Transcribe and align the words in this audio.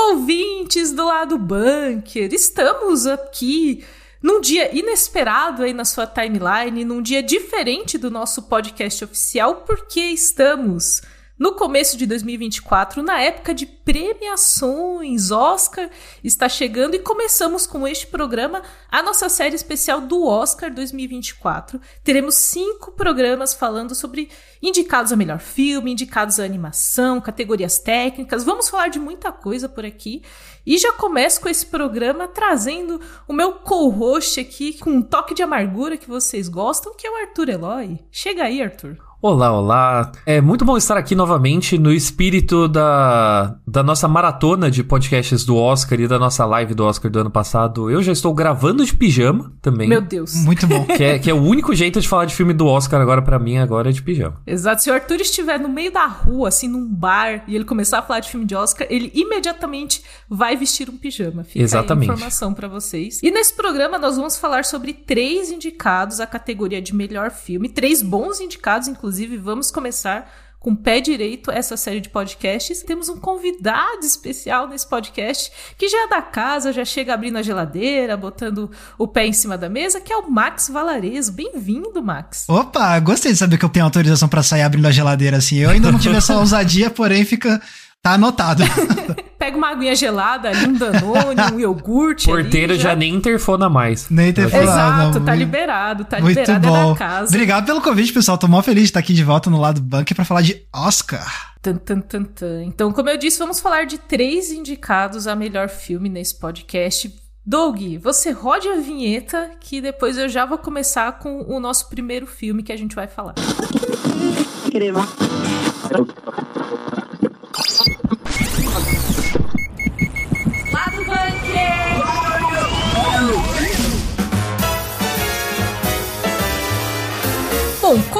Ouvintes 0.00 0.92
do 0.92 1.04
lado 1.04 1.36
bunker, 1.36 2.32
estamos 2.32 3.04
aqui 3.04 3.84
num 4.22 4.40
dia 4.40 4.72
inesperado 4.72 5.64
aí 5.64 5.72
na 5.72 5.84
sua 5.84 6.06
timeline, 6.06 6.84
num 6.84 7.02
dia 7.02 7.20
diferente 7.20 7.98
do 7.98 8.08
nosso 8.08 8.42
podcast 8.42 9.04
oficial, 9.04 9.64
porque 9.66 10.00
estamos 10.00 11.02
no 11.38 11.52
começo 11.52 11.96
de 11.96 12.04
2024, 12.04 13.00
na 13.00 13.20
época 13.20 13.54
de 13.54 13.64
premiações, 13.64 15.30
Oscar 15.30 15.88
está 16.24 16.48
chegando 16.48 16.96
e 16.96 16.98
começamos 16.98 17.64
com 17.64 17.86
este 17.86 18.08
programa 18.08 18.60
a 18.90 19.02
nossa 19.02 19.28
série 19.28 19.54
especial 19.54 20.00
do 20.00 20.26
Oscar 20.26 20.74
2024. 20.74 21.80
Teremos 22.02 22.34
cinco 22.34 22.90
programas 22.90 23.54
falando 23.54 23.94
sobre 23.94 24.28
indicados 24.60 25.12
a 25.12 25.16
melhor 25.16 25.38
filme, 25.38 25.92
indicados 25.92 26.40
a 26.40 26.44
animação, 26.44 27.20
categorias 27.20 27.78
técnicas. 27.78 28.42
Vamos 28.42 28.68
falar 28.68 28.88
de 28.88 28.98
muita 28.98 29.30
coisa 29.30 29.68
por 29.68 29.86
aqui. 29.86 30.22
E 30.66 30.76
já 30.76 30.92
começo 30.92 31.40
com 31.40 31.48
esse 31.48 31.64
programa 31.64 32.26
trazendo 32.26 33.00
o 33.28 33.32
meu 33.32 33.54
co-host 33.54 34.40
aqui 34.40 34.76
com 34.76 34.90
um 34.90 35.02
toque 35.02 35.34
de 35.34 35.42
amargura 35.42 35.96
que 35.96 36.08
vocês 36.08 36.48
gostam, 36.48 36.94
que 36.96 37.06
é 37.06 37.10
o 37.10 37.16
Arthur 37.16 37.48
Eloy. 37.48 38.00
Chega 38.10 38.42
aí, 38.42 38.60
Arthur. 38.60 39.07
Olá, 39.20 39.52
olá. 39.52 40.12
É 40.24 40.40
muito 40.40 40.64
bom 40.64 40.76
estar 40.76 40.96
aqui 40.96 41.16
novamente 41.16 41.76
no 41.76 41.92
espírito 41.92 42.68
da, 42.68 43.56
da 43.66 43.82
nossa 43.82 44.06
maratona 44.06 44.70
de 44.70 44.84
podcasts 44.84 45.44
do 45.44 45.56
Oscar 45.56 45.98
e 45.98 46.06
da 46.06 46.20
nossa 46.20 46.46
live 46.46 46.72
do 46.72 46.84
Oscar 46.84 47.10
do 47.10 47.18
ano 47.18 47.30
passado. 47.30 47.90
Eu 47.90 48.00
já 48.00 48.12
estou 48.12 48.32
gravando 48.32 48.84
de 48.84 48.94
pijama 48.94 49.52
também. 49.60 49.88
Meu 49.88 50.00
Deus. 50.00 50.36
Muito 50.36 50.68
bom. 50.68 50.86
Que 50.86 51.02
é, 51.02 51.18
que 51.18 51.28
é 51.28 51.34
o 51.34 51.42
único 51.42 51.74
jeito 51.74 52.00
de 52.00 52.06
falar 52.06 52.26
de 52.26 52.34
filme 52.34 52.52
do 52.54 52.64
Oscar 52.68 53.00
agora 53.00 53.20
para 53.20 53.40
mim, 53.40 53.58
agora 53.58 53.90
é 53.90 53.92
de 53.92 54.00
pijama. 54.00 54.36
Exato. 54.46 54.84
Se 54.84 54.90
o 54.90 54.94
Arthur 54.94 55.20
estiver 55.20 55.58
no 55.58 55.68
meio 55.68 55.90
da 55.90 56.06
rua, 56.06 56.46
assim, 56.46 56.68
num 56.68 56.86
bar, 56.86 57.42
e 57.48 57.56
ele 57.56 57.64
começar 57.64 57.98
a 57.98 58.02
falar 58.02 58.20
de 58.20 58.30
filme 58.30 58.46
de 58.46 58.54
Oscar, 58.54 58.86
ele 58.88 59.10
imediatamente 59.12 60.00
vai 60.30 60.56
vestir 60.56 60.88
um 60.88 60.96
pijama. 60.96 61.42
Fica 61.42 61.64
Exatamente. 61.64 62.08
aí 62.08 62.10
a 62.10 62.14
informação 62.14 62.54
para 62.54 62.68
vocês. 62.68 63.20
E 63.20 63.32
nesse 63.32 63.56
programa 63.56 63.98
nós 63.98 64.16
vamos 64.16 64.36
falar 64.36 64.64
sobre 64.64 64.92
três 64.92 65.50
indicados 65.50 66.20
à 66.20 66.26
categoria 66.26 66.80
de 66.80 66.94
melhor 66.94 67.32
filme, 67.32 67.68
três 67.68 68.00
bons 68.00 68.40
indicados, 68.40 68.86
inclusive 68.86 69.07
Inclusive, 69.08 69.38
vamos 69.38 69.70
começar 69.70 70.30
com 70.60 70.76
pé 70.76 71.00
direito 71.00 71.50
essa 71.50 71.78
série 71.78 71.98
de 71.98 72.10
podcasts. 72.10 72.82
Temos 72.82 73.08
um 73.08 73.16
convidado 73.16 74.04
especial 74.04 74.68
nesse 74.68 74.86
podcast 74.86 75.50
que 75.78 75.88
já 75.88 76.04
é 76.04 76.08
da 76.08 76.20
casa, 76.20 76.74
já 76.74 76.84
chega 76.84 77.14
abrindo 77.14 77.38
a 77.38 77.42
geladeira, 77.42 78.18
botando 78.18 78.70
o 78.98 79.08
pé 79.08 79.26
em 79.26 79.32
cima 79.32 79.56
da 79.56 79.70
mesa, 79.70 79.98
que 79.98 80.12
é 80.12 80.16
o 80.18 80.30
Max 80.30 80.68
Valarezo. 80.68 81.32
Bem-vindo, 81.32 82.02
Max. 82.02 82.44
Opa, 82.50 83.00
gostei 83.00 83.32
de 83.32 83.38
saber 83.38 83.56
que 83.56 83.64
eu 83.64 83.70
tenho 83.70 83.86
autorização 83.86 84.28
para 84.28 84.42
sair 84.42 84.60
abrindo 84.60 84.84
a 84.84 84.90
geladeira 84.90 85.38
assim. 85.38 85.56
Eu 85.56 85.70
ainda 85.70 85.90
não 85.90 85.98
tive 85.98 86.16
essa 86.16 86.36
ousadia, 86.38 86.90
porém 86.90 87.24
fica 87.24 87.62
Tá 88.08 88.14
anotado. 88.14 88.62
Pega 89.38 89.56
uma 89.56 89.68
aguinha 89.68 89.94
gelada 89.94 90.48
ali, 90.48 90.66
um 90.66 90.72
Danone, 90.72 91.40
um 91.52 91.60
iogurte. 91.60 92.24
Porteiro 92.24 92.72
ali, 92.72 92.80
já... 92.80 92.90
já 92.90 92.96
nem 92.96 93.14
interfona 93.14 93.68
mais. 93.68 94.08
Nem 94.08 94.30
interfona. 94.30 94.62
Exato, 94.62 95.20
tá 95.20 95.34
liberado, 95.34 96.04
tá 96.06 96.18
Muito 96.18 96.38
liberado 96.38 96.68
bom. 96.68 96.90
é 96.90 96.92
da 96.94 96.98
casa. 96.98 97.34
Obrigado 97.34 97.66
pelo 97.66 97.82
convite, 97.82 98.12
pessoal. 98.12 98.38
Tô 98.38 98.48
mó 98.48 98.62
feliz 98.62 98.84
de 98.84 98.88
estar 98.88 99.00
aqui 99.00 99.12
de 99.12 99.22
volta 99.22 99.50
no 99.50 99.60
lado 99.60 99.80
bunker 99.82 100.16
para 100.16 100.24
falar 100.24 100.40
de 100.40 100.62
Oscar. 100.74 101.54
Tan, 101.60 101.76
tan, 101.76 102.00
tan, 102.00 102.24
tan. 102.24 102.64
Então, 102.64 102.92
como 102.92 103.10
eu 103.10 103.18
disse, 103.18 103.38
vamos 103.38 103.60
falar 103.60 103.84
de 103.84 103.98
três 103.98 104.50
indicados 104.50 105.26
a 105.26 105.36
melhor 105.36 105.68
filme 105.68 106.08
nesse 106.08 106.38
podcast. 106.38 107.14
Doug, 107.44 107.78
você 108.02 108.30
rode 108.30 108.68
a 108.68 108.76
vinheta 108.76 109.50
que 109.60 109.80
depois 109.80 110.16
eu 110.16 110.28
já 110.28 110.46
vou 110.46 110.58
começar 110.58 111.12
com 111.18 111.42
o 111.42 111.60
nosso 111.60 111.88
primeiro 111.88 112.26
filme 112.26 112.62
que 112.62 112.72
a 112.72 112.76
gente 112.76 112.94
vai 112.94 113.06
falar. 113.06 113.34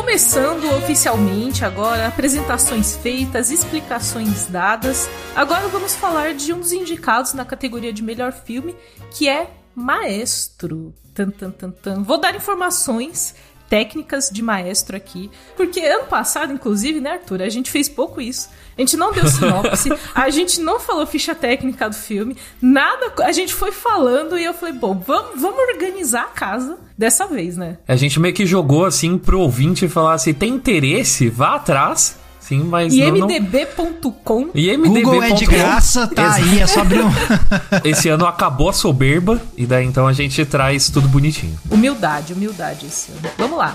Começando 0.08 0.64
oficialmente 0.78 1.66
agora, 1.66 2.08
apresentações 2.08 2.96
feitas, 2.96 3.50
explicações 3.50 4.46
dadas. 4.46 5.06
Agora 5.36 5.68
vamos 5.68 5.94
falar 5.94 6.32
de 6.32 6.50
um 6.50 6.60
dos 6.60 6.72
indicados 6.72 7.34
na 7.34 7.44
categoria 7.44 7.92
de 7.92 8.02
melhor 8.02 8.32
filme, 8.32 8.74
que 9.10 9.28
é 9.28 9.50
Maestro. 9.74 10.94
Tan, 11.12 11.28
tan, 11.28 11.50
tan, 11.50 11.70
tan. 11.70 12.02
Vou 12.02 12.18
dar 12.18 12.34
informações 12.34 13.34
técnicas 13.68 14.30
de 14.32 14.42
maestro 14.42 14.96
aqui. 14.96 15.30
Porque 15.56 15.80
ano 15.80 16.06
passado, 16.06 16.52
inclusive, 16.52 17.00
né, 17.00 17.12
Arthur? 17.12 17.42
A 17.42 17.48
gente 17.48 17.70
fez 17.70 17.88
pouco 17.88 18.20
isso. 18.20 18.48
A 18.76 18.80
gente 18.80 18.96
não 18.96 19.12
deu 19.12 19.26
sinopse, 19.26 19.90
a 20.14 20.30
gente 20.30 20.60
não 20.60 20.78
falou 20.78 21.04
ficha 21.04 21.34
técnica 21.34 21.88
do 21.88 21.96
filme, 21.96 22.36
nada. 22.62 23.12
A 23.24 23.32
gente 23.32 23.52
foi 23.52 23.72
falando 23.72 24.38
e 24.38 24.44
eu 24.44 24.54
falei, 24.54 24.74
bom, 24.74 24.94
vamos, 25.04 25.40
vamos 25.40 25.58
organizar 25.74 26.22
a 26.22 26.28
casa 26.28 26.78
dessa 26.96 27.26
vez, 27.26 27.56
né? 27.56 27.78
A 27.86 27.96
gente 27.96 28.20
meio 28.20 28.34
que 28.34 28.46
jogou 28.46 28.84
assim 28.84 29.18
pro 29.18 29.40
ouvinte 29.40 29.88
falar 29.88 30.14
assim: 30.14 30.32
tem 30.32 30.54
interesse? 30.54 31.28
Vá 31.28 31.56
atrás. 31.56 32.16
Sim, 32.48 32.64
mas 32.64 32.94
IMDB.com. 32.94 34.40
Não... 34.40 34.50
IMDB. 34.54 35.02
Google 35.02 35.22
é 35.22 35.32
de 35.32 35.44
graça, 35.44 36.06
tá 36.06 36.32
aí, 36.32 36.60
é 36.60 36.66
só 36.66 36.80
abrir 36.80 37.02
um. 37.02 37.10
esse 37.84 38.08
ano 38.08 38.24
acabou 38.24 38.70
a 38.70 38.72
soberba 38.72 39.38
e 39.54 39.66
daí 39.66 39.84
então 39.84 40.06
a 40.06 40.14
gente 40.14 40.42
traz 40.46 40.88
tudo 40.88 41.06
bonitinho. 41.08 41.58
Humildade, 41.70 42.32
humildade 42.32 42.86
esse 42.86 43.12
ano. 43.12 43.20
Vamos 43.36 43.58
lá. 43.58 43.74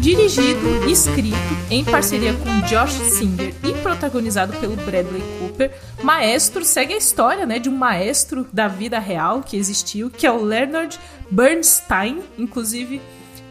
Dirigido, 0.00 0.90
escrito 0.90 1.36
em 1.70 1.84
parceria 1.84 2.34
com 2.34 2.60
Josh 2.62 2.94
Singer 3.16 3.54
e 3.62 3.72
protagonizado 3.74 4.52
pelo 4.54 4.74
Bradley 4.74 5.22
Cooper, 5.38 5.70
Maestro 6.02 6.64
segue 6.64 6.94
a 6.94 6.96
história 6.96 7.46
né, 7.46 7.60
de 7.60 7.68
um 7.68 7.76
maestro 7.76 8.48
da 8.52 8.66
vida 8.66 8.98
real 8.98 9.42
que 9.42 9.56
existiu, 9.56 10.10
que 10.10 10.26
é 10.26 10.32
o 10.32 10.42
Leonard 10.42 10.98
Bernstein. 11.30 12.20
Inclusive, 12.36 13.00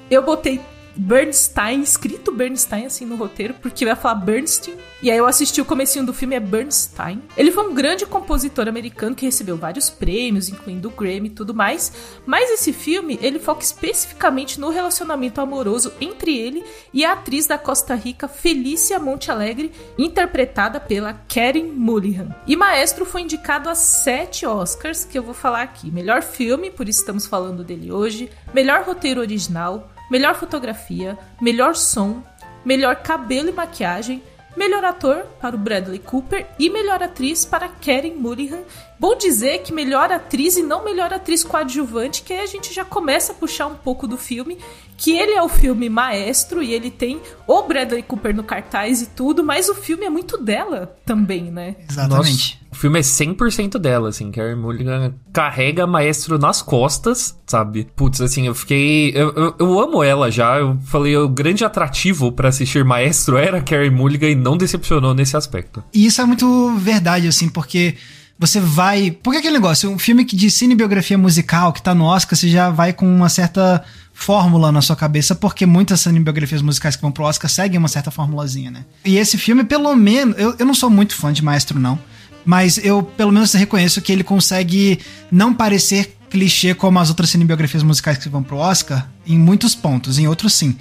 eu 0.09 0.21
botei 0.23 0.59
Bernstein, 0.95 1.81
escrito 1.81 2.31
Bernstein 2.31 2.85
assim 2.85 3.05
no 3.05 3.15
roteiro, 3.15 3.53
porque 3.55 3.85
vai 3.85 3.95
falar 3.95 4.15
Bernstein. 4.15 4.75
E 5.01 5.11
aí 5.11 5.17
eu 5.17 5.27
assisti 5.27 5.61
o 5.61 5.65
comecinho 5.65 6.05
do 6.05 6.13
filme, 6.13 6.35
é 6.35 6.39
Bernstein. 6.39 7.21
Ele 7.37 7.51
foi 7.51 7.67
um 7.67 7.73
grande 7.73 8.05
compositor 8.05 8.67
americano 8.67 9.15
que 9.15 9.25
recebeu 9.25 9.57
vários 9.57 9.89
prêmios, 9.89 10.49
incluindo 10.49 10.87
o 10.87 10.91
Grammy 10.91 11.27
e 11.27 11.31
tudo 11.31 11.53
mais. 11.53 11.91
Mas 12.25 12.49
esse 12.49 12.73
filme, 12.73 13.19
ele 13.21 13.37
foca 13.37 13.61
especificamente 13.61 14.59
no 14.59 14.69
relacionamento 14.69 15.39
amoroso 15.41 15.93
entre 16.01 16.37
ele 16.37 16.63
e 16.93 17.05
a 17.05 17.13
atriz 17.13 17.45
da 17.45 17.57
Costa 17.57 17.93
Rica, 17.93 18.27
Felícia 18.27 18.97
Monte 18.97 19.29
Alegre, 19.29 19.71
interpretada 19.97 20.79
pela 20.79 21.13
Karen 21.13 21.65
Mulligan. 21.65 22.35
E 22.47 22.55
Maestro 22.55 23.05
foi 23.05 23.21
indicado 23.21 23.69
a 23.69 23.75
sete 23.75 24.45
Oscars, 24.45 25.05
que 25.05 25.17
eu 25.17 25.23
vou 25.23 25.33
falar 25.33 25.61
aqui. 25.61 25.91
Melhor 25.91 26.23
filme, 26.23 26.71
por 26.71 26.89
isso 26.89 27.01
estamos 27.01 27.27
falando 27.27 27.63
dele 27.63 27.91
hoje. 27.91 28.29
Melhor 28.53 28.83
roteiro 28.83 29.21
original, 29.21 29.91
melhor 30.09 30.35
fotografia, 30.35 31.17
melhor 31.41 31.75
som, 31.75 32.21
melhor 32.63 32.97
cabelo 32.97 33.49
e 33.49 33.53
maquiagem, 33.53 34.23
melhor 34.55 34.83
ator 34.85 35.25
para 35.41 35.55
o 35.55 35.59
Bradley 35.59 35.99
Cooper 35.99 36.47
e 36.57 36.69
melhor 36.69 37.03
atriz 37.03 37.45
para 37.45 37.67
Karen 37.67 38.15
Mulligan. 38.15 38.63
Bom 38.97 39.15
dizer 39.15 39.59
que 39.59 39.73
melhor 39.73 40.11
atriz 40.11 40.55
e 40.55 40.63
não 40.63 40.83
melhor 40.83 41.13
atriz 41.13 41.43
coadjuvante, 41.43 42.23
que 42.23 42.33
aí 42.33 42.39
a 42.39 42.45
gente 42.45 42.73
já 42.73 42.85
começa 42.85 43.33
a 43.33 43.35
puxar 43.35 43.67
um 43.67 43.75
pouco 43.75 44.07
do 44.07 44.17
filme, 44.17 44.57
que 44.97 45.11
ele 45.11 45.33
é 45.33 45.41
o 45.41 45.49
filme 45.49 45.89
maestro 45.89 46.63
e 46.63 46.73
ele 46.73 46.89
tem 46.89 47.19
o 47.45 47.61
Bradley 47.63 48.03
Cooper 48.03 48.35
no 48.35 48.43
cartaz 48.43 49.01
e 49.01 49.07
tudo, 49.07 49.43
mas 49.43 49.69
o 49.69 49.75
filme 49.75 50.05
é 50.05 50.09
muito 50.09 50.37
dela 50.37 50.95
também, 51.05 51.51
né? 51.51 51.75
Exatamente. 51.89 52.59
Nossa, 52.59 52.65
o 52.71 52.75
filme 52.75 52.99
é 52.99 53.01
100% 53.01 53.77
dela, 53.77 54.09
assim, 54.09 54.31
Karen 54.31 54.55
Mulligan 54.55 55.13
carrega 55.31 55.85
maestro 55.85 56.37
nas 56.37 56.61
costas, 56.61 57.37
sabe? 57.45 57.87
Putz, 57.95 58.21
assim, 58.21 58.47
eu 58.47 58.55
fiquei... 58.55 59.11
Eu, 59.15 59.33
eu, 59.33 59.55
eu 59.59 59.79
amo 59.79 60.03
ela 60.03 60.31
já, 60.31 60.59
eu 60.59 60.77
falei, 60.85 61.15
o 61.15 61.29
grande 61.29 61.63
atrativo 61.63 62.31
para 62.31 62.49
assistir 62.49 62.83
Maestro 62.83 63.37
era 63.37 63.61
Karen 63.61 63.91
Mulligan 63.91 64.29
e 64.29 64.35
não 64.35 64.57
decepcionou 64.57 65.13
nesse 65.13 65.37
aspecto. 65.37 65.83
E 65.93 66.05
isso 66.05 66.21
é 66.21 66.25
muito 66.25 66.75
verdade, 66.77 67.27
assim, 67.27 67.49
porque 67.49 67.95
você 68.37 68.59
vai. 68.59 69.11
Porque 69.11 69.39
aquele 69.39 69.53
negócio, 69.53 69.89
um 69.89 69.97
filme 69.97 70.25
que 70.25 70.35
de 70.35 70.51
cinebiografia 70.51 71.17
musical 71.17 71.71
que 71.71 71.81
tá 71.81 71.95
no 71.95 72.03
Oscar, 72.03 72.37
você 72.37 72.49
já 72.49 72.69
vai 72.69 72.91
com 72.91 73.07
uma 73.07 73.29
certa 73.29 73.83
fórmula 74.15 74.71
na 74.71 74.81
sua 74.81 74.95
cabeça, 74.95 75.35
porque 75.35 75.65
muitas 75.65 75.99
cinebiografias 75.99 76.61
musicais 76.61 76.95
que 76.95 77.01
vão 77.01 77.11
pro 77.11 77.25
Oscar 77.25 77.51
seguem 77.51 77.77
uma 77.77 77.89
certa 77.89 78.09
formulazinha, 78.09 78.71
né? 78.71 78.85
E 79.03 79.17
esse 79.17 79.37
filme, 79.37 79.65
pelo 79.65 79.93
menos. 79.93 80.35
Eu, 80.39 80.55
eu 80.57 80.65
não 80.65 80.73
sou 80.73 80.89
muito 80.89 81.13
fã 81.13 81.33
de 81.33 81.43
Maestro, 81.43 81.77
não. 81.77 81.99
Mas 82.45 82.77
eu, 82.77 83.03
pelo 83.03 83.31
menos, 83.31 83.53
reconheço 83.53 84.01
que 84.01 84.11
ele 84.11 84.23
consegue 84.23 84.99
não 85.29 85.53
parecer 85.53 86.15
clichê 86.29 86.73
como 86.73 86.97
as 86.97 87.09
outras 87.09 87.29
cinebiografias 87.29 87.83
musicais 87.83 88.17
que 88.17 88.29
vão 88.29 88.41
pro 88.41 88.57
Oscar, 88.57 89.07
em 89.27 89.37
muitos 89.37 89.75
pontos, 89.75 90.17
em 90.17 90.27
outros 90.27 90.53
sim. 90.53 90.77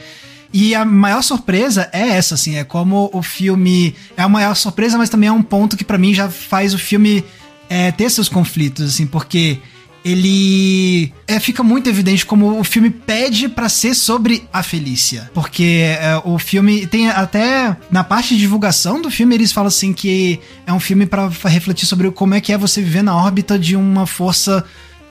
E 0.52 0.72
a 0.72 0.84
maior 0.84 1.22
surpresa 1.22 1.90
é 1.92 2.10
essa, 2.10 2.36
assim, 2.36 2.56
é 2.56 2.62
como 2.62 3.10
o 3.12 3.20
filme. 3.20 3.96
É 4.16 4.22
a 4.22 4.28
maior 4.28 4.54
surpresa, 4.54 4.96
mas 4.96 5.10
também 5.10 5.28
é 5.28 5.32
um 5.32 5.42
ponto 5.42 5.76
que 5.76 5.84
para 5.84 5.98
mim 5.98 6.14
já 6.14 6.30
faz 6.30 6.72
o 6.72 6.78
filme 6.78 7.24
é, 7.68 7.90
ter 7.90 8.08
seus 8.08 8.28
conflitos, 8.28 8.94
assim, 8.94 9.06
porque 9.06 9.58
ele 10.04 11.12
é, 11.26 11.40
fica 11.40 11.62
muito 11.62 11.88
evidente 11.88 12.26
como 12.26 12.60
o 12.60 12.64
filme 12.64 12.90
pede 12.90 13.48
para 13.48 13.70
ser 13.70 13.94
sobre 13.94 14.46
a 14.52 14.62
Felícia. 14.62 15.30
Porque 15.32 15.96
é, 15.98 16.20
o 16.24 16.38
filme 16.38 16.86
tem 16.86 17.08
até 17.08 17.74
na 17.90 18.04
parte 18.04 18.34
de 18.34 18.40
divulgação 18.40 19.00
do 19.00 19.10
filme 19.10 19.34
eles 19.34 19.50
falam 19.50 19.68
assim 19.68 19.94
que 19.94 20.38
é 20.66 20.72
um 20.72 20.80
filme 20.80 21.06
para 21.06 21.28
refletir 21.44 21.86
sobre 21.86 22.10
como 22.10 22.34
é 22.34 22.40
que 22.40 22.52
é 22.52 22.58
você 22.58 22.82
viver 22.82 23.02
na 23.02 23.16
órbita 23.16 23.58
de 23.58 23.74
uma 23.74 24.06
força 24.06 24.62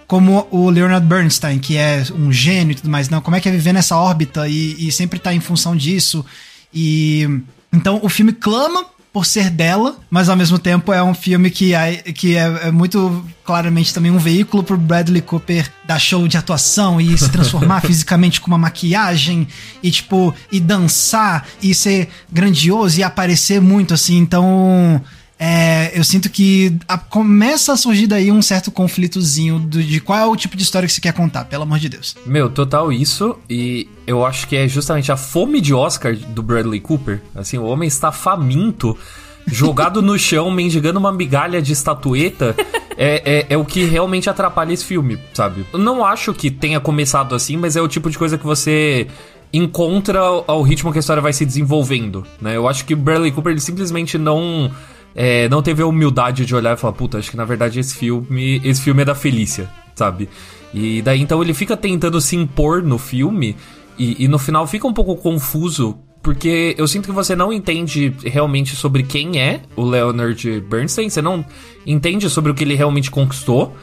como 0.06 0.48
o 0.52 0.70
Leonard 0.70 1.08
Bernstein, 1.08 1.58
que 1.58 1.76
é 1.76 2.04
um 2.14 2.32
gênio 2.32 2.74
e 2.74 2.76
tudo 2.76 2.90
mais. 2.90 3.10
Não, 3.10 3.20
como 3.20 3.36
é 3.36 3.40
que 3.40 3.50
é 3.50 3.52
viver 3.52 3.74
nessa 3.74 3.98
órbita 3.98 4.48
e, 4.48 4.88
e 4.88 4.92
sempre 4.92 5.18
tá 5.18 5.34
em 5.34 5.40
função 5.40 5.76
disso. 5.76 6.24
E 6.72 7.28
então 7.74 8.00
o 8.04 8.10
filme 8.10 8.32
clama 8.32 8.86
por 9.14 9.28
ser 9.28 9.52
dela, 9.52 9.96
mas 10.10 10.28
ao 10.28 10.36
mesmo 10.36 10.58
tempo 10.58 10.92
é 10.92 11.02
um 11.04 11.14
filme 11.14 11.52
que 11.52 11.76
é, 11.76 11.98
que 11.98 12.36
é, 12.36 12.68
é 12.68 12.72
muito 12.72 13.24
claramente 13.46 13.94
também 13.94 14.12
um 14.12 14.18
veículo 14.18 14.64
pro 14.64 14.76
Bradley 14.76 15.22
Cooper 15.22 15.70
dar 15.86 16.00
show 16.00 16.28
de 16.28 16.36
atuação 16.36 17.00
e 17.00 17.16
se 17.16 17.30
transformar 17.30 17.82
fisicamente 17.86 18.42
com 18.42 18.48
uma 18.48 18.58
maquiagem 18.58 19.48
e 19.84 19.92
tipo 19.92 20.34
e 20.52 20.60
dançar 20.60 21.48
e 21.62 21.76
ser 21.76 22.10
grandioso 22.32 23.00
e 23.00 23.04
aparecer 23.04 23.62
muito 23.62 23.94
assim. 23.94 24.18
Então, 24.18 25.00
é, 25.38 25.92
eu 25.94 26.04
sinto 26.04 26.30
que 26.30 26.76
a, 26.88 26.98
começa 26.98 27.74
a 27.74 27.78
surgir 27.78 28.08
daí 28.08 28.32
um 28.32 28.42
certo 28.42 28.72
conflitozinho 28.72 29.60
do, 29.60 29.84
de 29.84 30.00
qual 30.00 30.18
é 30.18 30.26
o 30.26 30.36
tipo 30.36 30.58
de 30.58 30.64
história 30.64 30.88
que 30.88 30.94
você 30.94 31.02
quer 31.02 31.14
contar, 31.14 31.46
pelo 31.46 31.64
amor 31.64 31.78
de 31.78 31.90
Deus. 31.90 32.16
Meu, 32.26 32.50
total 32.50 32.92
isso, 32.92 33.38
e 33.48 33.88
eu 34.06 34.26
acho 34.26 34.48
que 34.48 34.56
é 34.56 34.68
justamente 34.68 35.12
a 35.12 35.18
fome 35.18 35.62
de 35.62 35.74
Oscar 35.74 36.16
do 36.16 36.42
Bradley 36.42 36.80
Cooper. 36.80 37.22
Assim, 37.36 37.58
o 37.58 37.66
homem 37.66 37.88
está 37.88 38.12
faminto, 38.12 38.98
jogado 39.48 40.02
no 40.02 40.18
chão, 40.18 40.52
mendigando 40.52 41.00
uma 41.00 41.12
migalha 41.12 41.62
de 41.62 41.74
estatueta. 41.74 42.56
É, 42.96 43.40
é, 43.40 43.46
é, 43.50 43.58
o 43.58 43.66
que 43.66 43.86
realmente 43.86 44.30
atrapalha 44.30 44.72
esse 44.72 44.86
filme, 44.86 45.18
sabe? 45.34 45.66
Eu 45.74 45.80
não 45.80 46.06
acho 46.06 46.32
que 46.34 46.52
tenha 46.52 46.80
começado 46.80 47.34
assim, 47.34 47.58
mas 47.58 47.76
é 47.76 47.82
o 47.82 47.88
tipo 47.88 48.10
de 48.10 48.18
coisa 48.18 48.38
que 48.38 48.46
você 48.46 49.08
encontra 49.52 50.20
ao 50.20 50.62
ritmo 50.62 50.92
que 50.92 50.98
a 50.98 51.02
história 51.02 51.22
vai 51.22 51.34
se 51.34 51.46
desenvolvendo, 51.46 52.24
né? 52.40 52.56
Eu 52.56 52.68
acho 52.68 52.86
que 52.86 52.94
o 52.94 52.98
Bradley 52.98 53.32
Cooper 53.32 53.52
ele 53.52 53.62
simplesmente 53.62 54.18
não 54.18 54.72
é, 55.16 55.48
não 55.48 55.62
teve 55.62 55.82
a 55.82 55.86
humildade 55.86 56.46
de 56.46 56.56
olhar 56.56 56.74
e 56.74 56.80
falar, 56.80 56.94
puta, 56.94 57.20
acho 57.20 57.30
que 57.30 57.38
na 57.38 57.46
verdade 57.46 57.80
esse 57.80 57.96
filme, 57.96 58.62
esse 58.64 58.82
filme 58.82 59.04
é 59.04 59.06
da 59.06 59.16
Felícia, 59.16 59.70
sabe? 59.96 60.28
E 60.74 61.02
daí 61.04 61.22
então 61.22 61.42
ele 61.42 61.54
fica 61.54 61.78
tentando 61.78 62.20
se 62.20 62.36
impor 62.36 62.82
no 62.82 62.98
filme 62.98 63.56
e, 63.98 64.24
e 64.24 64.28
no 64.28 64.40
final 64.40 64.66
fica 64.68 64.88
um 64.88 64.94
pouco 64.94 65.16
confuso 65.16 65.98
porque 66.22 66.74
eu 66.78 66.88
sinto 66.88 67.06
que 67.06 67.12
você 67.12 67.36
não 67.36 67.52
entende 67.52 68.16
realmente 68.24 68.78
sobre 68.78 69.04
quem 69.04 69.42
é 69.42 69.62
o 69.76 69.84
Leonard 69.84 70.62
Bernstein, 70.62 71.10
você 71.10 71.22
não 71.22 71.46
entende 71.86 72.30
sobre 72.30 72.50
o 72.50 72.56
que 72.56 72.64
ele 72.64 72.76
realmente 72.76 73.12
conquistou. 73.12 73.76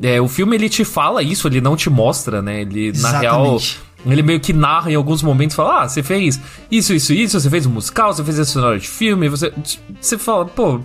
É, 0.00 0.20
o 0.20 0.28
filme 0.28 0.54
ele 0.54 0.68
te 0.68 0.84
fala 0.84 1.24
isso, 1.24 1.48
ele 1.48 1.60
não 1.60 1.74
te 1.74 1.90
mostra, 1.90 2.40
né? 2.40 2.60
Ele 2.60 2.86
Exatamente. 2.86 3.14
na 3.14 3.20
real 3.20 3.58
ele 4.06 4.22
meio 4.22 4.38
que 4.38 4.52
narra 4.52 4.90
em 4.90 4.94
alguns 4.94 5.22
momentos, 5.22 5.56
fala: 5.56 5.82
Ah, 5.82 5.88
você 5.88 6.02
fez 6.02 6.40
isso, 6.70 6.94
isso, 6.94 7.12
isso, 7.12 7.40
você 7.40 7.50
fez 7.50 7.66
um 7.66 7.70
musical, 7.70 8.12
você 8.12 8.22
fez 8.22 8.38
esse 8.38 8.52
cenário 8.52 8.78
de 8.78 8.88
filme, 8.88 9.28
você. 9.28 9.52
Você 10.00 10.16
fala, 10.16 10.44
pô, 10.46 10.80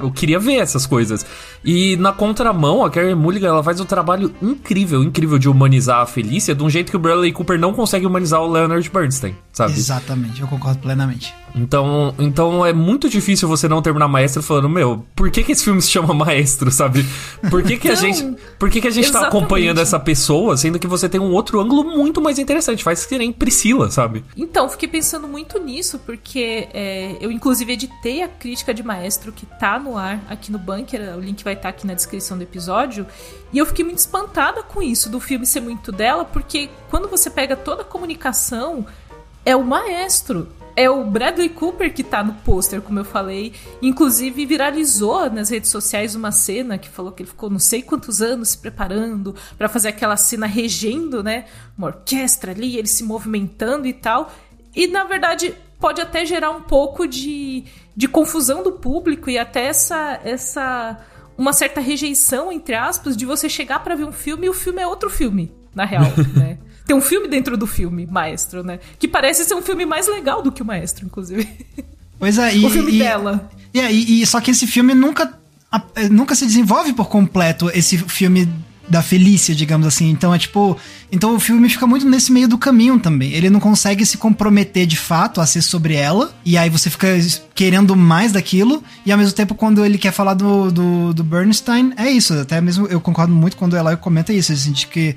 eu 0.00 0.10
queria 0.10 0.38
ver 0.38 0.56
essas 0.56 0.86
coisas. 0.86 1.24
E 1.64 1.96
na 1.96 2.12
contramão, 2.12 2.84
a 2.84 2.90
Carrie 2.90 3.14
Mulligan 3.14 3.48
ela 3.48 3.62
faz 3.62 3.80
um 3.80 3.84
trabalho 3.84 4.32
incrível, 4.42 5.02
incrível 5.02 5.38
de 5.38 5.48
humanizar 5.48 6.00
a 6.00 6.06
Felícia 6.06 6.54
de 6.54 6.62
um 6.62 6.70
jeito 6.70 6.90
que 6.90 6.96
o 6.96 7.00
Bradley 7.00 7.32
Cooper 7.32 7.58
não 7.58 7.72
consegue 7.72 8.06
humanizar 8.06 8.40
o 8.40 8.50
Leonard 8.50 8.88
Bernstein, 8.90 9.34
sabe? 9.60 9.78
Exatamente, 9.78 10.40
eu 10.40 10.48
concordo 10.48 10.80
plenamente. 10.80 11.34
Então, 11.54 12.14
então 12.18 12.64
é 12.64 12.72
muito 12.72 13.08
difícil 13.08 13.48
você 13.48 13.68
não 13.68 13.82
terminar 13.82 14.08
Maestro 14.08 14.42
falando, 14.42 14.68
meu, 14.68 15.04
por 15.14 15.30
que 15.30 15.42
que 15.42 15.52
esse 15.52 15.64
filme 15.64 15.82
se 15.82 15.90
chama 15.90 16.14
Maestro, 16.14 16.70
sabe? 16.72 17.04
Por 17.50 17.62
que 17.62 17.76
que 17.76 17.88
a 17.88 17.94
gente, 17.94 18.36
por 18.58 18.70
que 18.70 18.80
que 18.80 18.88
a 18.88 18.90
gente 18.90 19.10
tá 19.10 19.26
acompanhando 19.26 19.80
essa 19.80 19.98
pessoa, 19.98 20.56
sendo 20.56 20.78
que 20.78 20.86
você 20.86 21.08
tem 21.08 21.20
um 21.20 21.32
outro 21.32 21.60
ângulo 21.60 21.84
muito 21.84 22.20
mais 22.20 22.38
interessante, 22.38 22.84
faz 22.84 23.04
que 23.04 23.18
nem 23.18 23.32
Priscila, 23.32 23.90
sabe? 23.90 24.24
Então, 24.36 24.68
fiquei 24.68 24.88
pensando 24.88 25.26
muito 25.26 25.58
nisso, 25.58 25.98
porque 25.98 26.68
é, 26.72 27.16
eu 27.20 27.30
inclusive 27.30 27.72
editei 27.72 28.22
a 28.22 28.28
crítica 28.28 28.72
de 28.72 28.82
Maestro 28.82 29.32
que 29.32 29.44
tá 29.44 29.78
no 29.78 29.96
ar 29.96 30.20
aqui 30.28 30.52
no 30.52 30.58
Bunker, 30.58 31.16
o 31.16 31.20
link 31.20 31.42
vai 31.42 31.54
estar 31.54 31.64
tá 31.64 31.68
aqui 31.70 31.86
na 31.86 31.94
descrição 31.94 32.36
do 32.36 32.42
episódio, 32.42 33.06
e 33.52 33.58
eu 33.58 33.66
fiquei 33.66 33.84
muito 33.84 33.98
espantada 33.98 34.62
com 34.62 34.80
isso, 34.80 35.08
do 35.10 35.18
filme 35.18 35.44
ser 35.44 35.60
muito 35.60 35.90
dela, 35.90 36.24
porque 36.24 36.70
quando 36.88 37.08
você 37.08 37.28
pega 37.28 37.56
toda 37.56 37.82
a 37.82 37.84
comunicação, 37.84 38.86
é 39.44 39.54
o 39.56 39.64
maestro 39.64 40.48
é 40.76 40.88
o 40.88 41.04
Bradley 41.04 41.48
Cooper 41.50 41.92
que 41.92 42.02
tá 42.02 42.22
no 42.22 42.32
pôster, 42.32 42.80
como 42.80 42.98
eu 42.98 43.04
falei. 43.04 43.52
Inclusive, 43.82 44.46
viralizou 44.46 45.30
nas 45.30 45.50
redes 45.50 45.70
sociais 45.70 46.14
uma 46.14 46.32
cena 46.32 46.78
que 46.78 46.88
falou 46.88 47.12
que 47.12 47.22
ele 47.22 47.28
ficou 47.28 47.50
não 47.50 47.58
sei 47.58 47.82
quantos 47.82 48.22
anos 48.22 48.50
se 48.50 48.58
preparando 48.58 49.34
para 49.58 49.68
fazer 49.68 49.88
aquela 49.88 50.16
cena 50.16 50.46
regendo, 50.46 51.22
né? 51.22 51.44
Uma 51.76 51.88
orquestra 51.88 52.52
ali, 52.52 52.78
ele 52.78 52.88
se 52.88 53.04
movimentando 53.04 53.86
e 53.86 53.92
tal. 53.92 54.32
E 54.74 54.86
na 54.86 55.04
verdade, 55.04 55.54
pode 55.78 56.00
até 56.00 56.24
gerar 56.24 56.50
um 56.50 56.62
pouco 56.62 57.06
de, 57.06 57.64
de 57.96 58.08
confusão 58.08 58.62
do 58.62 58.72
público 58.72 59.28
e 59.28 59.38
até 59.38 59.66
essa. 59.66 60.20
essa 60.24 60.98
uma 61.36 61.54
certa 61.54 61.80
rejeição, 61.80 62.52
entre 62.52 62.74
aspas, 62.74 63.16
de 63.16 63.24
você 63.24 63.48
chegar 63.48 63.82
para 63.82 63.94
ver 63.94 64.04
um 64.04 64.12
filme 64.12 64.46
e 64.46 64.50
o 64.50 64.52
filme 64.52 64.82
é 64.82 64.86
outro 64.86 65.08
filme, 65.08 65.50
na 65.74 65.86
real, 65.86 66.04
né? 66.36 66.58
Tem 66.90 66.96
um 66.96 67.00
filme 67.00 67.28
dentro 67.28 67.56
do 67.56 67.68
filme, 67.68 68.04
Maestro, 68.04 68.64
né? 68.64 68.80
Que 68.98 69.06
parece 69.06 69.44
ser 69.44 69.54
um 69.54 69.62
filme 69.62 69.86
mais 69.86 70.08
legal 70.08 70.42
do 70.42 70.50
que 70.50 70.60
o 70.60 70.64
Maestro, 70.64 71.06
inclusive. 71.06 71.48
Pois 72.18 72.36
é, 72.36 72.56
e, 72.56 72.66
o 72.66 72.68
filme 72.68 72.96
e, 72.96 72.98
dela. 72.98 73.48
E, 73.72 73.78
e, 73.78 74.22
e, 74.22 74.26
só 74.26 74.40
que 74.40 74.50
esse 74.50 74.66
filme 74.66 74.92
nunca, 74.92 75.32
eh, 75.94 76.08
nunca 76.08 76.34
se 76.34 76.44
desenvolve 76.44 76.92
por 76.92 77.08
completo, 77.08 77.70
esse 77.72 77.96
filme 77.96 78.48
da 78.88 79.02
Felícia, 79.02 79.54
digamos 79.54 79.86
assim. 79.86 80.10
Então 80.10 80.34
é 80.34 80.38
tipo. 80.38 80.76
Então 81.12 81.36
o 81.36 81.38
filme 81.38 81.68
fica 81.68 81.86
muito 81.86 82.08
nesse 82.08 82.32
meio 82.32 82.48
do 82.48 82.58
caminho 82.58 82.98
também. 82.98 83.32
Ele 83.32 83.48
não 83.48 83.60
consegue 83.60 84.04
se 84.04 84.18
comprometer 84.18 84.84
de 84.84 84.96
fato 84.96 85.40
a 85.40 85.46
ser 85.46 85.62
sobre 85.62 85.94
ela. 85.94 86.34
E 86.44 86.58
aí 86.58 86.68
você 86.68 86.90
fica 86.90 87.06
querendo 87.54 87.94
mais 87.94 88.32
daquilo. 88.32 88.82
E 89.06 89.12
ao 89.12 89.18
mesmo 89.18 89.32
tempo, 89.32 89.54
quando 89.54 89.84
ele 89.84 89.96
quer 89.96 90.12
falar 90.12 90.34
do, 90.34 90.72
do, 90.72 91.14
do 91.14 91.22
Bernstein, 91.22 91.92
é 91.96 92.10
isso. 92.10 92.34
Até 92.34 92.60
mesmo 92.60 92.88
eu 92.88 93.00
concordo 93.00 93.32
muito 93.32 93.56
quando 93.56 93.76
ela 93.76 93.96
comenta 93.96 94.32
isso. 94.32 94.52
Assim, 94.52 94.72
de 94.72 94.88
que 94.88 95.14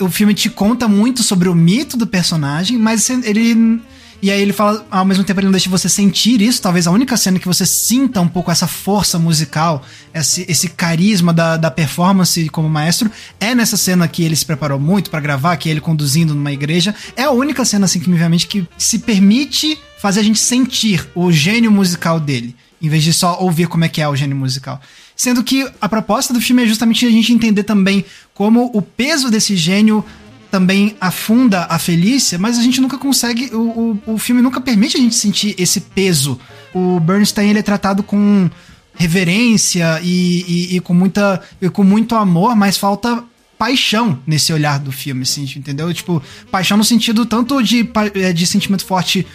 o 0.00 0.08
filme 0.08 0.34
te 0.34 0.48
conta 0.48 0.86
muito 0.86 1.22
sobre 1.22 1.48
o 1.48 1.54
mito 1.54 1.96
do 1.96 2.06
personagem, 2.06 2.78
mas 2.78 3.08
ele. 3.10 3.80
E 4.22 4.30
aí 4.30 4.40
ele 4.40 4.52
fala, 4.52 4.86
ao 4.90 5.04
mesmo 5.04 5.24
tempo 5.24 5.40
ele 5.40 5.46
não 5.46 5.52
deixa 5.52 5.68
você 5.68 5.90
sentir 5.90 6.40
isso. 6.40 6.62
Talvez 6.62 6.86
a 6.86 6.90
única 6.90 7.16
cena 7.18 7.38
que 7.38 7.46
você 7.46 7.66
sinta 7.66 8.18
um 8.18 8.28
pouco 8.28 8.50
essa 8.50 8.66
força 8.66 9.18
musical, 9.18 9.84
esse, 10.14 10.46
esse 10.48 10.70
carisma 10.70 11.34
da, 11.34 11.58
da 11.58 11.70
performance 11.70 12.48
como 12.48 12.66
maestro, 12.66 13.10
é 13.38 13.54
nessa 13.54 13.76
cena 13.76 14.08
que 14.08 14.24
ele 14.24 14.34
se 14.34 14.46
preparou 14.46 14.80
muito 14.80 15.10
para 15.10 15.20
gravar, 15.20 15.56
que 15.58 15.68
é 15.68 15.72
ele 15.72 15.82
conduzindo 15.82 16.34
numa 16.34 16.50
igreja. 16.50 16.94
É 17.14 17.24
a 17.24 17.30
única 17.30 17.62
cena, 17.64 17.84
assim, 17.84 18.00
que 18.00 18.08
obviamente 18.08 18.46
que 18.46 18.66
se 18.78 19.00
permite 19.00 19.78
fazer 19.98 20.20
a 20.20 20.24
gente 20.24 20.38
sentir 20.38 21.06
o 21.14 21.30
gênio 21.30 21.70
musical 21.70 22.18
dele, 22.18 22.56
em 22.80 22.88
vez 22.88 23.04
de 23.04 23.12
só 23.12 23.38
ouvir 23.38 23.68
como 23.68 23.84
é 23.84 23.88
que 23.88 24.00
é 24.00 24.08
o 24.08 24.16
gênio 24.16 24.36
musical. 24.36 24.80
Sendo 25.14 25.42
que 25.42 25.66
a 25.80 25.88
proposta 25.88 26.34
do 26.34 26.40
filme 26.40 26.62
é 26.62 26.66
justamente 26.66 27.06
a 27.06 27.10
gente 27.10 27.32
entender 27.32 27.62
também 27.62 28.04
como 28.36 28.70
o 28.74 28.82
peso 28.82 29.30
desse 29.30 29.56
gênio 29.56 30.04
também 30.50 30.94
afunda 31.00 31.66
a 31.70 31.78
Felícia, 31.78 32.38
mas 32.38 32.58
a 32.58 32.62
gente 32.62 32.80
nunca 32.80 32.98
consegue. 32.98 33.46
O, 33.52 33.98
o, 34.06 34.14
o 34.14 34.18
filme 34.18 34.42
nunca 34.42 34.60
permite 34.60 34.96
a 34.96 35.00
gente 35.00 35.14
sentir 35.14 35.54
esse 35.58 35.80
peso. 35.80 36.38
O 36.72 37.00
Bernstein 37.00 37.48
ele 37.48 37.58
é 37.58 37.62
tratado 37.62 38.02
com 38.02 38.48
reverência 38.94 40.00
e, 40.02 40.44
e, 40.46 40.76
e 40.76 40.80
com, 40.80 40.94
muita, 40.94 41.40
e 41.60 41.68
com 41.70 41.82
muito 41.82 42.14
amor, 42.14 42.54
mas 42.54 42.76
falta 42.76 43.24
paixão 43.58 44.18
nesse 44.26 44.52
olhar 44.52 44.78
do 44.78 44.92
filme, 44.92 45.22
assim, 45.22 45.42
entendeu? 45.56 45.92
Tipo, 45.92 46.22
paixão 46.50 46.76
no 46.76 46.84
sentido 46.84 47.24
tanto 47.24 47.62
de, 47.62 47.88
de 48.34 48.46
sentimento 48.46 48.84
forte 48.84 49.26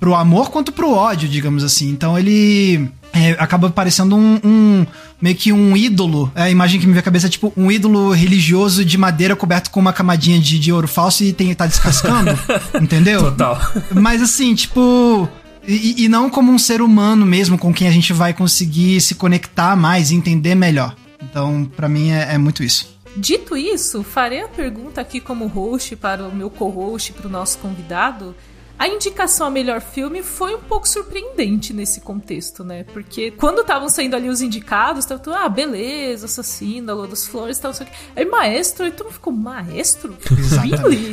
pro 0.00 0.14
amor 0.14 0.50
quanto 0.50 0.72
pro 0.72 0.90
ódio, 0.90 1.28
digamos 1.28 1.62
assim. 1.62 1.88
Então 1.88 2.18
ele 2.18 2.90
é, 3.12 3.32
acaba 3.38 3.70
parecendo 3.70 4.16
um, 4.16 4.40
um, 4.42 4.86
meio 5.20 5.36
que 5.36 5.52
um 5.52 5.76
ídolo. 5.76 6.30
É, 6.34 6.44
a 6.44 6.50
imagem 6.50 6.80
que 6.80 6.86
me 6.86 6.92
vem 6.92 7.00
à 7.00 7.02
cabeça 7.02 7.26
é 7.26 7.30
tipo 7.30 7.52
um 7.56 7.70
ídolo 7.70 8.12
religioso 8.12 8.84
de 8.84 8.96
madeira 8.96 9.36
coberto 9.36 9.70
com 9.70 9.80
uma 9.80 9.92
camadinha 9.92 10.40
de, 10.40 10.58
de 10.58 10.72
ouro 10.72 10.88
falso 10.88 11.22
e 11.22 11.32
tem, 11.32 11.54
tá 11.54 11.66
descascando. 11.66 12.30
entendeu? 12.80 13.24
Total. 13.24 13.60
Mas 13.92 14.22
assim, 14.22 14.54
tipo. 14.54 15.28
E, 15.66 16.04
e, 16.04 16.08
não 16.08 16.30
como 16.30 16.50
um 16.50 16.58
ser 16.58 16.80
humano 16.80 17.26
mesmo, 17.26 17.58
com 17.58 17.72
quem 17.72 17.86
a 17.86 17.90
gente 17.90 18.14
vai 18.14 18.32
conseguir 18.32 18.98
se 19.00 19.14
conectar 19.14 19.76
mais 19.76 20.10
e 20.10 20.14
entender 20.14 20.54
melhor. 20.54 20.96
Então, 21.22 21.70
para 21.76 21.86
mim, 21.86 22.10
é, 22.10 22.34
é 22.34 22.38
muito 22.38 22.64
isso. 22.64 22.98
Dito 23.16 23.56
isso, 23.56 24.02
farei 24.02 24.40
a 24.40 24.48
pergunta 24.48 25.00
aqui 25.00 25.20
como 25.20 25.46
host 25.46 25.96
para 25.96 26.26
o 26.26 26.34
meu 26.34 26.48
co-host, 26.48 27.12
para 27.12 27.26
o 27.26 27.30
nosso 27.30 27.58
convidado. 27.58 28.34
A 28.80 28.88
indicação 28.88 29.46
a 29.46 29.50
melhor 29.50 29.82
filme 29.82 30.22
foi 30.22 30.54
um 30.54 30.60
pouco 30.60 30.88
surpreendente 30.88 31.74
nesse 31.74 32.00
contexto, 32.00 32.64
né? 32.64 32.82
Porque 32.94 33.30
quando 33.30 33.60
estavam 33.60 33.90
saindo 33.90 34.16
ali 34.16 34.30
os 34.30 34.40
indicados, 34.40 35.04
tava 35.04 35.20
tudo, 35.20 35.36
ah, 35.36 35.50
beleza, 35.50 36.24
Assassino, 36.24 36.94
Lua 36.94 37.06
das 37.06 37.26
Flores, 37.26 37.58
tal, 37.58 37.74
sei 37.74 37.86
o 37.86 37.90
Aí 38.16 38.24
Maestro, 38.24 38.86
e 38.86 38.90
todo 38.90 39.04
mundo 39.04 39.12
ficou, 39.12 39.34
Maestro? 39.34 40.16
Really? 40.62 41.12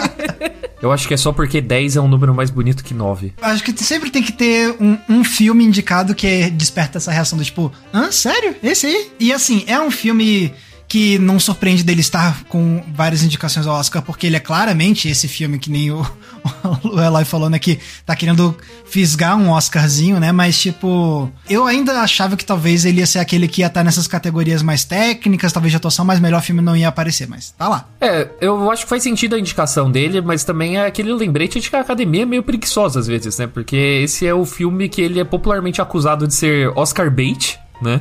Eu 0.80 0.90
acho 0.90 1.06
que 1.06 1.12
é 1.12 1.16
só 1.18 1.30
porque 1.30 1.60
10 1.60 1.96
é 1.96 2.00
um 2.00 2.08
número 2.08 2.32
mais 2.34 2.50
bonito 2.50 2.82
que 2.82 2.94
9. 2.94 3.34
Acho 3.42 3.62
que 3.62 3.84
sempre 3.84 4.08
tem 4.08 4.22
que 4.22 4.32
ter 4.32 4.74
um, 4.80 4.96
um 5.10 5.24
filme 5.24 5.64
indicado 5.64 6.14
que 6.14 6.48
desperta 6.50 6.96
essa 6.96 7.12
reação 7.12 7.36
do 7.36 7.44
tipo, 7.44 7.70
hã, 7.92 8.10
sério? 8.10 8.56
Esse 8.62 8.86
aí? 8.86 9.10
E 9.20 9.30
assim, 9.30 9.62
é 9.66 9.78
um 9.78 9.90
filme 9.90 10.54
que 10.88 11.18
não 11.18 11.38
surpreende 11.38 11.84
dele 11.84 12.00
estar 12.00 12.44
com 12.44 12.82
várias 12.94 13.22
indicações 13.22 13.66
ao 13.66 13.76
Oscar, 13.76 14.00
porque 14.00 14.26
ele 14.26 14.36
é 14.36 14.40
claramente 14.40 15.06
esse 15.06 15.28
filme 15.28 15.58
que 15.58 15.70
nem 15.70 15.90
o, 15.90 16.00
o 16.82 16.98
Eloy 16.98 17.26
falou, 17.26 17.50
né? 17.50 17.58
Que 17.58 17.78
tá 18.06 18.16
querendo 18.16 18.56
fisgar 18.86 19.36
um 19.36 19.50
Oscarzinho, 19.50 20.18
né? 20.18 20.32
Mas, 20.32 20.58
tipo, 20.58 21.30
eu 21.48 21.66
ainda 21.66 22.00
achava 22.00 22.36
que 22.36 22.44
talvez 22.44 22.86
ele 22.86 23.00
ia 23.00 23.06
ser 23.06 23.18
aquele 23.18 23.46
que 23.46 23.60
ia 23.60 23.66
estar 23.66 23.84
nessas 23.84 24.06
categorias 24.06 24.62
mais 24.62 24.84
técnicas, 24.84 25.52
talvez 25.52 25.72
de 25.72 25.76
atuação, 25.76 26.06
mas 26.06 26.18
melhor 26.18 26.40
filme 26.40 26.62
não 26.62 26.74
ia 26.74 26.88
aparecer, 26.88 27.28
mas 27.28 27.50
tá 27.50 27.68
lá. 27.68 27.86
É, 28.00 28.26
eu 28.40 28.70
acho 28.70 28.84
que 28.84 28.88
faz 28.88 29.02
sentido 29.02 29.36
a 29.36 29.38
indicação 29.38 29.90
dele, 29.90 30.22
mas 30.22 30.42
também 30.42 30.78
é 30.78 30.86
aquele 30.86 31.12
lembrete 31.12 31.60
de 31.60 31.68
que 31.68 31.76
a 31.76 31.80
academia 31.80 32.22
é 32.22 32.26
meio 32.26 32.42
preguiçosa 32.42 32.98
às 32.98 33.06
vezes, 33.06 33.36
né? 33.36 33.46
Porque 33.46 33.76
esse 33.76 34.26
é 34.26 34.32
o 34.32 34.46
filme 34.46 34.88
que 34.88 35.02
ele 35.02 35.20
é 35.20 35.24
popularmente 35.24 35.82
acusado 35.82 36.26
de 36.26 36.34
ser 36.34 36.72
Oscar 36.74 37.10
bait, 37.10 37.58
né? 37.82 38.00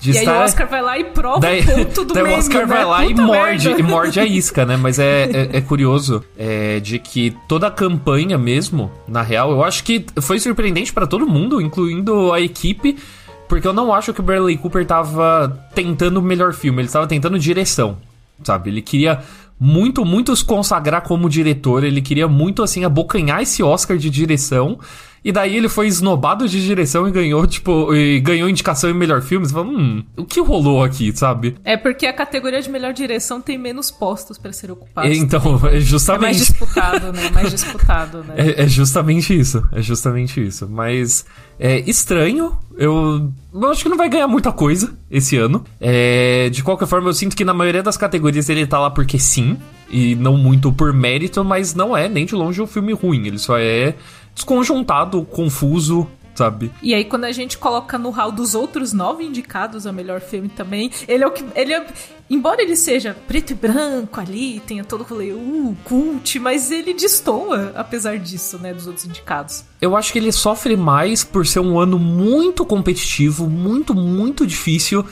De 0.00 0.12
e 0.12 0.16
estar... 0.16 0.32
aí 0.32 0.38
o 0.38 0.42
Oscar 0.44 0.68
vai 0.68 0.82
lá 0.82 0.98
e 0.98 1.04
prova 1.04 1.40
daí, 1.40 1.60
o 1.60 1.66
ponto 1.66 2.04
do 2.06 2.14
daí 2.14 2.22
meme, 2.22 2.36
o 2.36 2.38
Oscar 2.38 2.66
né? 2.66 2.74
vai 2.74 2.84
lá 2.84 3.02
Puta 3.02 3.10
e 3.10 3.24
morde, 3.24 3.68
merda. 3.68 3.80
e 3.80 3.84
morde 3.84 4.20
a 4.20 4.24
isca, 4.26 4.64
né? 4.64 4.76
Mas 4.76 4.98
é, 4.98 5.24
é, 5.24 5.58
é 5.58 5.60
curioso 5.60 6.24
é, 6.38 6.80
de 6.80 6.98
que 6.98 7.36
toda 7.46 7.66
a 7.66 7.70
campanha 7.70 8.38
mesmo, 8.38 8.90
na 9.06 9.20
real, 9.20 9.50
eu 9.50 9.62
acho 9.62 9.84
que 9.84 10.06
foi 10.22 10.40
surpreendente 10.40 10.92
para 10.92 11.06
todo 11.06 11.28
mundo, 11.28 11.60
incluindo 11.60 12.32
a 12.32 12.40
equipe, 12.40 12.96
porque 13.46 13.68
eu 13.68 13.74
não 13.74 13.92
acho 13.92 14.14
que 14.14 14.20
o 14.20 14.22
Bradley 14.22 14.56
Cooper 14.56 14.86
tava 14.86 15.68
tentando 15.74 16.16
o 16.18 16.22
melhor 16.22 16.54
filme, 16.54 16.80
ele 16.80 16.88
tava 16.88 17.06
tentando 17.06 17.38
direção, 17.38 17.98
sabe? 18.42 18.70
Ele 18.70 18.80
queria 18.80 19.20
muito, 19.58 20.02
muito 20.06 20.34
se 20.34 20.42
consagrar 20.42 21.02
como 21.02 21.28
diretor, 21.28 21.84
ele 21.84 22.00
queria 22.00 22.26
muito, 22.26 22.62
assim, 22.62 22.84
abocanhar 22.86 23.42
esse 23.42 23.62
Oscar 23.62 23.98
de 23.98 24.08
direção... 24.08 24.78
E 25.24 25.30
daí 25.30 25.56
ele 25.56 25.68
foi 25.68 25.86
esnobado 25.86 26.48
de 26.48 26.64
direção 26.64 27.06
e 27.06 27.10
ganhou, 27.10 27.46
tipo, 27.46 27.94
e 27.94 28.20
ganhou 28.20 28.48
indicação 28.48 28.88
em 28.88 28.94
melhor 28.94 29.20
filme. 29.20 29.46
Você 29.46 29.52
fala, 29.52 29.66
hum, 29.66 30.02
o 30.16 30.24
que 30.24 30.40
rolou 30.40 30.82
aqui, 30.82 31.14
sabe? 31.14 31.56
É 31.64 31.76
porque 31.76 32.06
a 32.06 32.12
categoria 32.12 32.60
de 32.62 32.70
melhor 32.70 32.92
direção 32.92 33.40
tem 33.40 33.58
menos 33.58 33.90
postos 33.90 34.38
para 34.38 34.52
ser 34.52 34.70
ocupados. 34.70 35.16
Então, 35.16 35.60
é 35.70 35.78
justamente. 35.80 36.20
É 36.20 36.26
mais 36.26 36.36
disputado, 36.38 37.12
né? 37.12 37.30
Mais 37.30 37.50
disputado, 37.50 38.24
né? 38.24 38.34
É, 38.36 38.62
é, 38.62 38.66
justamente 38.68 39.38
isso. 39.38 39.62
É 39.72 39.82
justamente 39.82 40.44
isso. 40.44 40.66
Mas 40.68 41.26
é 41.58 41.80
estranho. 41.80 42.56
Eu, 42.76 43.30
eu 43.52 43.70
acho 43.70 43.82
que 43.82 43.88
não 43.90 43.98
vai 43.98 44.08
ganhar 44.08 44.26
muita 44.26 44.50
coisa 44.52 44.96
esse 45.10 45.36
ano. 45.36 45.62
É, 45.78 46.48
de 46.50 46.62
qualquer 46.62 46.86
forma, 46.86 47.10
eu 47.10 47.14
sinto 47.14 47.36
que 47.36 47.44
na 47.44 47.52
maioria 47.52 47.82
das 47.82 47.98
categorias 47.98 48.48
ele 48.48 48.66
tá 48.66 48.78
lá 48.78 48.90
porque 48.90 49.18
sim. 49.18 49.58
E 49.92 50.14
não 50.14 50.36
muito 50.36 50.72
por 50.72 50.92
mérito, 50.92 51.44
mas 51.44 51.74
não 51.74 51.96
é 51.96 52.08
nem 52.08 52.24
de 52.24 52.34
longe 52.34 52.62
um 52.62 52.66
filme 52.66 52.92
ruim. 52.92 53.26
Ele 53.26 53.38
só 53.38 53.58
é 53.58 53.96
desconjuntado, 54.40 55.22
confuso, 55.24 56.08
sabe? 56.34 56.70
E 56.82 56.94
aí, 56.94 57.04
quando 57.04 57.24
a 57.24 57.32
gente 57.32 57.58
coloca 57.58 57.98
no 57.98 58.10
hall 58.10 58.32
dos 58.32 58.54
outros 58.54 58.92
nove 58.92 59.24
indicados 59.24 59.86
a 59.86 59.92
melhor 59.92 60.20
filme 60.20 60.48
também, 60.48 60.90
ele 61.06 61.22
é 61.22 61.26
o 61.26 61.30
que. 61.30 61.44
Ele 61.54 61.74
é, 61.74 61.86
embora 62.28 62.62
ele 62.62 62.76
seja 62.76 63.14
preto 63.28 63.50
e 63.50 63.54
branco 63.54 64.18
ali, 64.18 64.60
tenha 64.60 64.82
todo 64.82 65.02
o 65.02 65.04
rolê, 65.04 65.32
uh, 65.32 65.76
cult, 65.84 66.38
mas 66.38 66.70
ele 66.70 66.94
destoa, 66.94 67.72
apesar 67.76 68.18
disso, 68.18 68.58
né, 68.58 68.72
dos 68.72 68.86
outros 68.86 69.04
indicados. 69.04 69.64
Eu 69.80 69.96
acho 69.96 70.12
que 70.12 70.18
ele 70.18 70.32
sofre 70.32 70.76
mais 70.76 71.22
por 71.22 71.46
ser 71.46 71.60
um 71.60 71.78
ano 71.78 71.98
muito 71.98 72.64
competitivo, 72.64 73.48
muito, 73.48 73.94
muito 73.94 74.46
difícil 74.46 75.04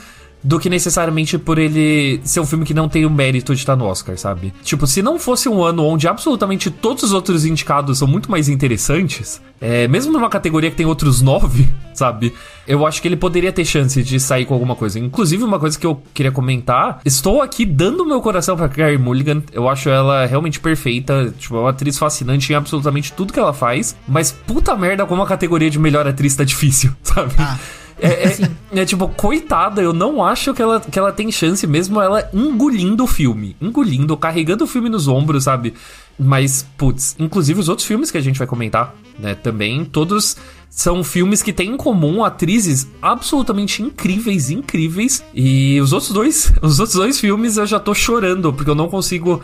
do 0.43 0.59
que 0.59 0.71
necessariamente 0.71 1.37
por 1.39 1.59
ele 1.59 2.21
ser 2.25 2.41
um 2.41 2.47
filme 2.47 2.65
que 2.65 2.75
não 2.75 2.89
tem 2.89 3.05
o 3.05 3.11
mérito 3.11 3.55
de 3.55 3.61
estar 3.61 3.77
no 3.77 3.85
Oscar, 3.85 4.17
sabe? 4.17 4.53
Tipo, 4.63 4.87
se 4.87 5.03
não 5.03 5.19
fosse 5.19 5.49
um 5.49 5.63
ano 5.63 5.85
onde 5.85 6.07
absolutamente 6.07 6.71
todos 6.71 7.03
os 7.03 7.13
outros 7.13 7.45
indicados 7.45 7.99
são 7.99 8.09
muito 8.09 8.31
mais 8.31 8.49
interessantes, 8.49 9.41
é, 9.61 9.89
mesmo 9.89 10.13
numa 10.13 10.29
categoria 10.29 10.71
que 10.71 10.77
tem 10.77 10.87
outros 10.87 11.21
nove, 11.23 11.69
sabe? 11.93 12.33
Eu 12.67 12.87
acho 12.87 13.03
que 13.03 13.09
ele 13.09 13.17
poderia 13.17 13.53
ter 13.53 13.65
chance 13.65 14.03
de 14.03 14.21
sair 14.21 14.45
com 14.45 14.55
alguma 14.55 14.77
coisa. 14.77 14.99
Inclusive, 14.99 15.43
uma 15.43 15.59
coisa 15.59 15.79
que 15.79 15.87
eu 15.87 16.01
queria 16.15 16.31
comentar: 16.31 17.01
estou 17.05 17.43
aqui 17.43 17.65
dando 17.65 18.05
meu 18.07 18.21
coração 18.21 18.57
pra 18.57 18.69
Carrie 18.69 18.99
Mulligan. 18.99 19.43
Eu 19.53 19.69
acho 19.69 19.89
ela 19.89 20.27
realmente 20.27 20.61
perfeita. 20.61 21.35
Tipo, 21.39 21.57
é 21.57 21.61
uma 21.61 21.71
atriz 21.71 21.99
fascinante 21.99 22.53
em 22.53 22.57
absolutamente 22.57 23.13
tudo 23.13 23.33
que 23.33 23.41
ela 23.41 23.53
faz. 23.53 23.97
Mas 24.07 24.31
puta 24.31 24.77
merda, 24.77 25.07
como 25.07 25.23
a 25.23 25.27
categoria 25.27 25.71
de 25.71 25.79
melhor 25.79 26.07
atriz 26.07 26.37
tá 26.37 26.45
difícil, 26.45 26.93
sabe? 27.03 27.33
Ah. 27.39 27.59
É, 28.01 28.29
é, 28.29 28.81
é, 28.81 28.85
tipo, 28.85 29.09
coitada, 29.09 29.83
eu 29.83 29.93
não 29.93 30.25
acho 30.25 30.55
que 30.55 30.63
ela, 30.63 30.81
que 30.81 30.99
ela 30.99 31.13
tem 31.13 31.33
chance 31.33 31.67
mesmo 31.67 32.01
ela 32.01 32.29
engolindo 32.33 33.05
o 33.05 33.07
filme. 33.07 33.57
Engolindo, 33.61 34.17
carregando 34.17 34.65
o 34.65 34.67
filme 34.67 34.89
nos 34.89 35.09
ombros, 35.09 35.45
sabe? 35.45 35.75
Mas, 36.19 36.67
putz, 36.77 37.17
inclusive 37.19 37.61
os 37.61 37.69
outros 37.69 37.87
filmes 37.87 38.11
que 38.11 38.19
a 38.19 38.21
gente 38.21 38.39
vai 38.39 38.47
comentar, 38.47 38.95
né, 39.19 39.35
também, 39.35 39.85
todos 39.85 40.37
são 40.69 41.03
filmes 41.03 41.43
que 41.43 41.53
têm 41.53 41.71
em 41.71 41.77
comum 41.77 42.25
atrizes 42.25 42.87
absolutamente 43.01 43.83
incríveis, 43.83 44.51
incríveis. 44.51 45.25
E 45.35 45.81
os 45.81 45.93
outros 45.93 46.13
dois, 46.13 46.53
os 46.63 46.79
outros 46.79 46.97
dois 46.97 47.19
filmes 47.19 47.57
eu 47.57 47.67
já 47.67 47.81
tô 47.81 47.95
chorando, 47.95 48.53
porque 48.53 48.71
eu 48.71 48.75
não 48.75 48.89
consigo 48.89 49.41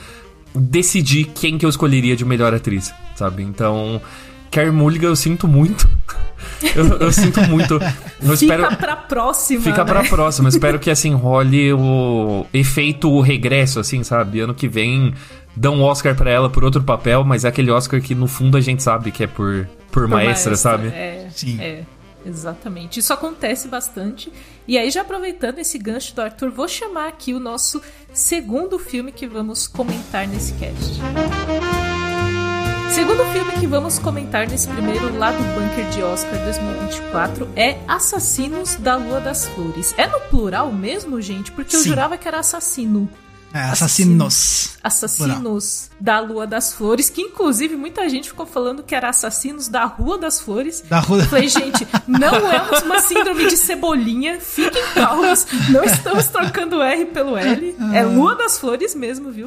decidir 0.55 1.25
quem 1.35 1.59
que 1.59 1.67
eu 1.67 1.71
escolheria 1.71 2.15
de 2.15 2.25
melhor 2.25 2.55
atriz, 2.55 2.93
sabe? 3.17 3.43
Então, 3.43 4.01
Carrie 4.55 4.71
Mulligan 4.71 5.09
eu 5.09 5.17
sinto 5.17 5.49
muito. 5.49 5.89
Eu, 6.75 6.99
eu, 6.99 7.13
sinto 7.13 7.41
muito. 7.43 7.75
Eu 7.75 8.37
Fica 8.37 8.55
espero... 8.55 8.77
pra 8.77 8.97
próxima. 8.97 9.63
Fica 9.63 9.85
né? 9.85 9.93
pra 9.93 10.05
próxima. 10.05 10.49
espero 10.49 10.79
que 10.79 10.91
assim 10.91 11.13
role 11.13 11.73
o 11.73 12.47
efeito 12.55 13.21
regresso, 13.21 13.81
assim, 13.81 14.03
sabe? 14.03 14.41
Ano 14.41 14.55
que 14.55 14.67
vem 14.67 15.13
dão 15.55 15.77
um 15.77 15.83
Oscar 15.83 16.15
pra 16.15 16.31
ela 16.31 16.49
por 16.49 16.65
outro 16.65 16.83
papel, 16.83 17.23
mas 17.23 17.45
é 17.45 17.49
aquele 17.49 17.71
Oscar 17.71 18.01
que 18.01 18.15
no 18.15 18.27
fundo 18.27 18.57
a 18.57 18.61
gente 18.61 18.83
sabe 18.83 19.11
que 19.11 19.25
é 19.25 19.27
por, 19.27 19.67
por, 19.91 20.03
por 20.03 20.09
maestra, 20.09 20.53
maestra, 20.53 20.57
sabe? 20.57 20.89
É, 20.89 21.29
Sim. 21.31 21.61
É. 21.61 21.83
Exatamente. 22.25 23.01
Isso 23.01 23.13
acontece 23.13 23.69
bastante. 23.69 24.33
E 24.67 24.79
aí, 24.79 24.91
já 24.91 25.03
aproveitando 25.03 25.59
esse 25.59 25.79
gancho 25.79 26.15
do 26.15 26.23
Arthur, 26.23 26.51
vou 26.51 26.69
chamar 26.69 27.09
aqui 27.09 27.35
o 27.35 27.41
nosso 27.41 27.83
segundo 28.13 28.79
filme 28.79 29.13
que 29.13 29.27
vamos 29.27 29.67
comentar 29.67 30.27
nesse 30.27 30.55
cast. 30.55 31.01
Segundo 32.91 33.25
filme 33.33 33.53
que 33.59 33.67
vamos 33.67 33.99
comentar 33.99 34.49
nesse 34.49 34.69
primeiro 34.69 35.17
Lado 35.19 35.39
Bunker 35.39 35.89
de 35.91 36.03
Oscar 36.03 36.39
2024 36.45 37.49
é 37.57 37.79
Assassinos 37.89 38.77
da 38.77 38.97
Lua 38.97 39.21
das 39.21 39.47
Flores. 39.47 39.95
É 39.97 40.07
no 40.07 40.21
plural 40.21 40.73
mesmo, 40.73 41.21
gente? 41.21 41.51
Porque 41.51 41.75
eu 41.75 41.81
Sim. 41.81 41.89
jurava 41.89 42.17
que 42.17 42.29
era 42.29 42.39
assassino. 42.39 43.09
É, 43.55 43.63
assassinos. 43.63 44.71
Assassinos 44.83 45.89
da 46.01 46.19
Lua 46.19 46.45
das 46.45 46.73
Flores, 46.73 47.09
que 47.09 47.23
inclusive 47.23 47.77
muita 47.77 48.09
gente 48.09 48.29
ficou 48.29 48.45
falando 48.45 48.83
que 48.83 48.97
era 48.97 49.09
assassinos 49.09 49.69
da 49.69 49.85
Rua 49.85 50.19
das 50.19 50.41
Flores. 50.41 50.83
Da 50.91 50.99
rua... 50.99 51.21
Eu 51.21 51.27
falei, 51.27 51.49
gente, 51.49 51.87
não 52.09 52.35
é 52.51 52.61
uma 52.85 52.99
síndrome 52.99 53.47
de 53.47 53.57
cebolinha, 53.57 54.41
fiquem 54.41 54.83
calmos, 54.93 55.47
não 55.69 55.85
estamos 55.85 56.27
trocando 56.27 56.83
R 56.83 57.05
pelo 57.07 57.37
L, 57.37 57.77
é 57.93 58.03
Lua 58.03 58.35
das 58.35 58.59
Flores 58.59 58.93
mesmo, 58.93 59.31
viu? 59.31 59.47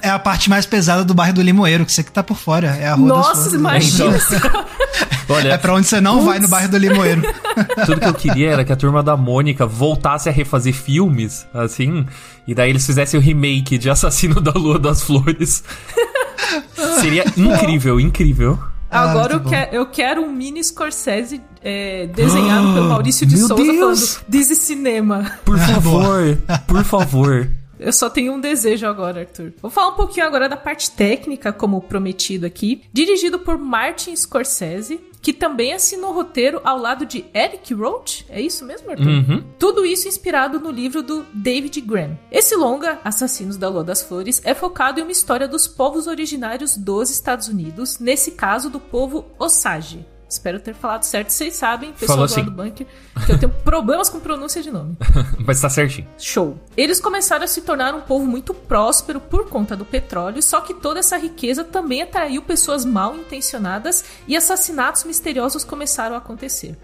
É 0.00 0.08
a 0.08 0.20
parte 0.20 0.48
mais 0.48 0.64
pesada 0.64 1.04
do 1.04 1.12
bairro 1.12 1.34
do 1.34 1.42
Limoeiro, 1.42 1.84
que 1.84 1.92
você 1.92 2.04
que 2.04 2.12
tá 2.12 2.22
por 2.22 2.36
fora. 2.36 2.68
É 2.76 2.86
a 2.86 2.94
rua 2.94 3.08
das 3.08 3.18
Nossa, 3.18 3.34
Flores. 3.34 3.54
imagina 3.54 4.16
Então. 4.16 4.66
Olha, 5.28 5.48
É 5.50 5.58
pra 5.58 5.74
onde 5.74 5.86
você 5.86 6.00
não 6.00 6.14
Putz. 6.14 6.26
vai 6.26 6.38
no 6.38 6.48
bairro 6.48 6.68
do 6.70 6.78
Limoeiro. 6.78 7.22
tudo 7.86 8.00
que 8.00 8.06
eu 8.08 8.14
queria 8.14 8.50
era 8.50 8.64
que 8.64 8.72
a 8.72 8.76
turma 8.76 9.02
da 9.02 9.16
Mônica 9.16 9.66
voltasse 9.66 10.28
a 10.28 10.32
refazer 10.32 10.72
filmes, 10.74 11.46
assim, 11.52 12.06
e 12.46 12.54
daí 12.54 12.70
eles 12.70 12.86
fizessem 12.86 13.18
o 13.18 13.22
remake 13.22 13.76
de 13.78 13.90
Assassino 13.90 14.40
da 14.40 14.52
Lua 14.52 14.78
das 14.78 15.02
Flores. 15.02 15.64
Seria 17.00 17.24
incrível, 17.36 17.98
incrível. 18.00 18.58
Ah, 18.90 19.10
Agora 19.10 19.32
eu, 19.34 19.40
muito 19.40 19.44
bom. 19.44 19.50
quero, 19.50 19.74
eu 19.74 19.86
quero 19.86 20.22
um 20.22 20.32
mini 20.32 20.62
Scorsese 20.62 21.40
é, 21.62 22.06
desenhado 22.06 22.72
pelo 22.74 22.88
Maurício 22.88 23.26
de 23.26 23.36
Meu 23.36 23.48
Souza 23.48 23.62
Deus! 23.64 24.14
falando 24.14 24.30
This 24.30 24.50
is 24.50 24.58
cinema. 24.58 25.32
Por 25.44 25.56
Ah, 25.60 25.66
favor, 25.66 26.38
por 26.66 26.84
favor. 26.84 27.50
Eu 27.78 27.92
só 27.92 28.08
tenho 28.08 28.32
um 28.32 28.40
desejo 28.40 28.86
agora, 28.86 29.20
Arthur. 29.20 29.52
Vou 29.60 29.70
falar 29.70 29.88
um 29.88 29.96
pouquinho 29.96 30.24
agora 30.24 30.48
da 30.48 30.56
parte 30.56 30.90
técnica, 30.92 31.52
como 31.52 31.80
prometido 31.82 32.46
aqui. 32.46 32.80
Dirigido 32.92 33.38
por 33.40 33.58
Martin 33.58 34.16
Scorsese, 34.16 34.98
que 35.26 35.32
também 35.32 35.72
assinou 35.72 36.10
o 36.10 36.14
roteiro 36.14 36.60
ao 36.62 36.78
lado 36.78 37.04
de 37.04 37.24
Eric 37.34 37.74
Roach. 37.74 38.24
É 38.28 38.40
isso 38.40 38.64
mesmo, 38.64 38.88
Arthur? 38.88 39.08
Uhum. 39.08 39.44
Tudo 39.58 39.84
isso 39.84 40.06
inspirado 40.06 40.60
no 40.60 40.70
livro 40.70 41.02
do 41.02 41.26
David 41.34 41.80
Graham. 41.80 42.16
Esse 42.30 42.54
longa, 42.54 43.00
Assassinos 43.02 43.56
da 43.56 43.68
Lua 43.68 43.82
das 43.82 44.02
Flores, 44.02 44.40
é 44.44 44.54
focado 44.54 45.00
em 45.00 45.02
uma 45.02 45.10
história 45.10 45.48
dos 45.48 45.66
povos 45.66 46.06
originários 46.06 46.76
dos 46.76 47.10
Estados 47.10 47.48
Unidos, 47.48 47.98
nesse 47.98 48.30
caso 48.30 48.70
do 48.70 48.78
povo 48.78 49.24
Osage. 49.36 50.06
Espero 50.28 50.58
ter 50.58 50.74
falado 50.74 51.04
certo. 51.04 51.30
Vocês 51.30 51.54
sabem, 51.54 51.92
pessoal 51.92 52.16
Falou 52.16 52.26
do 52.26 52.32
sim. 52.32 52.40
lado 52.40 52.50
do 52.50 52.56
bunker, 52.56 52.86
que 53.24 53.32
eu 53.32 53.38
tenho 53.38 53.52
problemas 53.62 54.08
com 54.08 54.18
pronúncia 54.18 54.60
de 54.60 54.70
nome. 54.70 54.96
Mas 55.38 55.60
tá 55.60 55.70
certinho. 55.70 56.08
Show. 56.18 56.58
Eles 56.76 57.00
começaram 57.00 57.44
a 57.44 57.48
se 57.48 57.62
tornar 57.62 57.94
um 57.94 58.00
povo 58.00 58.26
muito 58.26 58.52
próspero 58.52 59.20
por 59.20 59.48
conta 59.48 59.76
do 59.76 59.84
petróleo, 59.84 60.42
só 60.42 60.60
que 60.60 60.74
toda 60.74 60.98
essa 60.98 61.16
riqueza 61.16 61.62
também 61.62 62.02
atraiu 62.02 62.42
pessoas 62.42 62.84
mal 62.84 63.16
intencionadas 63.16 64.04
e 64.26 64.36
assassinatos 64.36 65.04
misteriosos 65.04 65.62
começaram 65.62 66.16
a 66.16 66.18
acontecer. 66.18 66.76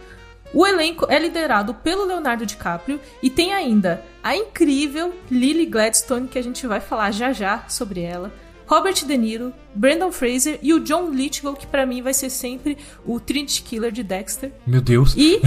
O 0.55 0.67
elenco 0.67 1.07
é 1.09 1.19
liderado 1.19 1.73
pelo 1.75 2.05
Leonardo 2.05 2.45
DiCaprio 2.45 3.01
e 3.23 3.31
tem 3.31 3.55
ainda 3.55 4.05
a 4.23 4.37
incrível 4.37 5.15
Lily 5.31 5.67
Gladstone, 5.67 6.29
que 6.29 6.39
a 6.39 6.43
gente 6.43 6.67
vai 6.67 6.79
falar 6.79 7.11
já 7.11 7.33
já 7.33 7.65
sobre 7.69 8.03
ela, 8.03 8.31
Robert 8.67 9.05
De 9.05 9.17
Niro, 9.17 9.53
Brandon 9.75 10.13
Fraser 10.13 10.59
e 10.63 10.73
o 10.73 10.81
John 10.81 11.11
Lithgow, 11.11 11.55
que 11.55 11.67
para 11.67 11.87
mim 11.87 12.03
vai 12.03 12.15
ser 12.15 12.31
sempre 12.31 12.77
o 13.05 13.19
Trinity 13.19 13.63
Killer 13.63 13.91
de 13.91 14.03
Dexter. 14.03 14.53
Meu 14.67 14.81
Deus. 14.81 15.15
E 15.17 15.41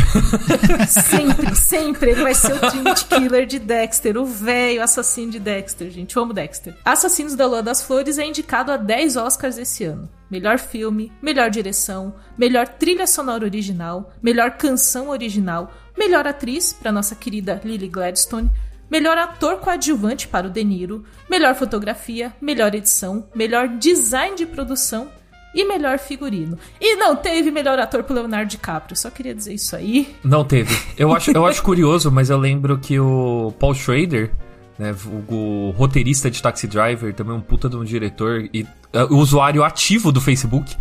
sempre, 0.89 1.55
sempre 1.55 2.11
ele 2.11 2.23
vai 2.23 2.33
ser 2.33 2.53
o 2.53 2.59
Trinity 2.59 3.05
Killer 3.05 3.45
de 3.45 3.59
Dexter, 3.59 4.17
o 4.17 4.25
velho 4.25 4.83
assassino 4.83 5.31
de 5.31 5.39
Dexter, 5.39 5.89
gente. 5.89 6.15
Eu 6.15 6.23
amo 6.23 6.33
Dexter. 6.33 6.75
Assassinos 6.83 7.35
da 7.35 7.45
Lua 7.45 7.61
das 7.61 7.81
Flores 7.81 8.17
é 8.17 8.25
indicado 8.25 8.71
a 8.71 8.77
10 8.77 9.17
Oscars 9.17 9.57
esse 9.57 9.83
ano. 9.83 10.09
Melhor 10.29 10.57
filme, 10.57 11.11
melhor 11.21 11.51
direção, 11.51 12.15
melhor 12.37 12.67
trilha 12.67 13.05
sonora 13.05 13.45
original, 13.45 14.11
melhor 14.21 14.51
canção 14.57 15.09
original, 15.09 15.71
melhor 15.95 16.27
atriz 16.27 16.73
para 16.73 16.91
nossa 16.91 17.15
querida 17.15 17.61
Lily 17.63 17.87
Gladstone, 17.87 18.49
melhor 18.89 19.17
ator 19.17 19.57
coadjuvante 19.57 20.27
para 20.27 20.47
o 20.47 20.49
De 20.49 20.63
Niro, 20.63 21.03
melhor 21.29 21.55
fotografia, 21.55 22.33
melhor 22.41 22.73
edição, 22.73 23.27
melhor 23.35 23.67
design 23.67 24.35
de 24.35 24.45
produção 24.45 25.09
e 25.53 25.63
melhor 25.63 25.97
figurino. 25.97 26.57
E 26.79 26.97
não 26.97 27.15
teve 27.15 27.49
melhor 27.49 27.79
ator 27.79 28.03
pro 28.03 28.13
Leonardo 28.13 28.49
DiCaprio, 28.49 28.97
só 28.97 29.09
queria 29.09 29.33
dizer 29.33 29.53
isso 29.53 29.75
aí. 29.75 30.15
Não 30.23 30.43
teve. 30.43 30.75
Eu 30.97 31.13
acho, 31.13 31.31
eu 31.31 31.45
acho 31.45 31.63
curioso, 31.63 32.11
mas 32.11 32.29
eu 32.29 32.37
lembro 32.37 32.77
que 32.77 32.99
o 32.99 33.53
Paul 33.57 33.73
Schrader, 33.73 34.33
né, 34.77 34.93
o, 35.29 35.33
o 35.33 35.69
roteirista 35.71 36.29
de 36.29 36.41
Taxi 36.41 36.67
Driver, 36.67 37.13
também 37.13 37.33
um 37.33 37.41
puta 37.41 37.69
de 37.69 37.77
um 37.77 37.83
diretor 37.83 38.49
e 38.53 38.63
uh, 38.63 39.15
usuário 39.15 39.63
ativo 39.63 40.11
do 40.11 40.19
Facebook, 40.19 40.75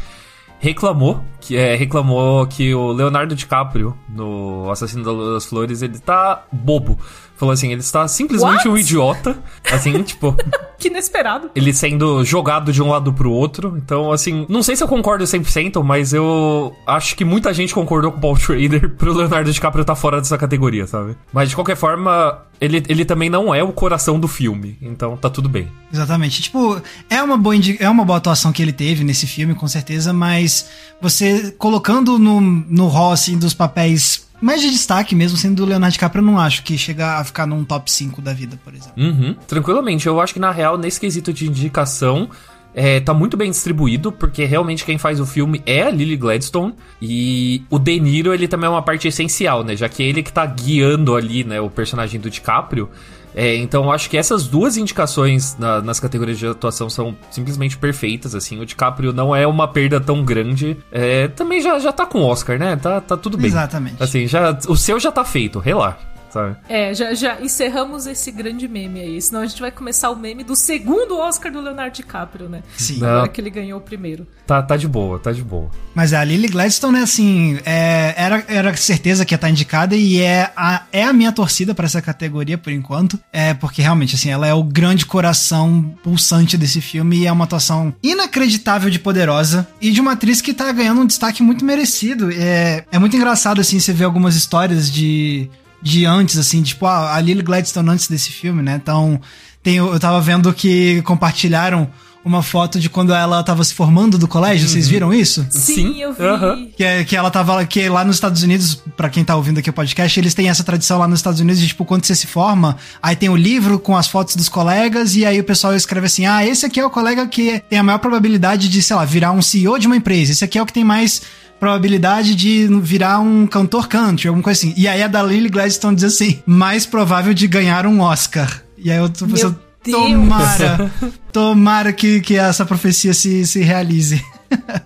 reclamou 0.58 1.22
que 1.40 1.56
é, 1.56 1.76
reclamou 1.76 2.46
que 2.46 2.74
o 2.74 2.90
Leonardo 2.90 3.34
DiCaprio 3.34 3.96
no 4.08 4.70
Assassino 4.70 5.34
das 5.34 5.44
Flores 5.44 5.82
ele 5.82 5.98
tá 5.98 6.44
bobo 6.50 6.98
falou 7.44 7.52
assim, 7.52 7.70
ele 7.70 7.80
está 7.80 8.08
simplesmente 8.08 8.66
What? 8.66 8.68
um 8.68 8.78
idiota, 8.78 9.36
assim, 9.70 10.00
tipo... 10.02 10.34
que 10.78 10.88
inesperado. 10.88 11.50
Ele 11.54 11.72
sendo 11.72 12.24
jogado 12.24 12.72
de 12.72 12.82
um 12.82 12.88
lado 12.90 13.12
pro 13.12 13.30
outro, 13.30 13.74
então, 13.76 14.10
assim, 14.10 14.46
não 14.48 14.62
sei 14.62 14.76
se 14.76 14.82
eu 14.82 14.88
concordo 14.88 15.24
100%, 15.24 15.82
mas 15.82 16.12
eu 16.12 16.74
acho 16.86 17.14
que 17.16 17.24
muita 17.24 17.52
gente 17.52 17.74
concordou 17.74 18.10
com 18.10 18.18
o 18.18 18.20
Paul 18.20 18.36
Schrader 18.36 18.90
pro 18.96 19.12
Leonardo 19.12 19.52
DiCaprio 19.52 19.82
estar 19.82 19.94
tá 19.94 20.00
fora 20.00 20.18
dessa 20.18 20.36
categoria, 20.38 20.86
sabe? 20.86 21.16
Mas, 21.32 21.50
de 21.50 21.54
qualquer 21.54 21.76
forma, 21.76 22.42
ele, 22.60 22.82
ele 22.88 23.04
também 23.04 23.28
não 23.28 23.54
é 23.54 23.62
o 23.62 23.72
coração 23.72 24.18
do 24.18 24.26
filme, 24.26 24.78
então 24.80 25.16
tá 25.16 25.28
tudo 25.28 25.48
bem. 25.48 25.68
Exatamente. 25.92 26.42
Tipo, 26.42 26.80
é 27.10 27.22
uma 27.22 27.36
boa, 27.36 27.54
é 27.78 27.88
uma 27.88 28.04
boa 28.04 28.18
atuação 28.18 28.52
que 28.52 28.62
ele 28.62 28.72
teve 28.72 29.04
nesse 29.04 29.26
filme, 29.26 29.54
com 29.54 29.68
certeza, 29.68 30.12
mas 30.12 30.68
você 31.00 31.54
colocando 31.58 32.18
no, 32.18 32.40
no 32.40 32.86
rol, 32.86 33.12
assim, 33.12 33.36
dos 33.36 33.54
papéis 33.54 34.26
mais 34.44 34.60
de 34.60 34.70
destaque 34.70 35.14
mesmo, 35.14 35.38
sendo 35.38 35.56
do 35.56 35.64
Leonardo 35.64 35.94
DiCaprio, 35.94 36.20
eu 36.20 36.26
não 36.26 36.38
acho 36.38 36.62
que 36.62 36.76
chega 36.76 37.18
a 37.18 37.24
ficar 37.24 37.46
num 37.46 37.64
top 37.64 37.90
5 37.90 38.20
da 38.20 38.34
vida, 38.34 38.60
por 38.62 38.74
exemplo. 38.74 39.02
Uhum, 39.02 39.34
tranquilamente. 39.48 40.06
Eu 40.06 40.20
acho 40.20 40.34
que, 40.34 40.38
na 40.38 40.50
real, 40.50 40.76
nesse 40.76 41.00
quesito 41.00 41.32
de 41.32 41.46
indicação, 41.48 42.28
é, 42.74 43.00
tá 43.00 43.14
muito 43.14 43.36
bem 43.36 43.50
distribuído, 43.50 44.10
porque 44.10 44.44
realmente 44.44 44.84
quem 44.84 44.98
faz 44.98 45.20
o 45.20 45.26
filme 45.26 45.62
é 45.64 45.82
a 45.82 45.90
Lily 45.90 46.16
Gladstone. 46.16 46.74
E 47.00 47.62
o 47.70 47.78
De 47.78 48.00
Niro, 48.00 48.34
ele 48.34 48.48
também 48.48 48.66
é 48.66 48.70
uma 48.70 48.82
parte 48.82 49.06
essencial, 49.06 49.62
né? 49.62 49.76
Já 49.76 49.88
que 49.88 50.02
é 50.02 50.06
ele 50.06 50.22
que 50.22 50.32
tá 50.32 50.44
guiando 50.44 51.14
ali, 51.14 51.44
né, 51.44 51.60
o 51.60 51.70
personagem 51.70 52.20
do 52.20 52.28
DiCaprio. 52.28 52.90
É, 53.36 53.56
então 53.56 53.84
eu 53.84 53.90
acho 53.90 54.08
que 54.08 54.16
essas 54.16 54.46
duas 54.46 54.76
indicações 54.76 55.56
na, 55.58 55.82
nas 55.82 55.98
categorias 55.98 56.38
de 56.38 56.46
atuação 56.46 56.88
são 56.88 57.16
simplesmente 57.30 57.76
perfeitas, 57.76 58.34
assim. 58.34 58.60
O 58.60 58.66
DiCaprio 58.66 59.12
não 59.12 59.34
é 59.34 59.46
uma 59.46 59.66
perda 59.66 60.00
tão 60.00 60.24
grande. 60.24 60.76
É, 60.92 61.28
também 61.28 61.60
já, 61.60 61.78
já 61.80 61.92
tá 61.92 62.06
com 62.06 62.20
o 62.20 62.26
Oscar, 62.26 62.58
né? 62.58 62.76
Tá, 62.76 63.00
tá 63.00 63.16
tudo 63.16 63.36
bem. 63.36 63.46
Exatamente. 63.46 64.00
Assim, 64.00 64.26
já, 64.26 64.56
o 64.68 64.76
seu 64.76 65.00
já 65.00 65.10
tá 65.10 65.24
feito, 65.24 65.58
relaxa 65.58 66.13
sabe? 66.34 66.56
É, 66.68 66.92
já, 66.92 67.14
já 67.14 67.40
encerramos 67.40 68.06
esse 68.06 68.30
grande 68.32 68.66
meme 68.66 69.00
aí. 69.00 69.22
Senão 69.22 69.40
a 69.40 69.46
gente 69.46 69.60
vai 69.60 69.70
começar 69.70 70.10
o 70.10 70.16
meme 70.16 70.42
do 70.42 70.56
segundo 70.56 71.16
Oscar 71.16 71.52
do 71.52 71.60
Leonardo 71.60 71.94
DiCaprio, 71.94 72.48
né? 72.48 72.62
Sim. 72.76 72.96
Agora 72.96 73.28
que 73.28 73.40
ele 73.40 73.50
ganhou 73.50 73.78
o 73.78 73.82
primeiro. 73.82 74.26
Tá, 74.46 74.60
tá 74.60 74.76
de 74.76 74.88
boa, 74.88 75.18
tá 75.18 75.30
de 75.30 75.42
boa. 75.42 75.70
Mas 75.94 76.12
a 76.12 76.24
Lily 76.24 76.48
Gladstone, 76.48 76.98
né, 76.98 77.02
assim, 77.02 77.58
é, 77.64 78.14
era, 78.16 78.44
era 78.48 78.76
certeza 78.76 79.24
que 79.24 79.32
ia 79.32 79.36
estar 79.36 79.48
indicada 79.48 79.94
e 79.94 80.20
é 80.20 80.50
a, 80.56 80.82
é 80.92 81.04
a 81.04 81.12
minha 81.12 81.32
torcida 81.32 81.74
para 81.74 81.86
essa 81.86 82.02
categoria 82.02 82.58
por 82.58 82.72
enquanto. 82.72 83.18
É 83.32 83.54
porque 83.54 83.80
realmente, 83.80 84.16
assim, 84.16 84.30
ela 84.30 84.46
é 84.46 84.52
o 84.52 84.64
grande 84.64 85.06
coração 85.06 85.94
pulsante 86.02 86.56
desse 86.56 86.80
filme 86.80 87.18
e 87.18 87.26
é 87.26 87.32
uma 87.32 87.44
atuação 87.44 87.94
inacreditável 88.02 88.90
de 88.90 88.98
poderosa 88.98 89.66
e 89.80 89.92
de 89.92 90.00
uma 90.00 90.12
atriz 90.12 90.40
que 90.40 90.52
tá 90.52 90.70
ganhando 90.72 91.00
um 91.00 91.06
destaque 91.06 91.42
muito 91.42 91.64
merecido. 91.64 92.30
É, 92.32 92.84
é 92.90 92.98
muito 92.98 93.16
engraçado, 93.16 93.60
assim, 93.60 93.78
você 93.78 93.92
ver 93.92 94.04
algumas 94.04 94.34
histórias 94.34 94.90
de 94.90 95.48
de 95.84 96.06
antes, 96.06 96.38
assim, 96.38 96.62
tipo, 96.62 96.86
a 96.86 97.20
Lily 97.20 97.42
Gladstone 97.42 97.90
antes 97.90 98.08
desse 98.08 98.32
filme, 98.32 98.62
né? 98.62 98.80
Então, 98.82 99.20
tem, 99.62 99.76
eu 99.76 100.00
tava 100.00 100.18
vendo 100.18 100.52
que 100.52 101.02
compartilharam 101.02 101.88
uma 102.24 102.42
foto 102.42 102.80
de 102.80 102.88
quando 102.88 103.12
ela 103.12 103.42
tava 103.42 103.62
se 103.62 103.74
formando 103.74 104.16
do 104.16 104.26
colégio, 104.26 104.66
uhum. 104.66 104.72
vocês 104.72 104.88
viram 104.88 105.12
isso? 105.12 105.46
Sim, 105.50 105.74
Sim. 105.74 106.00
eu 106.00 106.14
vi. 106.14 106.22
Uhum. 106.22 106.70
Que, 106.74 106.82
é, 106.82 107.04
que 107.04 107.14
ela 107.14 107.30
tava, 107.30 107.62
que 107.66 107.86
lá 107.86 108.02
nos 108.02 108.16
Estados 108.16 108.42
Unidos, 108.42 108.82
para 108.96 109.10
quem 109.10 109.22
tá 109.22 109.36
ouvindo 109.36 109.58
aqui 109.58 109.68
o 109.68 109.72
podcast, 109.74 110.18
eles 110.18 110.32
têm 110.32 110.48
essa 110.48 110.64
tradição 110.64 110.98
lá 110.98 111.06
nos 111.06 111.18
Estados 111.18 111.38
Unidos 111.38 111.60
de, 111.60 111.68
tipo, 111.68 111.84
quando 111.84 112.06
você 112.06 112.14
se 112.14 112.26
forma, 112.26 112.78
aí 113.02 113.14
tem 113.14 113.28
o 113.28 113.36
livro 113.36 113.78
com 113.78 113.94
as 113.94 114.06
fotos 114.06 114.36
dos 114.36 114.48
colegas, 114.48 115.14
e 115.16 115.26
aí 115.26 115.38
o 115.38 115.44
pessoal 115.44 115.74
escreve 115.74 116.06
assim, 116.06 116.24
ah, 116.24 116.44
esse 116.46 116.64
aqui 116.64 116.80
é 116.80 116.86
o 116.86 116.88
colega 116.88 117.26
que 117.26 117.62
tem 117.68 117.78
a 117.78 117.82
maior 117.82 117.98
probabilidade 117.98 118.70
de, 118.70 118.80
sei 118.80 118.96
lá, 118.96 119.04
virar 119.04 119.32
um 119.32 119.42
CEO 119.42 119.78
de 119.78 119.86
uma 119.86 119.96
empresa, 119.96 120.32
esse 120.32 120.44
aqui 120.44 120.58
é 120.58 120.62
o 120.62 120.66
que 120.66 120.72
tem 120.72 120.84
mais 120.84 121.20
probabilidade 121.64 122.34
de 122.34 122.68
virar 122.82 123.20
um 123.20 123.46
cantor 123.46 123.88
country, 123.88 124.28
alguma 124.28 124.44
coisa 124.44 124.58
assim. 124.60 124.74
E 124.76 124.86
aí 124.86 125.02
a 125.02 125.08
da 125.08 125.22
Lily 125.22 125.48
Gladstone 125.48 125.96
diz 125.96 126.04
assim, 126.04 126.42
mais 126.44 126.84
provável 126.84 127.32
de 127.32 127.46
ganhar 127.46 127.86
um 127.86 128.00
Oscar. 128.00 128.62
E 128.76 128.90
aí 128.90 128.98
eu 128.98 129.08
tô 129.08 129.26
pensando, 129.26 129.58
tomara, 129.82 130.92
tomara 131.32 131.90
que, 131.90 132.20
que 132.20 132.36
essa 132.36 132.66
profecia 132.66 133.14
se, 133.14 133.46
se 133.46 133.60
realize. 133.62 134.22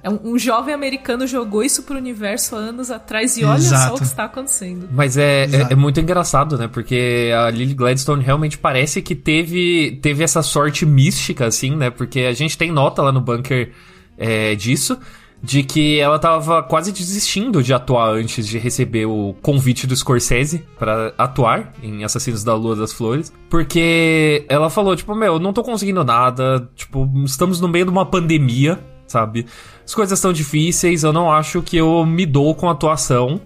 É 0.02 0.08
um, 0.08 0.32
um, 0.32 0.38
jovem 0.38 0.72
americano 0.72 1.26
jogou 1.26 1.62
isso 1.62 1.82
pro 1.82 1.94
universo 1.94 2.56
há 2.56 2.58
anos 2.58 2.90
atrás 2.90 3.36
e 3.36 3.44
olha 3.44 3.58
Exato. 3.58 3.88
só 3.88 3.94
o 3.94 3.98
que 3.98 4.04
está 4.04 4.24
acontecendo. 4.24 4.88
Mas 4.90 5.18
é, 5.18 5.44
é, 5.44 5.66
é, 5.72 5.74
muito 5.74 6.00
engraçado, 6.00 6.56
né? 6.56 6.68
Porque 6.68 7.30
a 7.36 7.50
Lily 7.50 7.74
Gladstone 7.74 8.24
realmente 8.24 8.56
parece 8.56 9.02
que 9.02 9.14
teve, 9.14 9.98
teve 10.00 10.24
essa 10.24 10.42
sorte 10.42 10.86
mística, 10.86 11.44
assim, 11.44 11.76
né? 11.76 11.90
Porque 11.90 12.20
a 12.20 12.32
gente 12.32 12.56
tem 12.56 12.72
nota 12.72 13.02
lá 13.02 13.12
no 13.12 13.20
bunker 13.20 13.72
é, 14.16 14.54
disso 14.54 14.98
de 15.42 15.62
que 15.62 15.98
ela 16.01 16.18
tava 16.18 16.62
quase 16.62 16.90
desistindo 16.92 17.62
de 17.62 17.72
atuar 17.72 18.11
antes 18.11 18.46
de 18.46 18.59
receber 18.59 19.07
o 19.07 19.35
convite 19.40 19.87
do 19.87 19.96
Scorsese 19.96 20.64
para 20.79 21.14
atuar 21.16 21.72
em 21.83 22.03
Assassinos 22.05 22.42
da 22.42 22.55
Lua 22.55 22.74
das 22.74 22.92
Flores, 22.92 23.33
porque 23.48 24.44
ela 24.48 24.68
falou, 24.68 24.96
tipo, 24.96 25.14
meu, 25.14 25.38
não 25.38 25.53
tô 25.53 25.62
conseguindo 25.62 26.03
nada, 26.05 26.68
tipo, 26.74 27.09
estamos 27.24 27.61
no 27.61 27.68
meio 27.68 27.85
de 27.85 27.90
uma 27.90 28.05
pandemia, 28.05 28.79
sabe? 29.07 29.46
As 29.85 29.94
coisas 29.94 30.18
estão 30.18 30.33
difíceis, 30.33 31.05
eu 31.05 31.12
não 31.12 31.33
acho 31.33 31.62
que 31.62 31.77
eu 31.77 32.05
me 32.05 32.27
dou 32.27 32.55
com 32.55 32.68
atuação, 32.68 33.40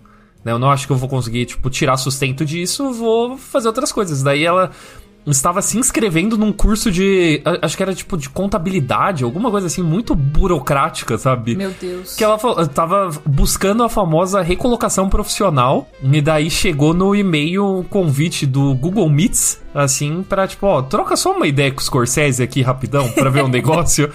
né? 0.44 0.52
Eu 0.52 0.58
não 0.58 0.70
acho 0.70 0.86
que 0.86 0.92
eu 0.92 0.96
vou 0.96 1.08
conseguir, 1.08 1.46
tipo, 1.46 1.70
tirar 1.70 1.96
sustento 1.96 2.44
disso, 2.44 2.92
vou 2.92 3.36
fazer 3.36 3.68
outras 3.68 3.92
coisas. 3.92 4.22
Daí 4.22 4.44
ela 4.44 4.70
estava 5.30 5.62
se 5.62 5.78
inscrevendo 5.78 6.36
num 6.36 6.52
curso 6.52 6.90
de. 6.90 7.40
Acho 7.60 7.76
que 7.76 7.82
era 7.82 7.94
tipo 7.94 8.16
de 8.16 8.28
contabilidade, 8.28 9.22
alguma 9.22 9.50
coisa 9.50 9.66
assim, 9.68 9.82
muito 9.82 10.14
burocrática, 10.14 11.16
sabe? 11.16 11.54
Meu 11.54 11.72
Deus. 11.80 12.16
Que 12.16 12.24
ela 12.24 12.38
tava 12.68 13.10
buscando 13.24 13.84
a 13.84 13.88
famosa 13.88 14.42
recolocação 14.42 15.08
profissional. 15.08 15.88
E 16.02 16.20
daí 16.20 16.50
chegou 16.50 16.92
no 16.92 17.14
e-mail 17.14 17.78
um 17.78 17.82
convite 17.82 18.46
do 18.46 18.74
Google 18.74 19.08
Meets, 19.08 19.60
assim, 19.74 20.24
pra 20.28 20.46
tipo, 20.46 20.66
ó, 20.66 20.82
troca 20.82 21.16
só 21.16 21.32
uma 21.32 21.46
ideia 21.46 21.70
com 21.70 21.80
o 21.80 21.84
Scorsese 21.84 22.42
aqui 22.42 22.60
rapidão 22.62 23.08
pra 23.10 23.30
ver 23.30 23.44
um 23.44 23.48
negócio. 23.52 24.10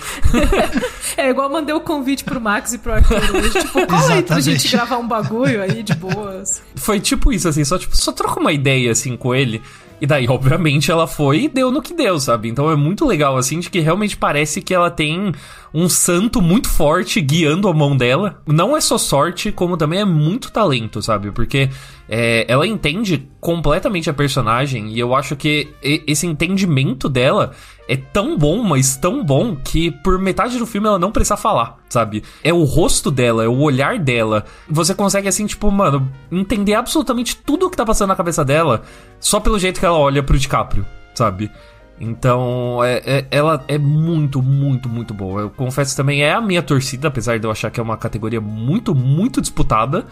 é 1.16 1.30
igual 1.30 1.50
mandei 1.50 1.74
o 1.74 1.82
convite 1.82 2.24
pro 2.24 2.42
Max 2.42 2.74
e 2.74 2.78
pro 2.78 2.94
Arthur 2.94 3.36
hoje. 3.36 3.52
Tipo, 3.52 3.88
cola 3.88 4.14
aí 4.14 4.24
pra 4.24 4.40
gente 4.40 4.68
gravar 4.70 4.98
um 4.98 5.08
bagulho 5.08 5.62
aí 5.62 5.82
de 5.84 5.96
boas. 5.96 6.62
Foi 6.76 7.00
tipo 7.00 7.32
isso, 7.32 7.48
assim, 7.48 7.64
só, 7.64 7.78
tipo, 7.78 7.96
só 7.96 8.12
troca 8.12 8.40
uma 8.40 8.52
ideia 8.52 8.92
assim 8.92 9.16
com 9.16 9.34
ele. 9.34 9.62
E 10.00 10.06
daí, 10.06 10.28
obviamente, 10.28 10.92
ela 10.92 11.08
foi 11.08 11.44
e 11.44 11.50
deu 11.50 11.72
no 11.72 11.82
que 11.82 11.94
deu, 11.94 12.20
sabe? 12.20 12.50
Então 12.50 12.70
é 12.70 12.76
muito 12.76 13.06
legal, 13.06 13.36
assim, 13.38 13.60
de 13.60 13.70
que 13.70 13.80
realmente 13.80 14.16
parece 14.16 14.62
que 14.62 14.74
ela 14.74 14.92
tem 14.92 15.32
um 15.78 15.88
santo 15.88 16.42
muito 16.42 16.68
forte 16.68 17.22
guiando 17.22 17.68
a 17.68 17.74
mão 17.74 17.96
dela. 17.96 18.42
Não 18.48 18.76
é 18.76 18.82
só 18.82 18.98
sorte, 18.98 19.52
como 19.52 19.78
também 19.78 20.00
é 20.00 20.06
muito 20.06 20.52
talento, 20.52 21.04
sabe? 21.04 21.30
Porque 21.32 21.70
é, 22.10 22.46
ela 22.48 22.66
entende 22.66 23.30
completamente 23.40 24.10
a 24.10 24.14
personagem 24.14 24.92
e 24.92 25.00
eu 25.00 25.14
acho 25.14 25.36
que 25.36 25.68
esse 25.84 26.26
entendimento 26.26 27.08
dela 27.08 27.52
é 27.88 27.96
tão 27.96 28.36
bom, 28.36 28.64
mas 28.64 28.98
tão 28.98 29.24
bom, 29.24 29.56
que 29.56 29.92
por 29.92 30.18
metade 30.18 30.58
do 30.58 30.66
filme 30.66 30.88
ela 30.88 30.98
não 30.98 31.12
precisa 31.12 31.38
falar, 31.38 31.78
sabe? 31.88 32.24
É 32.44 32.52
o 32.52 32.64
rosto 32.64 33.12
dela, 33.12 33.44
é 33.44 33.48
o 33.48 33.60
olhar 33.60 34.00
dela. 34.00 34.46
Você 34.68 34.96
consegue, 34.96 35.28
assim, 35.28 35.46
tipo, 35.46 35.70
mano, 35.70 36.12
entender 36.32 36.74
absolutamente 36.74 37.36
tudo 37.36 37.68
o 37.68 37.70
que 37.70 37.78
tá 37.78 37.86
passando 37.86 38.10
na 38.10 38.16
cabeça 38.16 38.44
dela 38.44 38.82
só 39.20 39.40
pelo 39.40 39.60
jeito 39.60 39.80
que 39.80 39.86
ela 39.86 40.00
olha 40.00 40.24
pro 40.24 40.40
DiCaprio, 40.40 40.84
sabe? 41.14 41.52
Então, 42.00 42.84
é, 42.84 43.02
é, 43.06 43.28
ela 43.32 43.64
é 43.68 43.78
muito, 43.78 44.42
muito, 44.42 44.88
muito 44.88 45.14
boa. 45.14 45.42
Eu 45.42 45.50
confesso 45.50 45.96
também, 45.96 46.22
é 46.22 46.34
a 46.34 46.42
minha 46.42 46.62
torcida, 46.62 47.08
apesar 47.08 47.40
de 47.40 47.46
eu 47.46 47.52
achar 47.52 47.72
que 47.72 47.80
é 47.80 47.84
uma 47.84 47.98
categoria 47.98 48.40
muito, 48.40 48.94
muito 48.94 49.42
disputada. 49.42 50.06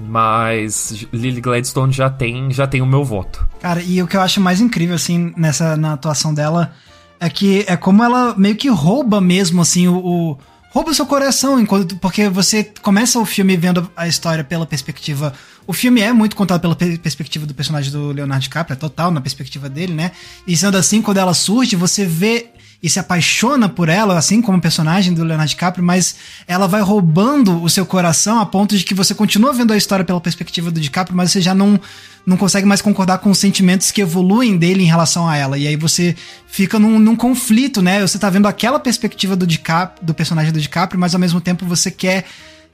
Mas 0.00 1.06
Lily 1.12 1.40
Gladstone 1.40 1.92
já 1.92 2.08
tem, 2.08 2.52
já 2.52 2.68
tem 2.68 2.80
o 2.80 2.86
meu 2.86 3.04
voto. 3.04 3.44
Cara, 3.60 3.82
e 3.82 4.00
o 4.00 4.06
que 4.06 4.16
eu 4.16 4.20
acho 4.20 4.40
mais 4.40 4.60
incrível, 4.60 4.94
assim, 4.94 5.32
nessa 5.36 5.76
na 5.76 5.94
atuação 5.94 6.32
dela 6.32 6.72
é 7.18 7.28
que 7.28 7.64
é 7.66 7.76
como 7.76 8.04
ela 8.04 8.32
meio 8.36 8.54
que 8.54 8.68
rouba 8.68 9.20
mesmo, 9.20 9.60
assim, 9.60 9.88
o, 9.88 9.96
o 9.96 10.38
rouba 10.70 10.90
o 10.90 10.94
seu 10.94 11.04
coração, 11.04 11.58
enquanto, 11.58 11.96
porque 11.96 12.28
você 12.28 12.62
começa 12.80 13.18
o 13.18 13.26
filme 13.26 13.56
vendo 13.56 13.90
a 13.96 14.06
história 14.06 14.44
pela 14.44 14.66
perspectiva. 14.66 15.32
O 15.68 15.74
filme 15.74 16.00
é 16.00 16.14
muito 16.14 16.34
contado 16.34 16.62
pela 16.62 16.74
perspectiva 16.74 17.44
do 17.44 17.52
personagem 17.52 17.92
do 17.92 18.10
Leonardo 18.10 18.42
DiCaprio, 18.42 18.72
é 18.72 18.76
total 18.78 19.10
na 19.10 19.20
perspectiva 19.20 19.68
dele, 19.68 19.92
né? 19.92 20.12
E 20.46 20.56
sendo 20.56 20.78
assim, 20.78 21.02
quando 21.02 21.18
ela 21.18 21.34
surge, 21.34 21.76
você 21.76 22.06
vê 22.06 22.46
e 22.82 22.88
se 22.88 22.98
apaixona 22.98 23.68
por 23.68 23.90
ela, 23.90 24.16
assim 24.16 24.40
como 24.40 24.56
o 24.56 24.60
personagem 24.62 25.12
do 25.12 25.22
Leonardo 25.22 25.50
DiCaprio, 25.50 25.84
mas 25.84 26.14
ela 26.46 26.66
vai 26.66 26.80
roubando 26.80 27.62
o 27.62 27.68
seu 27.68 27.84
coração 27.84 28.40
a 28.40 28.46
ponto 28.46 28.78
de 28.78 28.82
que 28.82 28.94
você 28.94 29.14
continua 29.14 29.52
vendo 29.52 29.74
a 29.74 29.76
história 29.76 30.06
pela 30.06 30.22
perspectiva 30.22 30.70
do 30.70 30.80
DiCaprio, 30.80 31.14
mas 31.14 31.32
você 31.32 31.40
já 31.42 31.54
não, 31.54 31.78
não 32.24 32.38
consegue 32.38 32.66
mais 32.66 32.80
concordar 32.80 33.18
com 33.18 33.30
os 33.30 33.36
sentimentos 33.36 33.90
que 33.90 34.00
evoluem 34.00 34.56
dele 34.56 34.84
em 34.84 34.86
relação 34.86 35.28
a 35.28 35.36
ela. 35.36 35.58
E 35.58 35.66
aí 35.66 35.76
você 35.76 36.16
fica 36.46 36.78
num, 36.78 36.98
num 36.98 37.14
conflito, 37.14 37.82
né? 37.82 38.00
Você 38.00 38.18
tá 38.18 38.30
vendo 38.30 38.48
aquela 38.48 38.80
perspectiva 38.80 39.36
do 39.36 39.46
DiCaprio, 39.46 40.06
do 40.06 40.14
personagem 40.14 40.50
do 40.50 40.60
DiCaprio, 40.60 40.98
mas 40.98 41.12
ao 41.12 41.20
mesmo 41.20 41.42
tempo 41.42 41.66
você 41.66 41.90
quer 41.90 42.24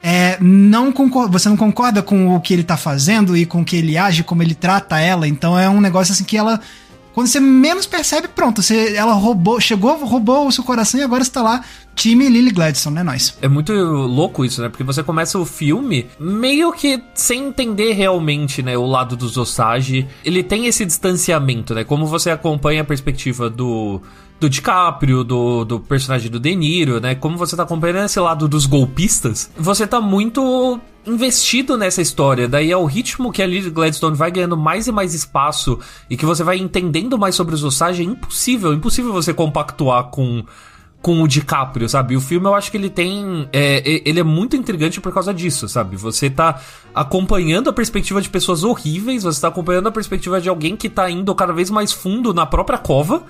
é, 0.07 0.37
não 0.39 0.91
concorda, 0.91 1.31
você 1.31 1.49
não 1.49 1.57
concorda 1.57 2.03
com 2.03 2.35
o 2.35 2.39
que 2.39 2.53
ele 2.53 2.63
tá 2.63 2.77
fazendo 2.77 3.35
e 3.35 3.43
com 3.43 3.61
o 3.61 3.65
que 3.65 3.75
ele 3.75 3.97
age, 3.97 4.23
como 4.23 4.43
ele 4.43 4.53
trata 4.53 4.99
ela. 4.99 5.27
Então 5.27 5.57
é 5.57 5.67
um 5.67 5.81
negócio 5.81 6.13
assim 6.13 6.23
que 6.23 6.37
ela 6.37 6.61
quando 7.11 7.27
você 7.27 7.39
menos 7.39 7.87
percebe, 7.87 8.27
pronto, 8.27 8.61
você, 8.61 8.93
ela 8.93 9.13
roubou, 9.13 9.59
chegou, 9.59 9.95
roubou 10.05 10.47
o 10.47 10.51
seu 10.51 10.65
coração 10.65 10.99
e 10.99 11.03
agora 11.03 11.23
está 11.23 11.41
lá, 11.41 11.63
time 11.95 12.27
Lily 12.27 12.51
Gladstone, 12.51 12.97
né, 12.97 13.03
nós? 13.03 13.37
É 13.41 13.47
muito 13.47 13.71
louco 13.71 14.43
isso, 14.43 14.61
né? 14.61 14.67
Porque 14.67 14.83
você 14.83 15.01
começa 15.01 15.39
o 15.39 15.45
filme 15.45 16.07
meio 16.19 16.73
que 16.73 17.01
sem 17.13 17.47
entender 17.47 17.93
realmente, 17.93 18.61
né, 18.61 18.77
o 18.77 18.85
lado 18.85 19.15
dos 19.15 19.37
Osage. 19.37 20.05
Ele 20.25 20.43
tem 20.43 20.67
esse 20.67 20.85
distanciamento, 20.85 21.73
né? 21.73 21.85
Como 21.85 22.05
você 22.05 22.29
acompanha 22.29 22.81
a 22.81 22.85
perspectiva 22.85 23.49
do 23.49 24.01
do 24.39 24.49
DiCaprio, 24.49 25.23
do, 25.23 25.63
do 25.63 25.79
personagem 25.79 26.29
do 26.29 26.39
De 26.39 26.55
Niro, 26.55 26.99
né? 26.99 27.15
Como 27.15 27.37
você 27.37 27.55
tá 27.55 27.63
acompanhando 27.63 28.05
esse 28.05 28.19
lado 28.19 28.47
dos 28.47 28.65
golpistas, 28.65 29.49
você 29.57 29.87
tá 29.87 30.01
muito 30.01 30.79
investido 31.05 31.77
nessa 31.77 32.01
história. 32.01 32.47
Daí 32.47 32.71
é 32.71 32.77
o 32.77 32.85
ritmo 32.85 33.31
que 33.31 33.41
a 33.41 33.47
Lily 33.47 33.69
Gladstone 33.69 34.15
vai 34.17 34.31
ganhando 34.31 34.57
mais 34.57 34.87
e 34.87 34.91
mais 34.91 35.13
espaço 35.13 35.79
e 36.09 36.17
que 36.17 36.25
você 36.25 36.43
vai 36.43 36.57
entendendo 36.57 37.17
mais 37.17 37.35
sobre 37.35 37.55
os 37.55 37.63
Osage. 37.63 38.01
É 38.01 38.05
impossível, 38.05 38.73
impossível 38.73 39.13
você 39.13 39.33
compactuar 39.33 40.05
com 40.05 40.43
com 41.05 41.21
o 41.21 41.27
DiCaprio, 41.27 41.87
sabe? 41.87 42.17
O 42.17 42.19
filme 42.19 42.47
eu 42.47 42.55
acho 42.55 42.71
que 42.71 42.77
ele 42.77 42.89
tem. 42.89 43.47
É, 43.53 44.01
ele 44.03 44.19
é 44.19 44.23
muito 44.23 44.55
intrigante 44.55 44.99
por 44.99 45.13
causa 45.13 45.31
disso, 45.31 45.69
sabe? 45.69 45.95
Você 45.95 46.31
tá 46.31 46.59
acompanhando 46.95 47.69
a 47.69 47.73
perspectiva 47.73 48.19
de 48.19 48.27
pessoas 48.27 48.63
horríveis, 48.63 49.21
você 49.21 49.39
tá 49.39 49.49
acompanhando 49.49 49.85
a 49.85 49.91
perspectiva 49.91 50.41
de 50.41 50.49
alguém 50.49 50.75
que 50.75 50.89
tá 50.89 51.07
indo 51.07 51.35
cada 51.35 51.53
vez 51.53 51.69
mais 51.69 51.91
fundo 51.91 52.33
na 52.33 52.47
própria 52.47 52.79
cova, 52.79 53.21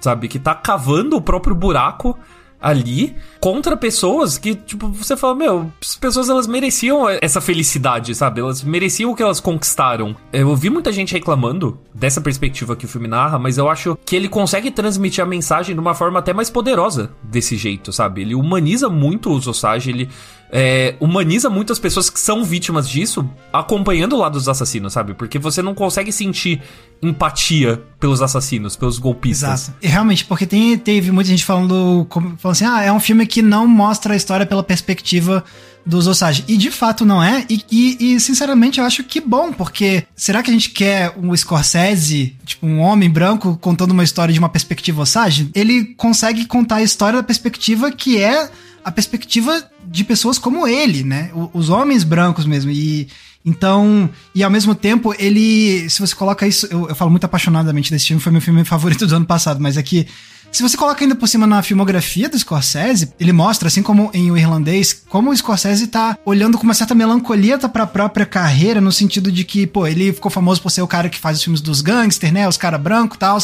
sabe? 0.00 0.28
Que 0.28 0.38
tá 0.38 0.54
cavando 0.54 1.16
o 1.16 1.20
próprio 1.20 1.54
buraco 1.54 2.18
ali 2.60 3.16
contra 3.40 3.76
pessoas 3.76 4.36
que, 4.36 4.54
tipo, 4.54 4.88
você 4.88 5.16
fala, 5.16 5.34
meu, 5.34 5.72
as 5.80 5.94
pessoas 5.94 6.28
elas 6.28 6.46
mereciam 6.46 7.08
essa 7.08 7.40
felicidade, 7.40 8.14
sabe? 8.14 8.40
Elas 8.40 8.62
mereciam 8.62 9.12
o 9.12 9.14
que 9.14 9.22
elas 9.22 9.40
conquistaram. 9.40 10.16
Eu 10.32 10.48
ouvi 10.48 10.68
muita 10.68 10.92
gente 10.92 11.12
reclamando 11.12 11.78
dessa 11.94 12.20
perspectiva 12.20 12.74
que 12.74 12.84
o 12.84 12.88
filme 12.88 13.06
narra, 13.06 13.38
mas 13.38 13.58
eu 13.58 13.68
acho 13.68 13.96
que 14.04 14.16
ele 14.16 14.28
consegue 14.28 14.70
transmitir 14.70 15.22
a 15.22 15.26
mensagem 15.26 15.74
de 15.74 15.80
uma 15.80 15.94
forma 15.94 16.18
até 16.18 16.32
mais 16.32 16.50
poderosa 16.50 17.10
desse 17.22 17.56
jeito, 17.56 17.92
sabe? 17.92 18.22
Ele 18.22 18.34
humaniza 18.34 18.88
muito 18.88 19.32
os 19.32 19.46
Osage, 19.46 19.90
ele 19.90 20.08
é, 20.50 20.94
humaniza 21.00 21.50
muitas 21.50 21.78
pessoas 21.78 22.08
que 22.08 22.18
são 22.18 22.44
vítimas 22.44 22.88
disso, 22.88 23.28
acompanhando 23.52 24.14
o 24.14 24.18
lado 24.18 24.32
dos 24.34 24.48
assassinos, 24.48 24.92
sabe? 24.92 25.14
Porque 25.14 25.38
você 25.38 25.62
não 25.62 25.74
consegue 25.74 26.10
sentir 26.10 26.62
empatia 27.02 27.82
pelos 28.00 28.22
assassinos, 28.22 28.76
pelos 28.76 28.98
golpistas. 28.98 29.64
Exato. 29.64 29.78
E 29.82 29.86
realmente, 29.86 30.24
porque 30.24 30.46
tem, 30.46 30.76
teve 30.78 31.10
muita 31.10 31.30
gente 31.30 31.44
falando, 31.44 32.06
falando 32.10 32.38
assim, 32.44 32.64
ah, 32.64 32.82
é 32.82 32.92
um 32.92 33.00
filme 33.00 33.26
que 33.26 33.42
não 33.42 33.66
mostra 33.66 34.14
a 34.14 34.16
história 34.16 34.46
pela 34.46 34.62
perspectiva 34.62 35.44
dos 35.88 36.06
Osage. 36.06 36.44
E 36.46 36.56
de 36.56 36.70
fato 36.70 37.04
não 37.04 37.22
é. 37.22 37.46
E, 37.48 37.62
e, 37.70 38.14
e, 38.14 38.20
sinceramente 38.20 38.78
eu 38.78 38.84
acho 38.84 39.02
que 39.04 39.20
bom, 39.20 39.52
porque 39.52 40.04
será 40.14 40.42
que 40.42 40.50
a 40.50 40.52
gente 40.52 40.70
quer 40.70 41.14
um 41.16 41.34
Scorsese, 41.34 42.36
tipo 42.44 42.66
um 42.66 42.80
homem 42.80 43.08
branco, 43.08 43.56
contando 43.60 43.92
uma 43.92 44.04
história 44.04 44.32
de 44.32 44.38
uma 44.38 44.48
perspectiva 44.50 45.02
Osage? 45.02 45.50
Ele 45.54 45.94
consegue 45.96 46.44
contar 46.44 46.76
a 46.76 46.82
história 46.82 47.20
da 47.20 47.22
perspectiva 47.22 47.90
que 47.90 48.18
é 48.22 48.50
a 48.84 48.92
perspectiva 48.92 49.62
de 49.86 50.04
pessoas 50.04 50.38
como 50.38 50.66
ele, 50.66 51.02
né? 51.02 51.30
Os 51.52 51.68
homens 51.68 52.04
brancos 52.04 52.46
mesmo. 52.46 52.70
E 52.70 53.08
então, 53.44 54.10
e 54.34 54.42
ao 54.42 54.50
mesmo 54.50 54.74
tempo, 54.74 55.14
ele. 55.18 55.88
Se 55.88 56.00
você 56.00 56.14
coloca 56.14 56.46
isso. 56.46 56.66
Eu, 56.70 56.88
eu 56.88 56.94
falo 56.94 57.10
muito 57.10 57.24
apaixonadamente 57.24 57.90
desse 57.90 58.06
filme, 58.06 58.22
foi 58.22 58.32
meu 58.32 58.42
filme 58.42 58.64
favorito 58.66 59.06
do 59.06 59.16
ano 59.16 59.26
passado, 59.26 59.60
mas 59.60 59.76
é 59.76 59.82
que. 59.82 60.06
Se 60.50 60.62
você 60.62 60.78
coloca 60.78 61.04
ainda 61.04 61.14
por 61.14 61.28
cima 61.28 61.46
na 61.46 61.62
filmografia 61.62 62.26
do 62.26 62.38
Scorsese, 62.38 63.12
ele 63.20 63.34
mostra, 63.34 63.68
assim 63.68 63.82
como 63.82 64.10
em 64.14 64.30
O 64.30 64.36
Irlandês, 64.36 65.04
como 65.06 65.30
o 65.30 65.36
Scorsese 65.36 65.88
tá 65.88 66.16
olhando 66.24 66.56
com 66.56 66.64
uma 66.64 66.72
certa 66.72 66.94
melancolia 66.94 67.58
para 67.58 67.82
a 67.82 67.86
própria 67.86 68.24
carreira, 68.24 68.80
no 68.80 68.90
sentido 68.90 69.30
de 69.30 69.44
que, 69.44 69.66
pô, 69.66 69.86
ele 69.86 70.10
ficou 70.10 70.30
famoso 70.30 70.62
por 70.62 70.70
ser 70.70 70.80
o 70.80 70.86
cara 70.86 71.10
que 71.10 71.18
faz 71.18 71.36
os 71.36 71.44
filmes 71.44 71.60
dos 71.60 71.82
gangsters, 71.82 72.32
né? 72.32 72.48
Os 72.48 72.56
cara 72.56 72.78
branco 72.78 73.16
e 73.16 73.18
tal 73.18 73.38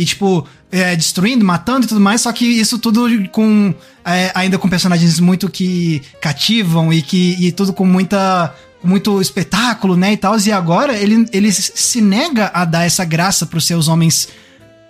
e, 0.00 0.04
tipo, 0.04 0.46
é, 0.70 0.94
destruindo, 0.94 1.44
matando 1.44 1.84
e 1.84 1.88
tudo 1.88 2.00
mais, 2.00 2.20
só 2.20 2.32
que 2.32 2.44
isso 2.44 2.78
tudo 2.78 3.06
com. 3.30 3.74
É, 4.04 4.32
ainda 4.34 4.58
com 4.58 4.68
personagens 4.68 5.20
muito 5.20 5.48
que 5.48 6.02
cativam 6.20 6.92
e 6.92 7.02
que. 7.02 7.36
e 7.38 7.52
tudo 7.52 7.72
com 7.72 7.84
muita. 7.84 8.54
muito 8.82 9.20
espetáculo, 9.20 9.96
né? 9.96 10.12
E 10.12 10.16
tal. 10.16 10.38
E 10.38 10.52
agora 10.52 10.96
ele, 10.96 11.26
ele 11.32 11.52
se 11.52 12.00
nega 12.00 12.50
a 12.54 12.64
dar 12.64 12.84
essa 12.84 13.04
graça 13.04 13.46
pros 13.46 13.66
seus 13.66 13.88
homens 13.88 14.28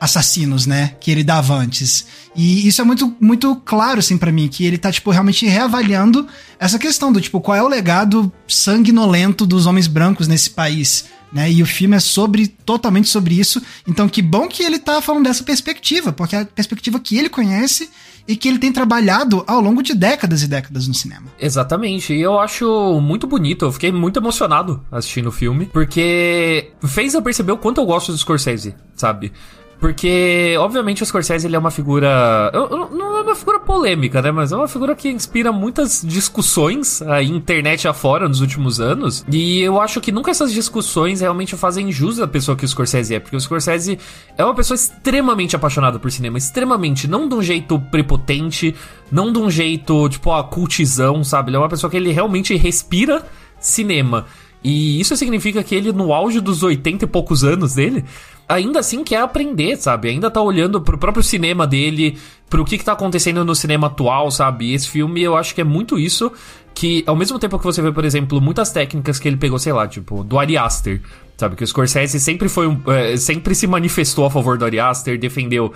assassinos, 0.00 0.66
né? 0.66 0.94
Que 1.00 1.10
ele 1.10 1.22
dava 1.22 1.54
antes. 1.54 2.06
E 2.34 2.66
isso 2.66 2.80
é 2.80 2.84
muito, 2.84 3.14
muito 3.20 3.54
claro, 3.56 3.98
assim, 3.98 4.16
para 4.16 4.32
mim, 4.32 4.48
que 4.48 4.64
ele 4.64 4.78
tá, 4.78 4.90
tipo, 4.90 5.10
realmente 5.10 5.46
reavaliando 5.46 6.26
essa 6.58 6.78
questão 6.78 7.12
do, 7.12 7.20
tipo, 7.20 7.40
qual 7.40 7.56
é 7.56 7.62
o 7.62 7.68
legado 7.68 8.32
sanguinolento 8.48 9.44
dos 9.44 9.66
homens 9.66 9.86
brancos 9.86 10.26
nesse 10.26 10.50
país 10.50 11.06
né? 11.32 11.50
E 11.50 11.62
o 11.62 11.66
filme 11.66 11.96
é 11.96 12.00
sobre 12.00 12.46
totalmente 12.46 13.08
sobre 13.08 13.38
isso. 13.38 13.62
Então, 13.86 14.08
que 14.08 14.22
bom 14.22 14.48
que 14.48 14.62
ele 14.62 14.78
tá 14.78 15.00
falando 15.00 15.24
dessa 15.24 15.44
perspectiva, 15.44 16.12
porque 16.12 16.36
é 16.36 16.40
a 16.40 16.44
perspectiva 16.44 16.98
que 16.98 17.16
ele 17.16 17.28
conhece 17.28 17.90
e 18.26 18.36
que 18.36 18.48
ele 18.48 18.58
tem 18.58 18.72
trabalhado 18.72 19.42
ao 19.46 19.60
longo 19.60 19.82
de 19.82 19.94
décadas 19.94 20.42
e 20.42 20.48
décadas 20.48 20.86
no 20.86 20.94
cinema. 20.94 21.26
Exatamente, 21.38 22.12
e 22.14 22.20
eu 22.20 22.38
acho 22.38 23.00
muito 23.00 23.26
bonito, 23.26 23.64
eu 23.64 23.72
fiquei 23.72 23.90
muito 23.90 24.20
emocionado 24.20 24.84
assistindo 24.90 25.28
o 25.28 25.32
filme, 25.32 25.66
porque 25.66 26.70
fez 26.84 27.14
eu 27.14 27.22
perceber 27.22 27.52
o 27.52 27.56
quanto 27.56 27.80
eu 27.80 27.86
gosto 27.86 28.12
do 28.12 28.18
Scorsese, 28.18 28.74
sabe? 28.94 29.32
Porque, 29.80 30.56
obviamente, 30.58 31.02
o 31.02 31.06
Scorsese 31.06 31.46
ele 31.46 31.56
é 31.56 31.58
uma 31.58 31.70
figura. 31.70 32.52
Não 32.92 33.16
é 33.16 33.22
uma 33.22 33.34
figura 33.34 33.58
polêmica, 33.58 34.20
né? 34.20 34.30
Mas 34.30 34.52
é 34.52 34.56
uma 34.56 34.68
figura 34.68 34.94
que 34.94 35.08
inspira 35.08 35.50
muitas 35.50 36.02
discussões 36.04 37.00
aí, 37.00 37.28
internet 37.30 37.88
afora 37.88 38.28
nos 38.28 38.42
últimos 38.42 38.78
anos. 38.78 39.24
E 39.32 39.60
eu 39.60 39.80
acho 39.80 39.98
que 39.98 40.12
nunca 40.12 40.30
essas 40.30 40.52
discussões 40.52 41.22
realmente 41.22 41.56
fazem 41.56 41.90
jus 41.90 42.20
à 42.20 42.28
pessoa 42.28 42.54
que 42.56 42.64
o 42.64 42.68
Scorsese 42.68 43.14
é. 43.14 43.18
Porque 43.18 43.34
o 43.34 43.40
Scorsese 43.40 43.98
é 44.36 44.44
uma 44.44 44.54
pessoa 44.54 44.74
extremamente 44.74 45.56
apaixonada 45.56 45.98
por 45.98 46.12
cinema. 46.12 46.36
Extremamente. 46.36 47.08
Não 47.08 47.26
de 47.26 47.34
um 47.34 47.42
jeito 47.42 47.80
prepotente, 47.90 48.74
não 49.10 49.32
de 49.32 49.38
um 49.38 49.50
jeito, 49.50 50.10
tipo, 50.10 50.30
a 50.30 50.44
cultizão, 50.44 51.24
sabe? 51.24 51.48
Ele 51.48 51.56
é 51.56 51.58
uma 51.58 51.70
pessoa 51.70 51.90
que 51.90 51.96
ele 51.96 52.12
realmente 52.12 52.54
respira 52.54 53.24
cinema. 53.58 54.26
E 54.62 55.00
isso 55.00 55.16
significa 55.16 55.62
que 55.62 55.74
ele, 55.74 55.90
no 55.90 56.12
auge 56.12 56.38
dos 56.38 56.62
80 56.62 57.06
e 57.06 57.08
poucos 57.08 57.44
anos 57.44 57.76
dele, 57.76 58.04
ainda 58.50 58.80
assim 58.80 59.04
quer 59.04 59.20
aprender, 59.20 59.76
sabe? 59.76 60.08
Ainda 60.08 60.30
tá 60.30 60.42
olhando 60.42 60.80
pro 60.80 60.98
próprio 60.98 61.22
cinema 61.22 61.66
dele, 61.66 62.18
pro 62.48 62.64
que, 62.64 62.76
que 62.76 62.84
tá 62.84 62.92
acontecendo 62.92 63.44
no 63.44 63.54
cinema 63.54 63.86
atual, 63.86 64.30
sabe? 64.30 64.72
Esse 64.72 64.88
filme 64.88 65.22
eu 65.22 65.36
acho 65.36 65.54
que 65.54 65.60
é 65.60 65.64
muito 65.64 65.98
isso. 65.98 66.32
Que 66.74 67.02
ao 67.06 67.16
mesmo 67.16 67.38
tempo 67.38 67.58
que 67.58 67.64
você 67.64 67.82
vê, 67.82 67.92
por 67.92 68.04
exemplo, 68.04 68.40
muitas 68.40 68.70
técnicas 68.70 69.18
que 69.18 69.28
ele 69.28 69.36
pegou, 69.36 69.58
sei 69.58 69.72
lá, 69.72 69.86
tipo, 69.86 70.22
do 70.22 70.38
Ari 70.38 70.56
Aster, 70.56 71.00
sabe? 71.36 71.56
Que 71.56 71.64
o 71.64 71.66
Scorsese 71.66 72.20
sempre 72.20 72.48
foi 72.48 72.68
um, 72.68 72.80
é, 72.86 73.16
sempre 73.16 73.54
se 73.54 73.66
manifestou 73.66 74.24
a 74.24 74.30
favor 74.30 74.56
do 74.56 74.64
Ari 74.64 74.78
Aster, 74.78 75.18
defendeu 75.18 75.72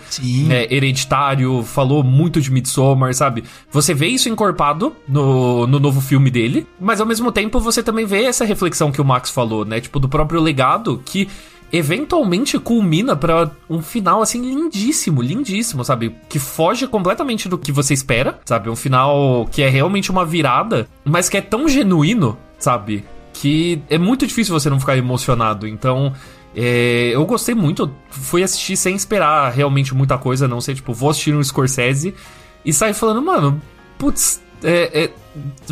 é, 0.50 0.74
Hereditário, 0.74 1.62
falou 1.62 2.04
muito 2.04 2.40
de 2.40 2.50
Midsommar, 2.50 3.12
sabe? 3.12 3.42
Você 3.72 3.92
vê 3.92 4.06
isso 4.06 4.28
encorpado 4.28 4.94
no, 5.08 5.66
no 5.66 5.80
novo 5.80 6.00
filme 6.00 6.30
dele, 6.30 6.66
mas 6.80 7.00
ao 7.00 7.06
mesmo 7.06 7.32
tempo 7.32 7.58
você 7.58 7.82
também 7.82 8.06
vê 8.06 8.24
essa 8.24 8.44
reflexão 8.44 8.92
que 8.92 9.00
o 9.00 9.04
Max 9.04 9.30
falou, 9.30 9.64
né? 9.64 9.80
Tipo, 9.80 9.98
do 9.98 10.08
próprio 10.08 10.40
legado 10.40 11.02
que 11.04 11.28
eventualmente 11.76 12.56
culmina 12.56 13.16
para 13.16 13.50
um 13.68 13.82
final 13.82 14.22
assim 14.22 14.40
lindíssimo, 14.40 15.20
lindíssimo, 15.20 15.84
sabe? 15.84 16.14
Que 16.28 16.38
foge 16.38 16.87
completamente 16.87 17.48
do 17.48 17.58
que 17.58 17.72
você 17.72 17.92
espera, 17.92 18.38
sabe? 18.44 18.70
Um 18.70 18.76
final 18.76 19.48
que 19.50 19.60
é 19.60 19.68
realmente 19.68 20.08
uma 20.08 20.24
virada, 20.24 20.88
mas 21.04 21.28
que 21.28 21.37
é 21.37 21.40
tão 21.40 21.68
genuíno, 21.68 22.38
sabe? 22.60 23.04
Que 23.32 23.82
é 23.90 23.98
muito 23.98 24.24
difícil 24.24 24.54
você 24.54 24.70
não 24.70 24.78
ficar 24.78 24.96
emocionado. 24.96 25.66
Então, 25.66 26.12
é, 26.54 27.10
eu 27.12 27.26
gostei 27.26 27.56
muito. 27.56 27.92
Fui 28.08 28.44
assistir 28.44 28.76
sem 28.76 28.94
esperar 28.94 29.50
realmente 29.50 29.92
muita 29.96 30.16
coisa, 30.16 30.46
não 30.46 30.60
sei, 30.60 30.76
tipo, 30.76 30.92
vou 30.92 31.10
assistir 31.10 31.34
um 31.34 31.42
Scorsese 31.42 32.14
e 32.64 32.72
sair 32.72 32.94
falando, 32.94 33.20
mano, 33.20 33.60
putz, 33.98 34.40
é, 34.62 35.06
é, 35.06 35.10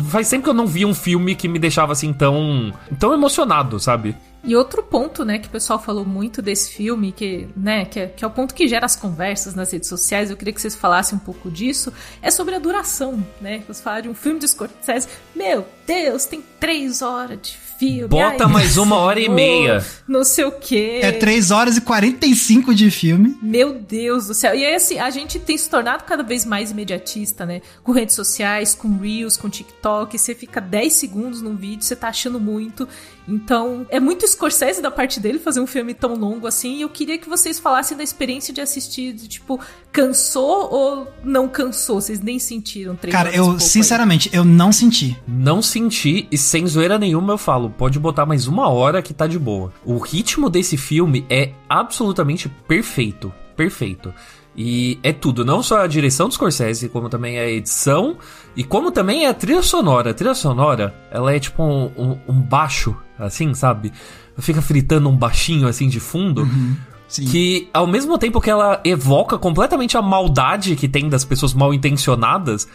faz 0.09 0.27
sempre 0.27 0.43
que 0.43 0.49
eu 0.49 0.53
não 0.53 0.67
vi 0.67 0.85
um 0.85 0.93
filme 0.93 1.33
que 1.33 1.47
me 1.47 1.59
deixava 1.59 1.93
assim 1.93 2.11
tão, 2.11 2.73
tão 2.99 3.13
emocionado, 3.13 3.79
sabe? 3.79 4.13
E 4.43 4.55
outro 4.57 4.83
ponto, 4.83 5.23
né, 5.23 5.39
que 5.39 5.47
o 5.47 5.51
pessoal 5.51 5.79
falou 5.79 6.03
muito 6.05 6.41
desse 6.41 6.71
filme, 6.71 7.13
que, 7.13 7.47
né, 7.55 7.85
que 7.85 7.99
é, 7.99 8.07
que 8.07 8.25
é 8.25 8.27
o 8.27 8.31
ponto 8.31 8.53
que 8.53 8.67
gera 8.67 8.85
as 8.85 8.95
conversas 8.95 9.55
nas 9.55 9.71
redes 9.71 9.87
sociais, 9.87 10.29
eu 10.29 10.35
queria 10.35 10.53
que 10.53 10.59
vocês 10.59 10.75
falassem 10.75 11.17
um 11.17 11.19
pouco 11.19 11.49
disso, 11.49 11.93
é 12.21 12.29
sobre 12.29 12.53
a 12.53 12.59
duração, 12.59 13.25
né? 13.39 13.59
Vocês 13.59 13.79
falaram 13.79 14.03
de 14.03 14.09
um 14.09 14.13
filme 14.13 14.39
de 14.39 14.47
Scorsese, 14.47 15.07
meu 15.33 15.65
Deus, 15.87 16.25
tem 16.25 16.43
três 16.59 17.01
horas 17.01 17.39
de 17.41 17.57
filme. 17.83 18.07
Bota 18.07 18.45
Ai, 18.45 18.51
mais 18.51 18.77
uma 18.77 18.97
hora 18.97 19.19
e 19.19 19.29
meia. 19.29 19.85
Não 20.07 20.23
sei 20.23 20.45
o 20.45 20.51
quê. 20.51 20.99
É 21.01 21.11
3 21.11 21.51
horas 21.51 21.77
e 21.77 21.81
45 21.81 22.73
de 22.73 22.89
filme. 22.89 23.37
Meu 23.41 23.73
Deus 23.73 24.27
do 24.27 24.33
céu. 24.33 24.55
E 24.55 24.65
aí, 24.65 24.75
assim, 24.75 24.99
a 24.99 25.09
gente 25.09 25.39
tem 25.39 25.57
se 25.57 25.69
tornado 25.69 26.03
cada 26.03 26.23
vez 26.23 26.45
mais 26.45 26.71
imediatista, 26.71 27.45
né? 27.45 27.61
Com 27.83 27.91
redes 27.91 28.15
sociais, 28.15 28.73
com 28.75 28.97
Reels, 28.97 29.37
com 29.37 29.49
TikTok. 29.49 30.17
Você 30.17 30.33
fica 30.33 30.61
10 30.61 30.93
segundos 30.93 31.41
num 31.41 31.55
vídeo, 31.55 31.83
você 31.83 31.95
tá 31.95 32.09
achando 32.09 32.39
muito. 32.39 32.87
Então, 33.27 33.85
é 33.89 33.99
muito 33.99 34.27
Scorsese 34.27 34.81
da 34.81 34.91
parte 34.91 35.19
dele 35.19 35.39
fazer 35.39 35.59
um 35.61 35.67
filme 35.67 35.93
tão 35.93 36.15
longo 36.15 36.45
assim. 36.45 36.77
E 36.77 36.81
eu 36.81 36.89
queria 36.89 37.17
que 37.17 37.29
vocês 37.29 37.59
falassem 37.59 37.95
da 37.95 38.03
experiência 38.03 38.53
de 38.53 38.59
assistir, 38.59 39.13
de, 39.13 39.27
tipo, 39.27 39.59
cansou 39.91 40.69
ou 40.71 41.07
não 41.23 41.47
cansou? 41.47 42.01
Vocês 42.01 42.19
nem 42.19 42.37
sentiram 42.37 42.95
três 42.95 43.15
Cara, 43.15 43.33
eu, 43.33 43.59
sinceramente, 43.59 44.29
aí. 44.31 44.37
eu 44.37 44.43
não 44.43 44.71
senti. 44.71 45.17
Não 45.27 45.61
senti, 45.61 46.27
e 46.31 46.37
sem 46.37 46.67
zoeira 46.67 46.99
nenhuma 46.99 47.33
eu 47.33 47.37
falo, 47.37 47.72
pode 47.73 47.99
botar 47.99 48.25
mais 48.25 48.47
uma 48.47 48.69
hora 48.69 49.01
que 49.01 49.13
tá 49.13 49.27
de 49.27 49.37
boa. 49.37 49.73
O 49.83 49.97
ritmo 49.97 50.49
desse 50.49 50.77
filme 50.77 51.25
é 51.29 51.51
absolutamente 51.67 52.47
perfeito. 52.67 53.33
Perfeito. 53.55 54.13
E 54.55 54.99
é 55.01 55.11
tudo, 55.11 55.43
não 55.43 55.63
só 55.63 55.81
a 55.81 55.87
direção 55.87 56.27
do 56.27 56.33
Scorsese, 56.35 56.87
como 56.87 57.09
também 57.09 57.39
a 57.39 57.49
edição 57.49 58.17
e 58.55 58.63
como 58.63 58.91
também 58.91 59.25
é 59.25 59.29
a 59.29 59.33
trilha 59.33 59.63
sonora. 59.63 60.11
A 60.11 60.13
trilha 60.13 60.35
sonora, 60.35 60.93
ela 61.11 61.33
é 61.33 61.39
tipo 61.39 61.63
um, 61.63 61.91
um, 61.97 62.19
um 62.27 62.41
baixo, 62.41 62.95
assim, 63.17 63.53
sabe? 63.53 63.91
Fica 64.37 64.61
fritando 64.61 65.09
um 65.09 65.15
baixinho 65.15 65.67
assim 65.67 65.87
de 65.87 65.99
fundo. 65.99 66.43
Uhum. 66.43 66.75
Sim. 67.07 67.25
Que 67.25 67.69
ao 67.73 67.85
mesmo 67.85 68.17
tempo 68.17 68.41
que 68.41 68.49
ela 68.49 68.79
evoca 68.83 69.37
completamente 69.37 69.97
a 69.97 70.01
maldade 70.01 70.75
que 70.75 70.87
tem 70.87 71.09
das 71.09 71.25
pessoas 71.25 71.53
mal 71.53 71.73
intencionadas, 71.73 72.67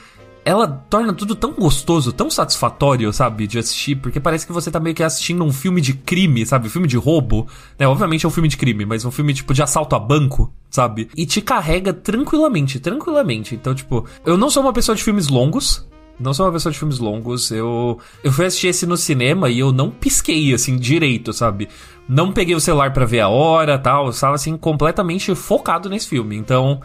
ela 0.45 0.67
torna 0.67 1.13
tudo 1.13 1.35
tão 1.35 1.53
gostoso, 1.53 2.13
tão 2.13 2.31
satisfatório, 2.31 3.13
sabe, 3.13 3.47
de 3.47 3.59
assistir, 3.59 3.97
porque 3.97 4.19
parece 4.19 4.47
que 4.47 4.53
você 4.53 4.71
tá 4.71 4.81
meio 4.81 4.95
que 4.95 5.03
assistindo 5.03 5.45
um 5.45 5.53
filme 5.53 5.81
de 5.81 5.93
crime, 5.93 6.47
sabe, 6.47 6.69
um 6.69 6.71
filme 6.71 6.89
de 6.89 6.97
roubo, 6.97 7.47
né? 7.79 7.87
Obviamente 7.87 8.25
é 8.25 8.29
um 8.29 8.33
filme 8.33 8.49
de 8.49 8.57
crime, 8.57 8.87
mas 8.87 9.05
um 9.05 9.11
filme 9.11 9.35
tipo 9.35 9.53
de 9.53 9.63
assalto 9.63 9.95
a 9.95 9.99
banco, 9.99 10.53
sabe? 10.71 11.09
E 11.17 11.27
te 11.27 11.41
carrega 11.41 11.93
tranquilamente, 11.93 12.81
tranquilamente. 12.81 13.55
Então, 13.55 13.75
tipo, 13.75 14.07
eu 14.25 14.37
não 14.37 14.49
sou 14.51 14.63
uma 14.63 14.73
pessoa 14.73 14.97
de 14.97 15.03
filmes 15.03 15.29
longos, 15.29 15.87
não 16.19 16.35
sou 16.35 16.47
uma 16.47 16.53
pessoa 16.53 16.73
de 16.73 16.79
filmes 16.79 16.99
longos. 16.99 17.51
Eu 17.51 17.99
eu 18.25 18.33
fui 18.33 18.47
assistir 18.47 18.69
esse 18.69 18.87
no 18.87 18.97
cinema 18.97 19.49
e 19.49 19.59
eu 19.61 19.73
não 19.73 19.91
pisquei 19.91 20.53
assim 20.53 20.77
direito, 20.77 21.33
sabe? 21.33 21.69
Não 22.09 22.33
peguei 22.33 22.55
o 22.55 22.61
celular 22.61 22.93
para 22.93 23.05
ver 23.05 23.21
a 23.21 23.29
hora, 23.29 23.79
tal. 23.79 24.07
Eu 24.07 24.11
estava 24.11 24.35
assim 24.35 24.57
completamente 24.57 25.35
focado 25.35 25.89
nesse 25.89 26.09
filme. 26.09 26.37
Então, 26.37 26.81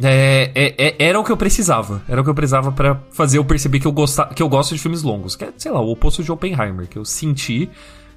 é, 0.00 0.50
é, 0.54 0.74
é, 0.78 0.96
era 0.98 1.20
o 1.20 1.24
que 1.24 1.32
eu 1.32 1.36
precisava. 1.36 2.02
Era 2.08 2.20
o 2.20 2.24
que 2.24 2.30
eu 2.30 2.34
precisava 2.34 2.72
para 2.72 3.00
fazer 3.10 3.38
eu 3.38 3.44
perceber 3.44 3.80
que 3.80 3.86
eu, 3.86 3.92
gosta, 3.92 4.26
que 4.26 4.42
eu 4.42 4.48
gosto 4.48 4.74
de 4.74 4.80
filmes 4.80 5.02
longos. 5.02 5.36
Que 5.36 5.44
é, 5.44 5.52
sei 5.56 5.70
lá, 5.70 5.80
o 5.80 5.90
oposto 5.90 6.22
de 6.22 6.32
Oppenheimer, 6.32 6.86
que 6.86 6.96
eu 6.96 7.04
senti. 7.04 7.68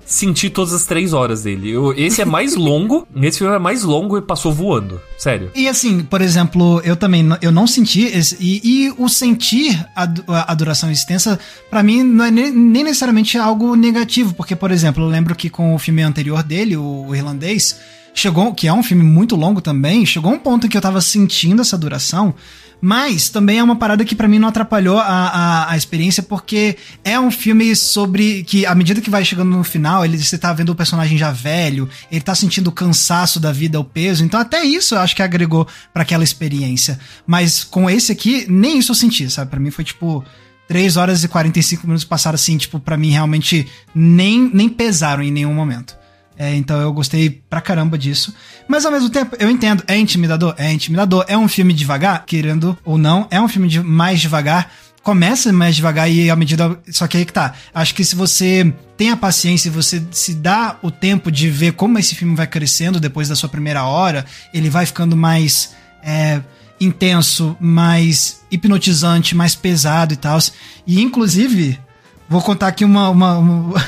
Senti 0.08 0.52
todas 0.52 0.72
as 0.72 0.86
três 0.86 1.14
horas 1.14 1.42
dele. 1.42 1.72
Eu, 1.72 1.92
esse 1.98 2.22
é 2.22 2.26
mais 2.26 2.54
longo, 2.56 3.08
esse 3.24 3.40
filme 3.40 3.56
é 3.56 3.60
mais 3.60 3.84
longo 3.84 4.16
e 4.16 4.22
passou 4.22 4.54
voando. 4.54 5.02
Sério. 5.18 5.50
E 5.56 5.68
assim, 5.68 6.04
por 6.04 6.22
exemplo, 6.22 6.80
eu 6.84 6.96
também 6.96 7.28
eu 7.42 7.52
não 7.52 7.66
senti. 7.66 8.04
Esse, 8.04 8.38
e, 8.40 8.62
e, 8.64 8.96
o 9.00 9.10
sentir 9.10 9.84
a, 9.96 10.08
a 10.52 10.54
duração 10.54 10.92
extensa, 10.92 11.40
para 11.72 11.82
mim, 11.82 12.04
não 12.04 12.24
é 12.24 12.30
nem, 12.30 12.52
nem, 12.52 12.84
necessariamente 12.84 13.36
algo 13.36 13.76
negativo. 13.76 14.36
Porque, 14.36 14.56
por 14.56 14.70
exemplo, 14.70 15.04
eu 15.04 15.08
lembro 15.08 15.36
que 15.36 15.50
com 15.50 15.74
o 15.74 15.80
filme 15.80 16.04
anterior 16.04 16.44
dele, 16.44 16.78
o, 16.78 17.08
o 17.08 17.16
irlandês 17.16 17.76
chegou, 18.16 18.54
que 18.54 18.68
é 18.68 18.74
um 18.74 18.82
filme 18.82 19.04
muito 19.04 19.36
longo 19.36 19.62
também, 19.62 20.06
chegou 20.06 20.32
um 20.32 20.40
ponto 20.40 20.70
que 20.70 20.78
eu 20.78 20.82
tava 20.82 21.02
sentindo 21.02 21.62
essa 21.62 21.78
duração, 21.78 22.34
mas 22.82 23.30
também 23.30 23.60
é 23.60 23.64
uma 23.64 23.76
parada 23.76 24.06
que 24.06 24.16
para 24.16 24.28
mim 24.28 24.40
não 24.40 24.48
atrapalhou 24.48 24.98
a, 24.98 25.06
a, 25.06 25.72
a, 25.72 25.78
experiência, 25.78 26.24
porque 26.24 26.78
é 27.04 27.20
um 27.20 27.30
filme 27.30 27.76
sobre 27.76 28.44
que, 28.44 28.66
à 28.66 28.74
medida 28.74 29.02
que 29.02 29.10
vai 29.10 29.24
chegando 29.26 29.50
no 29.50 29.64
final, 29.64 30.06
ele, 30.06 30.18
você 30.18 30.38
tá 30.38 30.54
vendo 30.54 30.70
o 30.70 30.76
personagem 30.76 31.18
já 31.18 31.32
velho, 31.32 31.90
ele 32.10 32.22
tá 32.22 32.34
sentindo 32.34 32.70
o 32.70 32.72
cansaço 32.72 33.40
da 33.40 33.52
vida, 33.52 33.80
o 33.80 33.84
peso, 33.84 34.24
então 34.24 34.40
até 34.40 34.64
isso 34.64 34.96
eu 34.96 35.00
acho 35.00 35.16
que 35.16 35.22
agregou 35.22 35.68
para 35.94 36.04
aquela 36.04 36.24
experiência. 36.24 37.00
Mas 37.28 37.64
com 37.64 37.90
esse 37.90 38.12
aqui, 38.12 38.46
nem 38.50 38.80
isso 38.80 38.92
eu 38.92 38.96
senti, 38.96 39.30
sabe? 39.30 39.52
Para 39.52 39.60
mim 39.60 39.70
foi 39.70 39.84
tipo. 39.84 40.24
3 40.68 40.98
horas 40.98 41.24
e 41.24 41.28
45 41.28 41.86
minutos 41.86 42.04
passaram 42.04 42.34
assim, 42.34 42.58
tipo, 42.58 42.80
para 42.80 42.98
mim 42.98 43.12
realmente 43.12 43.68
nem, 43.94 44.50
nem 44.52 44.68
pesaram 44.68 45.22
em 45.22 45.30
nenhum 45.30 45.54
momento. 45.54 45.96
É, 46.38 46.54
então 46.56 46.80
eu 46.82 46.92
gostei 46.92 47.30
pra 47.30 47.62
caramba 47.62 47.98
disso. 47.98 48.34
Mas 48.68 48.86
ao 48.86 48.92
mesmo 48.92 49.10
tempo, 49.10 49.36
eu 49.40 49.50
entendo, 49.50 49.84
é 49.88 49.98
intimidador? 49.98 50.54
É 50.58 50.72
intimidador. 50.72 51.26
É 51.28 51.38
um 51.38 51.48
filme 51.48 51.74
devagar, 51.74 52.26
querendo 52.26 52.78
ou 52.84 52.98
não, 52.98 53.28
é 53.32 53.40
um 53.40 53.48
filme 53.48 53.68
de 53.68 53.82
mais 53.82 54.20
devagar. 54.20 54.72
Começa 55.02 55.54
mais 55.54 55.76
devagar 55.76 56.10
e 56.10 56.30
à 56.30 56.36
medida. 56.36 56.80
Só 56.90 57.08
que 57.08 57.18
aí 57.18 57.26
que 57.26 57.34
tá. 57.34 57.54
Acho 57.74 57.94
que 57.94 58.04
se 58.04 58.16
você 58.16 58.74
tem 58.98 59.12
a 59.12 59.18
paciência 59.18 59.70
e 59.70 59.72
você 59.72 60.04
se 60.12 60.34
dá 60.34 60.78
o 60.82 60.90
tempo 60.90 61.32
de 61.32 61.50
ver 61.50 61.74
como 61.74 62.00
esse 62.00 62.16
filme 62.16 62.36
vai 62.36 62.48
crescendo 62.48 63.00
depois 63.00 63.30
da 63.30 63.36
sua 63.36 63.48
primeira 63.48 63.84
hora, 63.84 64.26
ele 64.54 64.70
vai 64.70 64.86
ficando 64.86 65.16
mais. 65.16 65.76
É, 66.04 66.42
intenso, 66.80 67.56
mais 67.60 68.42
hipnotizante, 68.52 69.36
mais 69.36 69.56
pesado 69.56 70.14
e 70.14 70.18
tal. 70.18 70.38
E 70.86 71.02
inclusive, 71.02 71.80
vou 72.28 72.42
contar 72.42 72.68
aqui 72.68 72.84
uma, 72.84 73.10
uma, 73.10 73.38
uma 73.38 73.86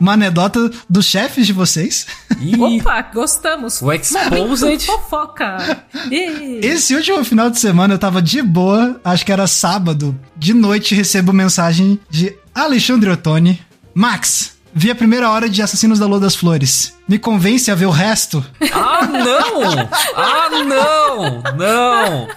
uma 0.00 0.14
anedota 0.14 0.70
dos 0.88 1.04
chefes 1.04 1.46
de 1.46 1.52
vocês. 1.52 2.06
Opa, 2.58 3.02
gostamos. 3.12 3.82
O 3.82 3.92
Exposed. 3.92 4.86
Fofoca. 4.86 5.84
Esse 6.62 6.94
último 6.94 7.22
final 7.24 7.50
de 7.50 7.60
semana 7.60 7.94
eu 7.94 7.98
tava 7.98 8.22
de 8.22 8.40
boa, 8.40 9.00
acho 9.04 9.24
que 9.24 9.32
era 9.32 9.46
sábado. 9.46 10.18
De 10.36 10.54
noite 10.54 10.94
recebo 10.94 11.32
mensagem 11.32 12.00
de 12.08 12.34
Alexandre 12.54 13.10
Ottoni. 13.10 13.60
Max, 13.94 14.56
Vi 14.72 14.90
a 14.90 14.94
primeira 14.94 15.28
hora 15.28 15.48
de 15.48 15.60
Assassinos 15.60 15.98
da 15.98 16.06
Lua 16.06 16.20
das 16.20 16.36
Flores. 16.36 16.94
Me 17.08 17.18
convence 17.18 17.70
a 17.70 17.74
ver 17.74 17.86
o 17.86 17.90
resto? 17.90 18.44
Ah, 18.72 19.06
não! 19.06 19.88
Ah, 20.14 20.48
não! 20.64 21.42
Não! 21.56 22.28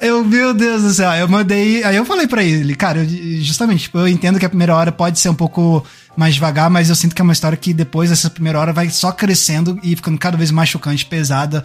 Eu, 0.00 0.24
meu 0.24 0.52
Deus 0.52 0.82
do 0.82 0.90
céu, 0.92 1.10
eu 1.12 1.28
mandei. 1.28 1.84
Aí 1.84 1.96
eu 1.96 2.04
falei 2.04 2.26
para 2.26 2.42
ele, 2.42 2.74
cara, 2.74 2.98
eu, 2.98 3.40
justamente, 3.40 3.82
tipo, 3.82 3.98
eu 3.98 4.08
entendo 4.08 4.38
que 4.38 4.46
a 4.46 4.48
primeira 4.48 4.74
hora 4.74 4.90
pode 4.90 5.18
ser 5.20 5.28
um 5.28 5.34
pouco 5.34 5.84
mais 6.16 6.34
devagar, 6.34 6.68
mas 6.68 6.88
eu 6.88 6.96
sinto 6.96 7.14
que 7.14 7.22
é 7.22 7.24
uma 7.24 7.32
história 7.32 7.56
que 7.56 7.72
depois 7.72 8.10
dessa 8.10 8.28
primeira 8.28 8.58
hora 8.58 8.72
vai 8.72 8.90
só 8.90 9.12
crescendo 9.12 9.78
e 9.82 9.94
ficando 9.94 10.18
cada 10.18 10.36
vez 10.36 10.50
mais 10.50 10.68
chocante, 10.68 11.06
pesada. 11.06 11.64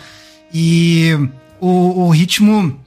E 0.53 1.17
o, 1.59 2.05
o 2.05 2.09
ritmo 2.09 2.79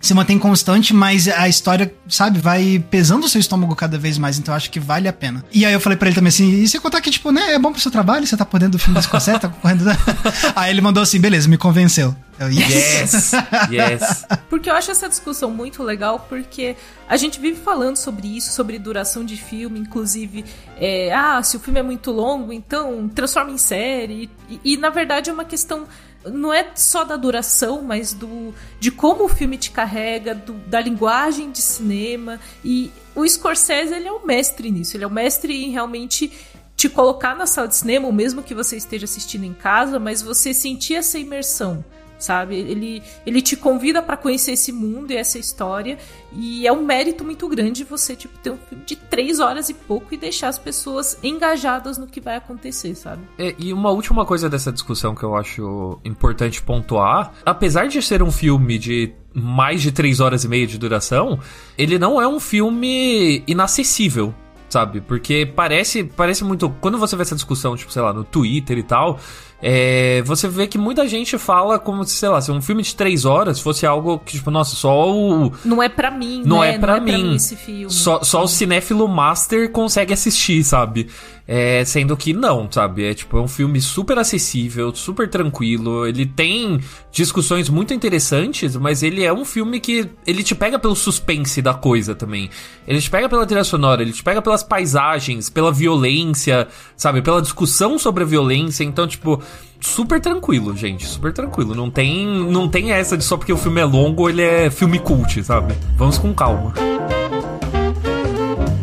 se 0.00 0.14
mantém 0.14 0.38
constante, 0.38 0.94
mas 0.94 1.28
a 1.28 1.46
história, 1.46 1.92
sabe, 2.08 2.38
vai 2.38 2.82
pesando 2.90 3.24
o 3.24 3.28
seu 3.28 3.38
estômago 3.38 3.76
cada 3.76 3.98
vez 3.98 4.16
mais, 4.16 4.38
então 4.38 4.52
eu 4.52 4.56
acho 4.56 4.70
que 4.70 4.80
vale 4.80 5.06
a 5.06 5.12
pena. 5.12 5.44
E 5.52 5.66
aí 5.66 5.72
eu 5.74 5.80
falei 5.80 5.96
para 5.96 6.08
ele 6.08 6.14
também 6.14 6.28
assim, 6.28 6.50
e 6.50 6.66
você 6.66 6.80
contar 6.80 7.02
que, 7.02 7.10
tipo, 7.10 7.30
né, 7.30 7.52
é 7.52 7.58
bom 7.58 7.70
pro 7.70 7.80
seu 7.80 7.90
trabalho, 7.90 8.26
você 8.26 8.36
tá 8.36 8.46
por 8.46 8.58
dentro 8.58 8.72
do 8.72 8.78
filme 8.78 8.94
da 8.94 9.02
Scorsese, 9.02 9.38
tá 9.40 9.48
correndo... 9.48 9.84
aí 10.56 10.70
ele 10.70 10.80
mandou 10.80 11.02
assim, 11.02 11.20
beleza, 11.20 11.48
me 11.48 11.58
convenceu. 11.58 12.16
Eu, 12.38 12.48
yes! 12.48 12.70
yes! 13.12 13.32
yes! 13.70 14.26
Porque 14.48 14.70
eu 14.70 14.74
acho 14.74 14.90
essa 14.90 15.06
discussão 15.06 15.50
muito 15.50 15.82
legal, 15.82 16.26
porque 16.26 16.74
a 17.06 17.16
gente 17.18 17.38
vive 17.38 17.60
falando 17.60 17.96
sobre 17.96 18.34
isso, 18.34 18.50
sobre 18.50 18.78
duração 18.78 19.22
de 19.22 19.36
filme, 19.36 19.78
inclusive, 19.78 20.46
é, 20.78 21.12
ah, 21.12 21.42
se 21.42 21.58
o 21.58 21.60
filme 21.60 21.78
é 21.78 21.82
muito 21.82 22.10
longo, 22.10 22.50
então 22.50 23.06
transforma 23.14 23.50
em 23.50 23.58
série, 23.58 24.30
e, 24.48 24.60
e 24.64 24.76
na 24.78 24.88
verdade 24.88 25.28
é 25.28 25.32
uma 25.32 25.44
questão 25.44 25.86
não 26.24 26.52
é 26.52 26.72
só 26.74 27.04
da 27.04 27.16
duração, 27.16 27.82
mas 27.82 28.12
do 28.12 28.54
de 28.78 28.90
como 28.90 29.24
o 29.24 29.28
filme 29.28 29.56
te 29.56 29.70
carrega, 29.70 30.34
do, 30.34 30.52
da 30.52 30.80
linguagem 30.80 31.50
de 31.50 31.62
cinema. 31.62 32.38
E 32.64 32.90
o 33.14 33.26
Scorsese, 33.26 33.94
ele 33.94 34.08
é 34.08 34.12
o 34.12 34.26
mestre 34.26 34.70
nisso. 34.70 34.96
Ele 34.96 35.04
é 35.04 35.06
o 35.06 35.10
mestre 35.10 35.64
em 35.64 35.70
realmente 35.70 36.30
te 36.76 36.88
colocar 36.88 37.36
na 37.36 37.46
sala 37.46 37.68
de 37.68 37.76
cinema, 37.76 38.10
mesmo 38.10 38.42
que 38.42 38.54
você 38.54 38.76
esteja 38.76 39.04
assistindo 39.04 39.44
em 39.44 39.52
casa, 39.52 39.98
mas 39.98 40.22
você 40.22 40.54
sentir 40.54 40.94
essa 40.94 41.18
imersão 41.18 41.84
sabe? 42.20 42.56
Ele, 42.56 43.02
ele 43.26 43.42
te 43.42 43.56
convida 43.56 44.00
para 44.02 44.16
conhecer 44.16 44.52
esse 44.52 44.70
mundo 44.70 45.10
e 45.10 45.16
essa 45.16 45.38
história. 45.38 45.98
E 46.32 46.66
é 46.66 46.72
um 46.72 46.84
mérito 46.84 47.24
muito 47.24 47.48
grande 47.48 47.82
você, 47.82 48.14
tipo, 48.14 48.38
ter 48.38 48.50
um 48.50 48.58
filme 48.68 48.84
de 48.84 48.94
três 48.94 49.40
horas 49.40 49.68
e 49.68 49.74
pouco 49.74 50.14
e 50.14 50.16
deixar 50.16 50.48
as 50.48 50.58
pessoas 50.58 51.18
engajadas 51.22 51.98
no 51.98 52.06
que 52.06 52.20
vai 52.20 52.36
acontecer, 52.36 52.94
sabe? 52.94 53.22
É, 53.38 53.54
e 53.58 53.72
uma 53.72 53.90
última 53.90 54.24
coisa 54.24 54.48
dessa 54.48 54.70
discussão 54.70 55.14
que 55.14 55.24
eu 55.24 55.34
acho 55.34 55.98
importante 56.04 56.62
pontuar: 56.62 57.32
apesar 57.44 57.88
de 57.88 58.00
ser 58.02 58.22
um 58.22 58.30
filme 58.30 58.78
de 58.78 59.12
mais 59.32 59.80
de 59.80 59.92
três 59.92 60.20
horas 60.20 60.44
e 60.44 60.48
meia 60.48 60.66
de 60.66 60.76
duração, 60.76 61.38
ele 61.78 61.98
não 61.98 62.20
é 62.20 62.28
um 62.28 62.40
filme 62.40 63.42
inacessível 63.46 64.34
sabe? 64.70 65.00
Porque 65.00 65.44
parece, 65.44 66.04
parece 66.04 66.44
muito. 66.44 66.70
Quando 66.80 66.96
você 66.96 67.16
vê 67.16 67.22
essa 67.22 67.34
discussão, 67.34 67.76
tipo, 67.76 67.92
sei 67.92 68.00
lá, 68.00 68.12
no 68.12 68.24
Twitter 68.24 68.78
e 68.78 68.82
tal, 68.82 69.18
é, 69.62 70.22
você 70.24 70.48
vê 70.48 70.66
que 70.66 70.78
muita 70.78 71.06
gente 71.06 71.36
fala 71.38 71.78
como 71.78 72.04
se, 72.04 72.14
sei 72.14 72.28
lá, 72.28 72.40
se 72.40 72.50
um 72.50 72.62
filme 72.62 72.82
de 72.82 72.94
três 72.94 73.24
horas 73.24 73.60
fosse 73.60 73.84
algo 73.86 74.18
que, 74.18 74.36
tipo, 74.38 74.50
nossa, 74.50 74.74
só 74.74 75.10
o. 75.10 75.52
Não 75.64 75.82
é 75.82 75.88
pra 75.88 76.10
mim, 76.10 76.42
Não 76.44 76.60
né? 76.60 76.74
é 76.74 76.78
pra, 76.78 76.96
Não 76.96 77.04
mim. 77.04 77.10
É 77.12 77.16
pra 77.16 77.24
mim 77.24 77.34
esse 77.36 77.56
filme. 77.56 77.90
Só, 77.90 78.22
só 78.22 78.44
o 78.44 78.48
cinéfilo 78.48 79.06
master 79.08 79.70
consegue 79.70 80.12
assistir, 80.12 80.64
sabe? 80.64 81.08
É, 81.52 81.84
sendo 81.84 82.16
que 82.16 82.32
não, 82.32 82.68
sabe? 82.70 83.04
É 83.04 83.12
tipo, 83.12 83.36
é 83.36 83.40
um 83.40 83.48
filme 83.48 83.80
super 83.80 84.16
acessível, 84.18 84.94
super 84.94 85.28
tranquilo. 85.28 86.06
Ele 86.06 86.24
tem 86.24 86.78
discussões 87.10 87.68
muito 87.68 87.92
interessantes, 87.92 88.76
mas 88.76 89.02
ele 89.02 89.24
é 89.24 89.32
um 89.32 89.44
filme 89.44 89.80
que 89.80 90.08
ele 90.24 90.44
te 90.44 90.54
pega 90.54 90.78
pelo 90.78 90.94
suspense 90.94 91.60
da 91.60 91.74
coisa 91.74 92.14
também. 92.14 92.48
Ele 92.86 93.00
te 93.00 93.10
pega 93.10 93.28
pela 93.28 93.44
trilha 93.44 93.64
sonora, 93.64 94.00
ele 94.00 94.12
te 94.12 94.22
pega 94.22 94.40
pelas 94.40 94.62
paisagens, 94.62 95.50
pela 95.50 95.72
violência, 95.72 96.68
sabe? 96.96 97.20
Pela 97.20 97.42
discussão 97.42 97.98
sobre 97.98 98.22
a 98.22 98.26
violência. 98.26 98.84
Então, 98.84 99.08
tipo, 99.08 99.42
super 99.80 100.20
tranquilo, 100.20 100.76
gente, 100.76 101.06
super 101.06 101.32
tranquilo. 101.32 101.74
Não 101.74 101.90
tem, 101.90 102.26
não 102.26 102.68
tem 102.68 102.92
essa 102.92 103.16
de 103.16 103.24
só 103.24 103.36
porque 103.36 103.52
o 103.52 103.56
filme 103.56 103.80
é 103.80 103.84
longo, 103.84 104.28
ele 104.28 104.42
é 104.42 104.70
filme 104.70 104.98
cult, 104.98 105.42
sabe? 105.42 105.74
Vamos 105.96 106.18
com 106.18 106.32
calma. 106.34 106.74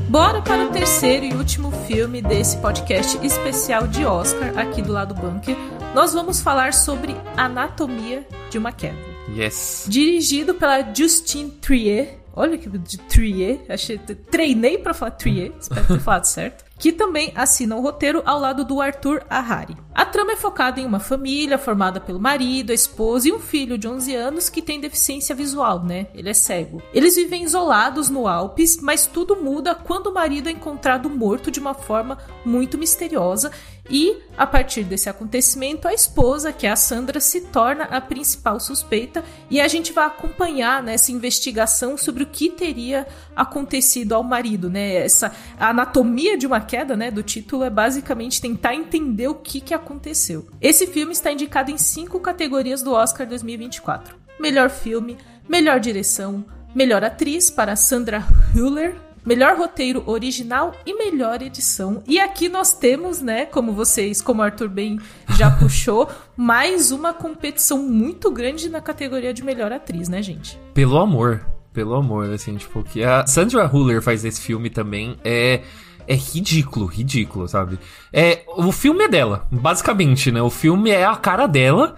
Bora 0.10 0.42
para 0.42 0.66
o 0.66 0.70
terceiro 0.70 1.26
e 1.26 1.34
último 1.34 1.72
filme 1.86 2.22
desse 2.22 2.58
podcast 2.58 3.18
especial 3.26 3.88
de 3.88 4.06
Oscar 4.06 4.58
aqui 4.58 4.82
do 4.82 4.92
lado 4.92 5.14
bunker. 5.14 5.56
Nós 5.94 6.14
vamos 6.14 6.42
falar 6.42 6.74
sobre 6.74 7.16
Anatomia 7.36 8.26
de 8.50 8.58
uma 8.58 8.72
Queda. 8.72 8.98
Yes. 9.36 9.86
Dirigido 9.88 10.56
pela 10.56 10.94
Justine 10.94 11.52
Trier. 11.52 12.20
Olha 12.34 12.58
que 12.58 12.70
de 12.70 12.98
Trier, 13.00 13.60
achei, 13.68 13.98
treinei 13.98 14.78
para 14.78 14.94
falar 14.94 15.12
Trier, 15.12 15.52
espero 15.60 15.88
ter 15.88 16.00
falado 16.00 16.26
certo 16.26 16.67
que 16.78 16.92
também 16.92 17.32
assina 17.36 17.76
o 17.76 17.82
roteiro 17.82 18.22
ao 18.26 18.40
lado 18.40 18.64
do 18.64 18.80
Arthur 18.80 19.24
Ahari. 19.30 19.76
A 19.94 20.06
trama 20.06 20.34
é 20.34 20.36
focada 20.36 20.80
em 20.80 20.86
uma 20.86 21.00
família 21.00 21.58
formada 21.58 22.00
pelo 22.00 22.20
marido, 22.20 22.72
a 22.72 22.76
esposa 22.76 23.28
e 23.28 23.32
um 23.32 23.40
filho 23.40 23.78
de 23.78 23.88
11 23.88 24.16
anos 24.16 24.48
que 24.48 24.62
tem 24.62 24.80
deficiência 24.80 25.34
visual, 25.34 25.84
né? 25.84 26.08
Ele 26.14 26.30
é 26.30 26.34
cego. 26.34 26.82
Eles 26.94 27.16
vivem 27.16 27.44
isolados 27.44 28.10
no 28.10 28.28
Alpes, 28.28 28.78
mas 28.80 29.08
tudo 29.08 29.36
muda 29.36 29.74
quando 29.74 30.08
o 30.08 30.14
marido 30.14 30.50
é 30.50 30.52
encontrado 30.52 31.10
morto 31.10 31.50
de 31.50 31.60
uma 31.60 31.74
forma 31.74 32.20
muito 32.46 32.78
misteriosa 32.78 33.52
e, 33.90 34.18
a 34.38 34.46
partir 34.46 34.84
desse 34.84 35.10
acontecimento, 35.10 35.88
a 35.88 35.94
esposa, 35.94 36.52
que 36.52 36.68
é 36.68 36.72
a 36.72 36.76
Sandra, 36.76 37.20
se 37.20 37.42
torna 37.42 37.86
a 37.86 38.02
principal 38.02 38.60
suspeita 38.60 39.24
e 39.50 39.62
a 39.62 39.68
gente 39.68 39.94
vai 39.94 40.06
acompanhar 40.06 40.84
nessa 40.84 41.12
né, 41.12 41.18
investigação 41.18 41.98
sobre 41.98 42.24
o 42.24 42.28
que 42.28 42.50
teria 42.50 43.08
acontecido 43.36 44.14
ao 44.14 44.24
marido, 44.24 44.70
né? 44.70 44.96
Essa 44.96 45.32
anatomia 45.60 46.38
de 46.38 46.46
uma 46.46 46.60
queda, 46.60 46.96
né, 46.98 47.10
do 47.10 47.24
título 47.24 47.64
é 47.64 47.70
basicamente 47.70 48.42
tentar 48.42 48.76
entender 48.76 49.28
o 49.28 49.36
que, 49.36 49.62
que 49.62 49.74
aconteceu. 49.74 50.48
Esse 50.62 50.88
filme 50.88 51.14
está 51.14 51.32
indicado 51.32 51.72
em 51.72 51.78
cinco 51.78 52.20
categorias 52.20 52.82
do 52.82 52.92
Oscar 52.92 53.26
2024: 53.26 54.16
melhor 54.40 54.70
filme, 54.70 55.18
melhor 55.48 55.80
direção, 55.80 56.44
melhor 56.76 57.04
atriz 57.04 57.50
para 57.50 57.76
Sandra 57.76 58.24
Hüller, 58.54 59.07
melhor 59.28 59.58
roteiro 59.58 60.02
original 60.06 60.74
e 60.86 60.94
melhor 60.94 61.42
edição. 61.42 62.02
E 62.08 62.18
aqui 62.18 62.48
nós 62.48 62.74
temos, 62.74 63.22
né, 63.22 63.46
como 63.46 63.74
vocês, 63.74 64.22
como 64.22 64.42
o 64.42 64.44
Arthur 64.46 64.70
bem 64.70 64.98
já 65.38 65.52
puxou, 65.60 66.10
mais 66.38 66.92
uma 66.92 67.14
competição 67.14 67.78
muito 67.84 68.32
grande 68.32 68.70
na 68.70 68.80
categoria 68.80 69.34
de 69.34 69.44
melhor 69.44 69.74
atriz, 69.74 70.08
né, 70.08 70.22
gente? 70.22 70.58
Pelo 70.74 70.98
amor, 70.98 71.46
pelo 71.74 71.94
amor, 71.96 72.32
assim, 72.32 72.56
tipo, 72.56 72.82
que 72.84 73.04
a 73.04 73.28
Sandra 73.28 73.68
Huller 73.68 74.02
faz 74.02 74.24
esse 74.24 74.40
filme 74.40 74.70
também 74.70 75.18
é 75.26 75.62
é 76.08 76.16
ridículo, 76.16 76.86
ridículo, 76.86 77.50
sabe? 77.50 77.78
É, 78.14 78.44
o 78.56 78.72
filme 78.72 79.04
é 79.04 79.10
dela, 79.10 79.46
basicamente, 79.52 80.32
né? 80.32 80.42
O 80.42 80.50
filme 80.50 80.90
é 80.90 81.04
a 81.04 81.18
cara 81.18 81.48
dela. 81.48 81.98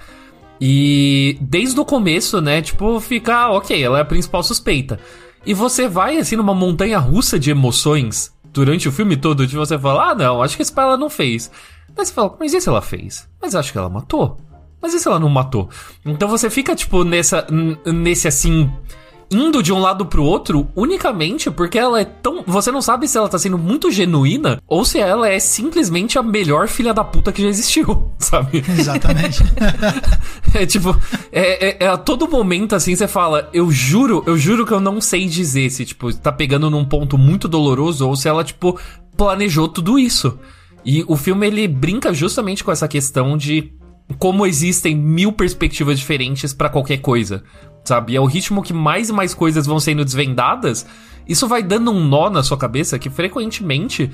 E 0.60 1.38
desde 1.40 1.80
o 1.80 1.86
começo, 1.86 2.42
né, 2.42 2.60
tipo, 2.60 3.00
fica, 3.00 3.52
ok, 3.52 3.82
ela 3.82 4.00
é 4.00 4.02
a 4.02 4.06
principal 4.06 4.42
suspeita. 4.42 5.00
E 5.46 5.54
você 5.54 5.88
vai, 5.88 6.18
assim, 6.18 6.36
numa 6.36 6.54
montanha 6.54 7.00
russa 7.00 7.40
de 7.40 7.50
emoções 7.50 8.34
durante 8.44 8.88
o 8.88 8.92
filme 8.92 9.16
todo, 9.16 9.48
de 9.48 9.56
você 9.56 9.78
falar, 9.78 10.12
ah, 10.12 10.16
não, 10.16 10.42
acho 10.42 10.56
que 10.56 10.62
esse 10.62 10.74
pai 10.74 10.86
ela 10.86 10.98
não 10.98 11.10
fez. 11.10 11.52
Mas 11.96 12.08
você 12.08 12.14
fala, 12.14 12.36
mas 12.40 12.54
e 12.54 12.62
se 12.62 12.70
ela 12.70 12.82
fez? 12.82 13.28
Mas 13.42 13.56
acho 13.56 13.72
que 13.72 13.78
ela 13.78 13.90
matou. 13.90 14.38
Mas 14.82 14.94
e 14.94 15.00
se 15.00 15.08
ela 15.08 15.20
não 15.20 15.30
matou? 15.30 15.70
Então 16.06 16.28
você 16.28 16.50
fica, 16.50 16.76
tipo, 16.76 17.04
nessa, 17.04 17.46
nesse, 17.86 18.28
assim, 18.28 18.72
indo 19.32 19.62
de 19.62 19.72
um 19.72 19.80
lado 19.80 20.06
pro 20.06 20.24
outro 20.24 20.68
unicamente 20.76 21.52
porque 21.52 21.78
ela 21.78 22.02
é 22.02 22.06
tão. 22.06 22.44
Você 22.46 22.72
não 22.72 22.82
sabe 22.82 23.08
se 23.08 23.18
ela 23.18 23.30
tá 23.30 23.38
sendo 23.38 23.58
muito 23.58 23.92
genuína 23.92 24.62
ou 24.68 24.84
se 24.84 25.00
ela 25.00 25.30
é 25.30 25.40
simplesmente 25.40 26.18
a 26.18 26.24
melhor 26.24 26.68
filha 26.68 26.94
da 26.94 27.04
puta 27.04 27.32
que 27.32 27.42
já 27.42 27.48
existiu, 27.48 28.12
sabe? 28.18 28.64
Exatamente. 28.68 29.44
é 30.54 30.66
tipo, 30.66 30.96
é, 31.32 31.70
é, 31.70 31.78
é, 31.86 31.88
a 31.88 31.98
todo 31.98 32.28
momento 32.28 32.76
assim 32.76 32.96
você 32.96 33.08
fala, 33.08 33.50
eu 33.54 33.70
juro, 33.72 34.24
eu 34.26 34.38
juro 34.38 34.66
que 34.66 34.74
eu 34.74 34.80
não 34.80 35.00
sei 35.00 35.28
dizer 35.28 35.70
se, 35.70 35.86
tipo, 35.86 36.14
tá 36.14 36.32
pegando 36.32 36.70
num 36.70 36.86
ponto 36.86 37.18
muito 37.18 37.48
doloroso 37.48 38.08
ou 38.08 38.16
se 38.16 38.28
ela, 38.28 38.44
tipo, 38.44 38.80
planejou 39.16 39.68
tudo 39.68 40.00
isso. 40.00 40.40
E 40.86 41.04
o 41.08 41.18
filme 41.18 41.46
ele 41.46 41.68
brinca 41.68 42.14
justamente 42.14 42.64
com 42.64 42.72
essa 42.72 42.88
questão 42.88 43.38
de 43.38 43.74
como 44.18 44.46
existem 44.46 44.96
mil 44.96 45.32
perspectivas 45.32 46.00
diferentes 46.00 46.54
para 46.54 46.70
qualquer 46.70 46.98
coisa 46.98 47.44
sabe? 47.84 48.14
E 48.14 48.16
é 48.16 48.22
o 48.22 48.26
ritmo 48.26 48.64
que 48.64 48.74
mais 48.74 49.10
e 49.10 49.14
mais 49.14 49.34
coisas 49.34 49.66
vão 49.66 49.80
sendo 49.80 50.06
desvendadas. 50.06 50.86
Isso 51.28 51.48
vai 51.48 51.62
dando 51.62 51.92
um 51.92 52.04
nó 52.04 52.30
na 52.30 52.44
sua 52.44 52.58
cabeça 52.58 52.98
que 52.98 53.10
frequentemente 53.10 54.10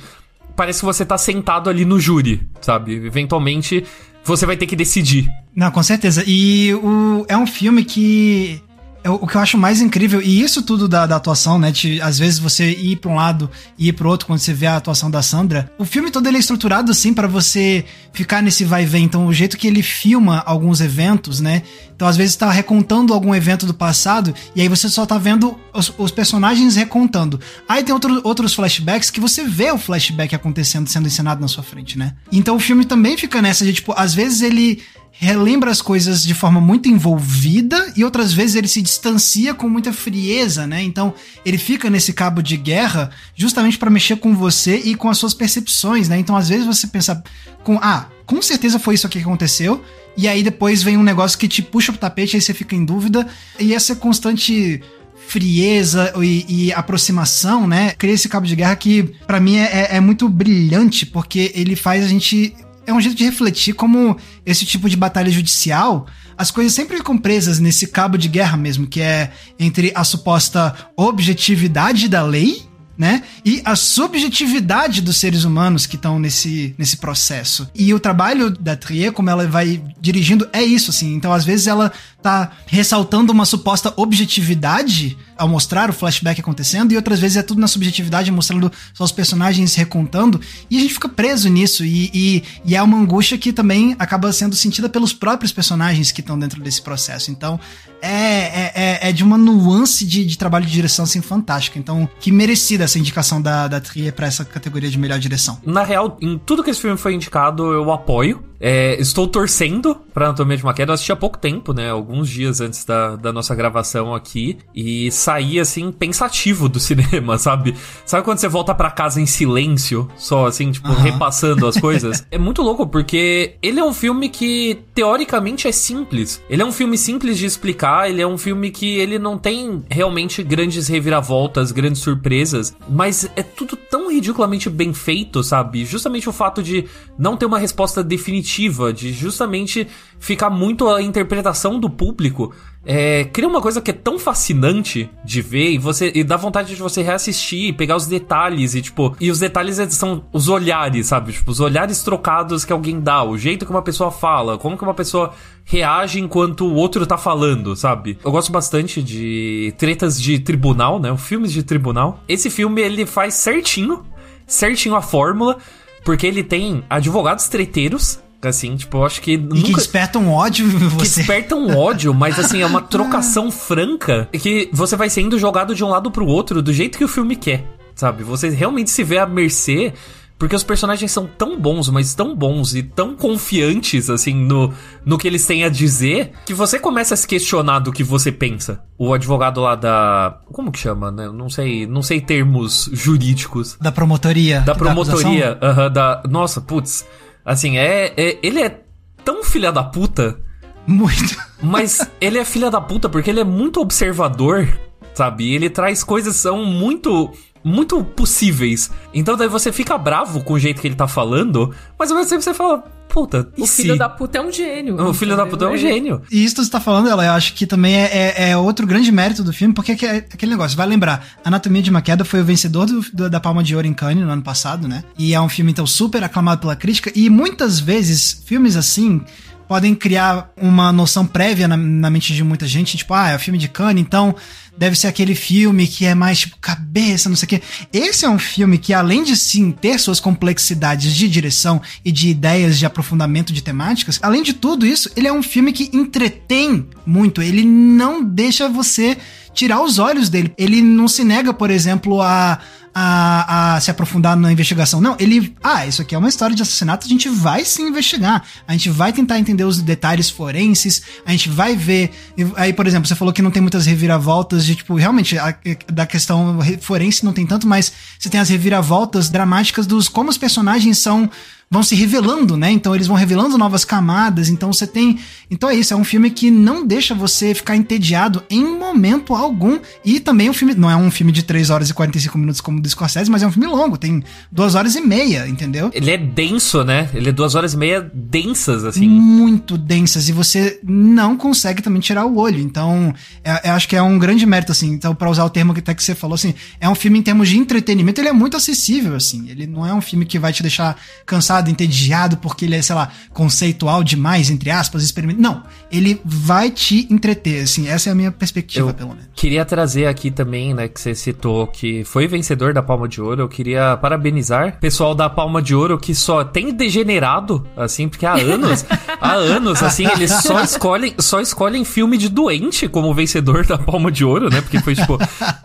parece 0.56 0.80
que 0.80 0.86
você 0.86 1.06
tá 1.06 1.18
sentado 1.18 1.70
ali 1.70 1.86
no 1.86 2.00
júri, 2.00 2.48
sabe? 2.62 2.94
Eventualmente 2.94 3.86
você 4.24 4.46
vai 4.46 4.58
ter 4.58 4.66
que 4.66 4.76
decidir. 4.76 5.28
Não, 5.56 5.72
com 5.72 5.84
certeza. 5.84 6.24
E 6.26 6.74
o, 6.74 7.26
é 7.28 7.38
um 7.38 7.46
filme 7.46 7.84
que 7.84 8.62
o 9.10 9.28
que 9.28 9.36
eu 9.38 9.42
acho 9.42 9.58
mais 9.58 9.82
incrível, 9.82 10.22
e 10.22 10.42
isso 10.42 10.62
tudo 10.64 10.88
da, 10.88 11.06
da 11.06 11.16
atuação, 11.16 11.60
né? 11.60 11.72
De, 11.72 12.02
às 12.02 12.18
vezes 12.18 12.40
você 12.40 12.72
ir 12.72 12.96
pra 12.96 13.12
um 13.12 13.16
lado 13.16 13.50
e 13.78 13.90
ir 13.90 13.94
pro 13.94 14.10
outro 14.10 14.26
quando 14.26 14.40
você 14.40 14.54
vê 14.54 14.66
a 14.66 14.78
atuação 14.78 15.12
da 15.12 15.22
Sandra. 15.22 15.72
O 15.78 15.86
filme 15.86 16.10
todo 16.10 16.26
ele 16.28 16.38
é 16.38 16.40
estruturado 16.40 16.92
assim 16.92 17.14
para 17.14 17.28
você 17.28 17.86
ficar 18.12 18.42
nesse 18.42 18.66
vai 18.66 18.84
e 18.84 18.86
vem. 18.86 19.04
Então, 19.04 19.28
o 19.28 19.34
jeito 19.34 19.58
que 19.58 19.68
ele 19.68 19.84
filma 19.84 20.42
alguns 20.46 20.82
eventos, 20.82 21.40
né? 21.40 21.62
Então, 21.96 22.08
às 22.08 22.18
vezes 22.18 22.36
tá 22.36 22.50
recontando 22.50 23.14
algum 23.14 23.34
evento 23.34 23.66
do 23.66 23.74
passado, 23.74 24.34
e 24.56 24.62
aí 24.62 24.68
você 24.68 24.90
só 24.90 25.06
tá 25.06 25.18
vendo 25.18 25.56
os, 25.74 25.94
os 25.98 26.12
personagens 26.12 26.76
recontando. 26.76 27.40
Aí 27.70 27.84
tem 27.84 27.94
outro, 27.94 28.22
outros 28.24 28.54
flashbacks 28.54 29.10
que 29.10 29.20
você 29.20 29.44
vê 29.44 29.72
o 29.72 29.78
flashback 29.78 30.34
acontecendo, 30.36 30.88
sendo 30.88 31.08
ensinado 31.08 31.40
na 31.40 31.48
sua 31.48 31.64
frente, 31.64 31.98
né? 31.98 32.16
Então 32.32 32.56
o 32.56 32.60
filme 32.60 32.86
também 32.86 33.18
fica 33.18 33.42
nessa 33.42 33.64
de, 33.64 33.74
tipo, 33.74 33.94
às 33.96 34.14
vezes 34.14 34.42
ele 34.42 34.82
relembra 35.18 35.72
as 35.72 35.82
coisas 35.82 36.24
de 36.24 36.34
forma 36.34 36.60
muito 36.60 36.90
envolvida 36.90 37.94
e 37.96 38.04
outras 38.04 38.34
vezes 38.34 38.56
ele 38.56 38.68
se 38.68 38.82
distancia 38.82 39.54
com 39.54 39.70
muita 39.70 39.94
frieza, 39.94 40.68
né? 40.68 40.84
Então 40.84 41.14
ele 41.46 41.58
fica 41.58 41.90
nesse 41.90 42.12
cabo 42.12 42.42
de 42.42 42.58
guerra 42.58 43.10
justamente 43.34 43.78
para 43.78 43.90
mexer 43.90 44.18
com 44.18 44.36
você 44.36 44.78
e 44.78 44.94
com 44.94 45.10
as 45.10 45.18
suas 45.18 45.34
percepções, 45.34 46.10
né? 46.10 46.20
Então 46.20 46.36
às 46.36 46.50
vezes 46.50 46.66
você 46.66 46.88
pensa 46.88 47.24
com 47.64 47.80
ah, 47.82 48.10
com 48.26 48.42
certeza 48.42 48.78
foi 48.78 48.96
isso 48.96 49.08
que 49.08 49.20
aconteceu 49.20 49.84
e 50.18 50.28
aí 50.28 50.44
depois 50.44 50.84
vem 50.84 50.98
um 50.98 51.04
negócio 51.04 51.40
que 51.40 51.48
te 51.48 51.62
puxa 51.62 51.92
pro 51.92 52.02
tapete 52.02 52.36
aí 52.36 52.42
você 52.42 52.54
fica 52.54 52.76
em 52.76 52.84
dúvida 52.84 53.26
e 53.60 53.74
essa 53.74 53.96
constante 53.96 54.82
frieza 55.28 56.14
e, 56.22 56.46
e, 56.48 56.74
aproximação, 56.74 57.68
né? 57.68 57.94
Cria 57.98 58.14
esse 58.14 58.30
cabo 58.30 58.46
de 58.46 58.56
guerra 58.56 58.76
que, 58.76 59.04
para 59.26 59.40
mim, 59.40 59.58
é, 59.58 59.96
é, 59.96 60.00
muito 60.00 60.30
brilhante, 60.30 61.04
porque 61.04 61.52
ele 61.56 61.76
faz 61.76 62.06
a 62.06 62.08
gente 62.08 62.56
é 62.86 62.94
um 62.94 63.02
jeito 63.02 63.18
de 63.18 63.24
refletir 63.24 63.74
como 63.74 64.18
esse 64.46 64.66
tipo 64.66 64.90
de 64.90 64.96
batalha 64.96 65.30
judicial, 65.32 66.08
as 66.38 66.52
coisas 66.52 66.74
sempre 66.74 66.98
ficam 66.98 67.18
presas 67.18 67.60
nesse 67.60 67.88
cabo 67.88 68.18
de 68.18 68.28
guerra 68.28 68.58
mesmo, 68.58 68.88
que 68.88 69.02
é 69.02 69.32
entre 69.60 69.92
a 69.96 70.04
suposta 70.04 70.76
objetividade 70.98 72.08
da 72.08 72.24
lei 72.24 72.64
né? 72.98 73.24
E 73.44 73.62
a 73.66 73.76
subjetividade 73.76 75.02
dos 75.02 75.18
seres 75.18 75.44
humanos 75.44 75.86
que 75.86 75.96
estão 75.96 76.18
nesse, 76.18 76.74
nesse 76.78 76.98
processo. 76.98 77.70
E 77.76 77.94
o 77.94 78.00
trabalho 78.00 78.50
da 78.50 78.76
Trier, 78.76 79.12
como 79.12 79.30
ela 79.30 79.46
vai 79.48 79.82
dirigindo, 80.00 80.48
é 80.54 80.64
isso, 80.64 80.92
assim. 80.92 81.14
Então, 81.14 81.34
às 81.34 81.44
vezes, 81.44 81.68
ela 81.68 81.92
tá 82.26 82.52
ressaltando 82.66 83.32
uma 83.32 83.46
suposta 83.46 83.94
objetividade 83.96 85.16
ao 85.38 85.48
mostrar 85.48 85.92
o 85.92 85.94
flashback 85.94 86.42
acontecendo, 86.42 86.92
e 86.92 86.96
outras 86.96 87.20
vezes 87.20 87.38
é 87.38 87.44
tudo 87.44 87.62
na 87.62 87.68
subjetividade, 87.68 88.32
mostrando 88.32 88.72
só 88.96 89.04
os 89.04 89.12
personagens 89.12 89.76
recontando, 89.76 90.42
e 90.72 90.78
a 90.78 90.82
gente 90.82 90.94
fica 90.94 91.08
preso 91.08 91.50
nisso, 91.50 91.86
e, 91.86 92.10
e, 92.14 92.44
e 92.66 92.76
é 92.76 92.82
uma 92.82 92.98
angústia 92.98 93.38
que 93.38 93.54
também 93.54 93.96
acaba 94.00 94.32
sendo 94.34 94.56
sentida 94.56 94.90
pelos 94.90 95.14
próprios 95.14 95.52
personagens 95.52 96.12
que 96.12 96.22
estão 96.22 96.40
dentro 96.40 96.62
desse 96.62 96.82
processo. 96.82 97.30
Então, 97.30 97.60
é, 98.02 98.10
é, 98.10 98.72
é, 98.76 99.10
é 99.10 99.12
de 99.12 99.24
uma 99.24 99.38
nuance 99.38 100.04
de, 100.06 100.26
de 100.26 100.38
trabalho 100.38 100.66
de 100.66 100.72
direção, 100.72 101.04
assim, 101.04 101.22
fantástica. 101.22 101.78
Então, 101.78 102.10
que 102.20 102.32
merecida 102.32 102.86
essa 102.86 102.98
indicação 102.98 103.40
da, 103.42 103.68
da 103.68 103.80
Trier 103.80 104.14
para 104.14 104.26
essa 104.26 104.44
categoria 104.44 104.90
de 104.90 104.98
melhor 104.98 105.20
direção. 105.20 105.60
Na 105.66 105.84
real, 105.84 106.18
em 106.22 106.40
tudo 106.40 106.64
que 106.64 106.72
esse 106.72 106.82
filme 106.82 106.98
foi 106.98 107.14
indicado, 107.14 107.72
eu 107.72 107.92
apoio 107.92 108.44
É, 108.68 109.00
estou 109.00 109.28
torcendo 109.28 109.94
pra 110.12 110.26
Anatomia 110.26 110.58
de 110.58 110.64
uma 110.64 110.74
Queda. 110.74 110.90
Eu 110.90 110.96
assisti 110.96 111.12
há 111.12 111.16
pouco 111.16 111.38
tempo, 111.38 111.72
né? 111.72 111.92
Alguns 111.92 112.28
dias 112.28 112.62
antes 112.62 112.84
da, 112.84 113.16
da 113.16 113.32
nossa 113.32 113.54
gravação 113.54 114.16
aqui. 114.16 114.58
E 114.74 115.12
saí, 115.12 115.60
assim, 115.60 115.92
pensativo 115.92 116.68
do 116.68 116.80
cinema, 116.82 117.38
sabe? 117.38 117.76
Sabe 118.08 118.24
quando 118.24 118.40
você 118.40 118.48
volta 118.48 118.74
para 118.74 118.90
casa 118.90 119.22
em 119.22 119.28
silêncio? 119.28 120.10
Só, 120.18 120.48
assim, 120.48 120.72
tipo, 120.72 120.90
uhum. 120.90 120.96
repassando 120.96 121.68
as 121.68 121.78
coisas? 121.80 122.26
é 122.32 122.40
muito 122.40 122.64
louco, 122.64 122.88
porque 122.88 123.56
ele 123.62 123.80
é 123.80 123.84
um 123.84 123.94
filme 123.94 124.30
que, 124.30 124.80
teoricamente, 124.96 125.68
é 125.68 125.72
simples. 125.72 126.42
Ele 126.50 126.64
é 126.64 126.66
um 126.66 126.72
filme 126.72 126.98
simples 126.98 127.38
de 127.38 127.46
explicar. 127.46 128.10
Ele 128.10 128.24
é 128.24 128.26
um 128.26 128.36
filme 128.36 128.72
que 128.72 128.98
ele 128.98 129.20
não 129.20 129.38
tem 129.38 129.84
realmente 129.92 130.42
grandes 130.42 130.88
reviravoltas, 130.88 131.72
grandes 131.72 132.02
surpresas. 132.02 132.76
Mas 132.90 133.30
é 133.36 133.44
tudo 133.44 133.76
tão 133.76 134.10
ridiculamente 134.10 134.72
bem 134.72 134.92
feito, 134.92 135.44
sabe? 135.44 135.86
Justamente 135.86 136.28
o 136.28 136.34
fato 136.34 136.64
de 136.64 136.86
não 137.16 137.38
ter 137.38 137.46
uma 137.46 137.60
resposta 137.60 138.04
definitiva, 138.04 138.55
de 138.94 139.12
justamente 139.12 139.88
ficar 140.20 140.50
muito 140.50 140.88
a 140.88 141.02
interpretação 141.02 141.80
do 141.80 141.90
público, 141.90 142.54
é, 142.86 143.24
cria 143.26 143.48
uma 143.48 143.62
coisa 143.62 143.82
que 143.82 143.92
é 143.92 143.94
tão 143.94 144.20
fascinante 144.20 145.10
de 145.24 145.42
ver 145.42 145.72
e 145.72 145.78
você 145.78 146.12
e 146.14 146.24
dá 146.24 146.38
vontade 146.38 146.76
de 146.76 146.82
você 146.82 147.02
reassistir, 147.02 147.74
pegar 147.74 147.96
os 147.96 148.06
detalhes 148.06 148.76
e 148.76 148.82
tipo, 148.82 149.16
e 149.20 149.32
os 149.32 149.40
detalhes 149.40 149.78
são 149.94 150.26
os 150.32 150.48
olhares, 150.48 151.08
sabe? 151.08 151.34
Tipo, 151.34 151.52
os 151.52 151.60
olhares 151.60 152.04
trocados 152.04 152.64
que 152.64 152.72
alguém 152.72 153.00
dá, 153.00 153.24
o 153.24 153.38
jeito 153.38 153.66
que 153.66 153.72
uma 153.72 153.82
pessoa 153.82 154.12
fala, 154.12 154.58
como 154.58 154.78
que 154.78 154.84
uma 154.84 154.94
pessoa 154.94 155.34
reage 155.64 156.20
enquanto 156.20 156.66
o 156.66 156.76
outro 156.76 157.06
tá 157.08 157.18
falando, 157.18 157.76
sabe? 157.76 158.20
Eu 158.24 158.32
gosto 158.32 158.52
bastante 158.52 159.02
de 159.02 159.74
tretas 159.78 160.22
de 160.22 160.40
tribunal, 160.40 161.00
né? 161.00 161.16
Filmes 161.18 161.52
de 161.52 161.64
tribunal. 161.64 162.24
Esse 162.28 162.50
filme 162.50 162.82
ele 162.82 163.06
faz 163.06 163.34
certinho, 163.34 164.06
certinho 164.46 164.96
a 164.96 165.02
fórmula 165.02 165.58
porque 166.06 166.28
ele 166.28 166.44
tem 166.44 166.84
advogados 166.88 167.50
treteiros, 167.50 168.20
assim, 168.46 168.76
tipo, 168.76 168.98
eu 168.98 169.06
acho 169.06 169.22
que. 169.22 169.38
Nunca... 169.38 169.58
E 169.58 169.64
que 169.64 169.74
despertam 169.74 170.32
ódio 170.32 170.68
você. 170.70 170.96
Que 170.96 171.02
despertam 171.04 171.78
ódio, 171.78 172.14
mas 172.14 172.40
assim, 172.40 172.62
é 172.62 172.66
uma 172.66 172.82
trocação 172.84 173.52
franca 173.52 174.28
que 174.32 174.70
você 174.72 174.96
vai 174.96 175.10
sendo 175.10 175.38
jogado 175.38 175.76
de 175.76 175.84
um 175.84 175.90
lado 175.90 176.12
pro 176.12 176.26
outro 176.26 176.62
do 176.62 176.74
jeito 176.74 176.98
que 176.98 177.04
o 177.04 177.08
filme 177.08 177.36
quer, 177.36 177.66
sabe? 177.96 178.24
Você 178.24 178.50
realmente 178.50 178.90
se 178.90 179.04
vê 179.04 179.18
à 179.18 179.26
mercê. 179.26 179.94
Porque 180.38 180.56
os 180.56 180.64
personagens 180.64 181.12
são 181.12 181.26
tão 181.26 181.58
bons, 181.58 181.88
mas 181.90 182.14
tão 182.14 182.36
bons 182.36 182.76
e 182.76 182.84
tão 182.84 183.16
confiantes, 183.16 184.10
assim, 184.10 184.34
no, 184.34 184.74
no 185.06 185.18
que 185.18 185.28
eles 185.28 185.46
têm 185.48 185.64
a 185.64 185.70
dizer, 185.70 186.34
que 186.46 186.54
você 186.54 186.78
começa 186.78 187.14
a 187.14 187.18
se 187.18 187.26
questionar 187.26 187.80
do 187.80 187.92
que 187.92 188.04
você 188.04 188.34
pensa. 188.34 188.84
O 188.98 189.14
advogado 189.14 189.62
lá 189.62 189.76
da. 189.76 190.40
Como 190.52 190.74
que 190.74 190.80
chama, 190.80 191.10
né? 191.10 191.30
Não 191.30 191.50
sei, 191.50 191.88
não 191.88 192.02
sei 192.02 192.20
termos 192.20 192.90
jurídicos. 192.92 193.78
Da 193.80 193.94
promotoria. 193.94 194.60
Da 194.60 194.76
promotoria. 194.76 195.56
Da, 195.56 195.72
uh 195.72 195.76
-huh, 195.76 195.90
da 195.90 196.24
Nossa, 196.30 196.60
putz. 196.60 197.06
Assim, 197.46 197.78
é, 197.78 198.14
é. 198.18 198.40
Ele 198.42 198.62
é 198.62 198.82
tão 199.24 199.44
filha 199.44 199.72
da 199.72 199.84
puta. 199.84 200.40
Muito. 200.88 201.38
Mas 201.62 202.00
ele 202.20 202.40
é 202.40 202.46
filha 202.46 202.72
da 202.72 202.82
puta 202.82 203.08
porque 203.08 203.30
ele 203.30 203.40
é 203.40 203.46
muito 203.46 203.80
observador, 203.80 204.68
sabe? 205.14 205.54
Ele 205.54 205.70
traz 205.70 206.04
coisas 206.04 206.34
que 206.34 206.40
são 206.42 206.66
muito 206.66 207.32
muito 207.64 208.04
possíveis. 208.04 208.92
Então 209.12 209.36
daí 209.36 209.48
você 209.48 209.72
fica 209.72 209.98
bravo 209.98 210.44
com 210.44 210.54
o 210.54 210.60
jeito 210.60 210.80
que 210.80 210.88
ele 210.88 210.96
tá 210.96 211.08
falando, 211.08 211.74
mas 211.98 212.12
ao 212.12 212.18
mesmo 212.18 212.30
tempo 212.30 212.44
você 212.44 212.54
fala, 212.54 212.84
puta, 213.08 213.48
O 213.58 213.66
se... 213.66 213.84
filho 213.84 213.98
da 213.98 214.10
puta 214.10 214.38
é 214.38 214.42
um 214.42 214.52
gênio. 214.52 215.02
O 215.02 215.14
filho 215.14 215.36
da 215.36 215.46
puta 215.46 215.66
é 215.66 215.68
um 215.70 215.78
gênio. 215.78 216.22
E 216.32 216.44
isso 216.44 216.56
que 216.56 216.64
você 216.64 216.70
tá 216.70 216.80
falando, 216.80 217.10
ela, 217.10 217.26
eu 217.26 217.32
acho 217.32 217.54
que 217.54 217.66
também 217.66 217.96
é, 217.96 218.34
é, 218.38 218.50
é 218.50 218.58
outro 218.58 218.86
grande 218.86 219.12
mérito 219.12 219.44
do 219.44 219.54
filme, 219.54 219.74
porque 219.74 219.94
é, 219.94 220.06
é 220.06 220.18
aquele 220.18 220.52
negócio, 220.52 220.76
vai 220.78 220.88
lembrar, 220.88 221.26
Anatomia 221.44 221.82
de 221.82 221.90
uma 221.90 222.02
Queda 222.02 222.26
foi 222.26 222.42
o 222.42 222.46
vencedor 222.46 222.86
do, 222.86 223.02
do, 223.14 223.30
da 223.30 223.40
Palma 223.40 223.64
de 223.64 223.76
Ouro 223.76 223.88
em 223.88 223.94
Cannes 223.94 224.24
no 224.26 224.32
ano 224.32 224.42
passado, 224.42 224.88
né? 224.88 225.04
E 225.18 225.34
é 225.34 225.42
um 225.42 225.50
filme, 225.50 225.72
então, 225.72 225.88
super 225.88 226.24
aclamado 226.24 226.62
pela 226.62 226.76
crítica, 226.76 227.12
e 227.16 227.30
muitas 227.30 227.80
vezes, 227.80 228.44
filmes 228.46 228.76
assim 228.76 229.22
podem 229.68 229.96
criar 229.96 230.52
uma 230.56 230.92
noção 230.92 231.26
prévia 231.26 231.68
na, 231.68 231.76
na, 231.76 232.10
mente 232.10 232.34
de 232.34 232.44
muita 232.44 232.68
gente, 232.68 232.98
tipo, 232.98 233.14
ah, 233.14 233.30
é 233.30 233.36
o 233.36 233.40
filme 233.40 233.58
de 233.58 233.68
Cannes, 233.68 234.02
então 234.02 234.36
deve 234.78 234.96
ser 234.96 235.08
aquele 235.08 235.36
filme 235.36 235.88
que 235.88 236.06
é 236.06 236.14
mais 236.14 236.40
tipo 236.40 236.58
cabeça, 236.60 237.30
não 237.30 237.36
sei 237.36 237.46
o 237.46 237.50
quê. 237.50 237.62
Esse 237.92 238.26
é 238.26 238.30
um 238.30 238.40
filme 238.40 238.78
que, 238.78 238.94
além 238.94 239.24
de 239.24 239.36
sim 239.36 239.72
ter 239.72 240.00
suas 240.00 240.20
complexidades 240.20 241.14
de 241.14 241.30
direção 241.30 241.82
e 242.04 242.12
de 242.12 242.30
ideias 242.30 242.78
de 242.78 242.86
aprofundamento 242.86 243.54
de 243.54 243.62
temáticas, 243.62 244.20
além 244.22 244.44
de 244.44 244.54
tudo 244.54 244.86
isso, 244.86 245.10
ele 245.16 245.28
é 245.28 245.34
um 245.34 245.44
filme 245.44 245.72
que 245.72 245.90
entretém 245.94 246.88
muito. 247.06 247.42
Ele 247.42 247.64
não 247.64 248.24
deixa 248.24 248.68
você 248.68 249.18
tirar 249.54 249.82
os 249.82 250.00
olhos 250.00 250.30
dele. 250.30 250.54
Ele 250.58 250.82
não 250.82 251.08
se 251.08 251.24
nega, 251.24 251.54
por 251.54 251.72
exemplo, 251.72 252.22
a 252.22 252.60
a, 252.98 253.76
a 253.76 253.82
se 253.82 253.92
aprofundar 253.92 254.38
na 254.38 254.50
investigação. 254.50 255.02
Não, 255.02 255.18
ele. 255.20 255.54
Ah, 255.62 255.86
isso 255.86 256.02
aqui 256.02 256.16
é 256.16 256.18
uma 256.18 256.30
história 256.30 256.56
de 256.56 256.62
assassinato, 256.62 257.06
a 257.06 257.10
gente 257.10 257.28
vai 257.28 257.66
se 257.66 257.82
investigar. 257.82 258.42
A 258.66 258.72
gente 258.72 258.90
vai 258.90 259.12
tentar 259.12 259.38
entender 259.38 259.66
os 259.66 259.82
detalhes 259.82 260.30
forenses, 260.30 261.02
a 261.26 261.32
gente 261.32 261.50
vai 261.50 261.76
ver. 261.76 262.12
Aí, 262.56 262.72
por 262.72 262.88
exemplo, 262.88 263.06
você 263.06 263.16
falou 263.16 263.34
que 263.34 263.42
não 263.42 263.52
tem 263.52 263.62
muitas 263.62 263.86
reviravoltas 263.86 264.66
de, 264.66 264.76
tipo, 264.76 264.96
realmente, 264.96 265.38
a, 265.38 265.54
da 265.92 266.06
questão 266.06 266.60
forense 266.80 267.26
não 267.26 267.34
tem 267.34 267.46
tanto, 267.46 267.68
mas 267.68 267.92
você 268.18 268.30
tem 268.30 268.40
as 268.40 268.48
reviravoltas 268.48 269.30
dramáticas 269.30 269.86
dos 269.86 270.08
como 270.08 270.30
os 270.30 270.38
personagens 270.38 270.98
são 270.98 271.30
vão 271.70 271.84
se 271.84 271.96
revelando, 271.96 272.56
né? 272.56 272.72
Então 272.72 272.94
eles 272.94 273.08
vão 273.08 273.16
revelando 273.16 273.58
novas 273.58 273.84
camadas. 273.84 274.50
Então 274.50 274.72
você 274.72 274.86
tem. 274.86 275.20
Então 275.50 275.70
é 275.70 275.76
isso, 275.76 275.94
é 275.94 275.98
um 275.98 276.04
filme 276.04 276.30
que 276.30 276.52
não 276.52 276.86
deixa 276.86 277.14
você 277.14 277.54
ficar 277.54 277.76
entediado 277.76 278.44
em 278.50 278.64
momento 278.64 279.34
algum. 279.34 279.80
E 280.04 280.20
também 280.20 280.48
o 280.48 280.52
um 280.52 280.54
filme. 280.54 280.76
Não 280.76 280.90
é 280.90 280.96
um 280.96 281.10
filme 281.10 281.32
de 281.32 281.44
3 281.44 281.70
horas 281.70 281.90
e 281.90 281.94
45 281.94 282.38
minutos 282.38 282.62
como 282.62 282.78
o 282.78 282.82
do 282.82 282.90
Scorsese, 282.90 283.30
mas 283.30 283.44
é 283.44 283.48
um 283.48 283.52
filme 283.52 283.68
longo, 283.68 283.98
tem 283.98 284.24
2 284.52 284.76
horas 284.76 284.96
e 284.96 285.02
meia, 285.02 285.48
entendeu? 285.48 285.90
Ele 285.94 286.12
é 286.12 286.18
denso, 286.18 286.84
né? 286.84 287.10
Ele 287.14 287.30
é 287.30 287.32
2 287.32 287.56
horas 287.56 287.74
e 287.74 287.78
meia 287.78 288.12
densas, 288.14 288.84
assim. 288.84 289.08
Muito 289.08 289.78
densas. 289.78 290.30
E 290.30 290.32
você 290.32 290.80
não 290.84 291.36
consegue 291.36 291.82
também 291.82 292.02
tirar 292.02 292.26
o 292.26 292.38
olho. 292.38 292.60
Então, 292.60 293.14
é, 293.44 293.70
eu 293.70 293.74
acho 293.74 293.88
que 293.88 293.96
é 293.96 294.02
um 294.02 294.20
grande 294.20 294.46
mérito, 294.46 294.72
assim. 294.72 294.92
Então, 294.92 295.16
para 295.16 295.30
usar 295.30 295.46
o 295.46 295.50
termo 295.50 295.74
que 295.74 295.80
até 295.80 295.94
que 295.94 296.04
você 296.04 296.16
falou, 296.16 296.36
assim, 296.36 296.54
é 296.80 296.88
um 296.88 296.96
filme 296.96 297.20
em 297.20 297.22
termos 297.22 297.50
de 297.50 297.58
entretenimento, 297.58 298.22
ele 298.22 298.30
é 298.30 298.34
muito 298.34 298.56
acessível, 298.58 299.16
assim. 299.16 299.50
Ele 299.50 299.66
não 299.66 299.86
é 299.86 299.94
um 299.94 300.02
filme 300.02 300.26
que 300.26 300.38
vai 300.38 300.54
te 300.54 300.62
deixar 300.62 300.96
cansado 301.26 301.55
cansado, 301.56 301.70
entediado, 301.70 302.38
porque 302.38 302.66
ele 302.66 302.76
é, 302.76 302.82
sei 302.82 302.96
lá, 302.96 303.10
conceitual 303.34 304.04
demais, 304.04 304.50
entre 304.50 304.70
aspas, 304.70 305.04
experimento. 305.04 305.42
Não. 305.42 305.64
Ele 305.92 306.20
vai 306.24 306.70
te 306.70 307.08
entreter, 307.12 307.64
assim. 307.64 307.88
Essa 307.88 308.10
é 308.10 308.12
a 308.12 308.16
minha 308.16 308.32
perspectiva, 308.32 308.90
eu 308.90 308.94
pelo 308.94 309.10
menos. 309.10 309.26
Queria 309.36 309.64
trazer 309.64 310.08
aqui 310.08 310.32
também, 310.32 310.74
né, 310.74 310.88
que 310.88 311.00
você 311.00 311.14
citou 311.14 311.68
que 311.68 312.04
foi 312.04 312.28
vencedor 312.28 312.74
da 312.74 312.82
Palma 312.82 313.08
de 313.08 313.22
Ouro. 313.22 313.44
Eu 313.44 313.50
queria 313.50 313.98
parabenizar 313.98 314.70
o 314.70 314.80
pessoal 314.80 315.16
da 315.16 315.30
Palma 315.30 315.62
de 315.62 315.76
Ouro 315.76 315.98
que 315.98 316.14
só 316.14 316.44
tem 316.44 316.74
degenerado, 316.74 317.66
assim, 317.78 318.08
porque 318.08 318.26
há 318.26 318.34
anos, 318.34 318.86
há 319.22 319.34
anos, 319.34 319.82
assim, 319.84 320.06
eles 320.08 320.32
só 320.32 320.62
escolhem, 320.62 321.14
só 321.20 321.40
escolhem 321.40 321.84
filme 321.84 322.18
de 322.18 322.30
doente 322.30 322.88
como 322.88 323.14
vencedor 323.14 323.66
da 323.66 323.78
Palma 323.78 324.12
de 324.12 324.26
Ouro, 324.26 324.50
né? 324.50 324.62
Porque 324.62 324.80
foi 324.80 324.96
tipo 324.96 325.18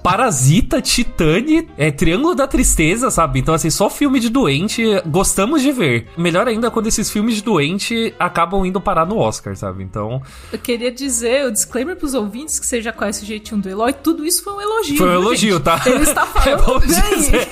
Parasita, 0.03 0.81
Titane, 0.81 1.69
é, 1.77 1.91
Triângulo 1.91 2.35
da 2.35 2.47
Tristeza, 2.47 3.11
sabe? 3.11 3.41
Então, 3.41 3.55
assim, 3.55 3.71
só 3.71 3.89
filme 3.89 4.21
de 4.21 4.29
doente 4.29 4.83
gostamos 5.07 5.63
de 5.63 5.73
ver. 5.81 6.07
Melhor 6.17 6.47
ainda 6.47 6.71
quando 6.71 6.87
esses 6.87 7.11
filmes 7.11 7.37
de 7.37 7.43
doente 7.43 8.15
acabam 8.19 8.65
indo 8.65 8.81
parar 8.81 9.07
no 9.07 9.17
Oscar, 9.17 9.57
sabe? 9.57 9.83
Então. 9.83 10.23
Eu 10.53 10.59
queria 10.59 10.93
dizer, 10.93 11.47
o 11.47 11.51
disclaimer 11.51 11.97
pros 11.97 12.15
ouvintes 12.15 12.59
que 12.59 12.67
você 12.67 12.81
já 12.81 12.93
conhece 12.93 13.25
o 13.25 13.27
jeitinho 13.27 13.61
do 13.61 13.69
Eloy, 13.69 13.93
tudo 13.93 14.25
isso 14.25 14.45
foi 14.45 14.53
um 14.53 14.61
elogio. 14.61 14.97
Foi 14.97 15.09
um 15.09 15.15
elogio, 15.15 15.55
gente? 15.55 15.63
tá? 15.63 15.83
Ele 15.87 16.03
está 16.03 16.27
falando 16.27 16.49
é 16.51 16.57
bom 16.57 16.79
dizer. 16.79 17.49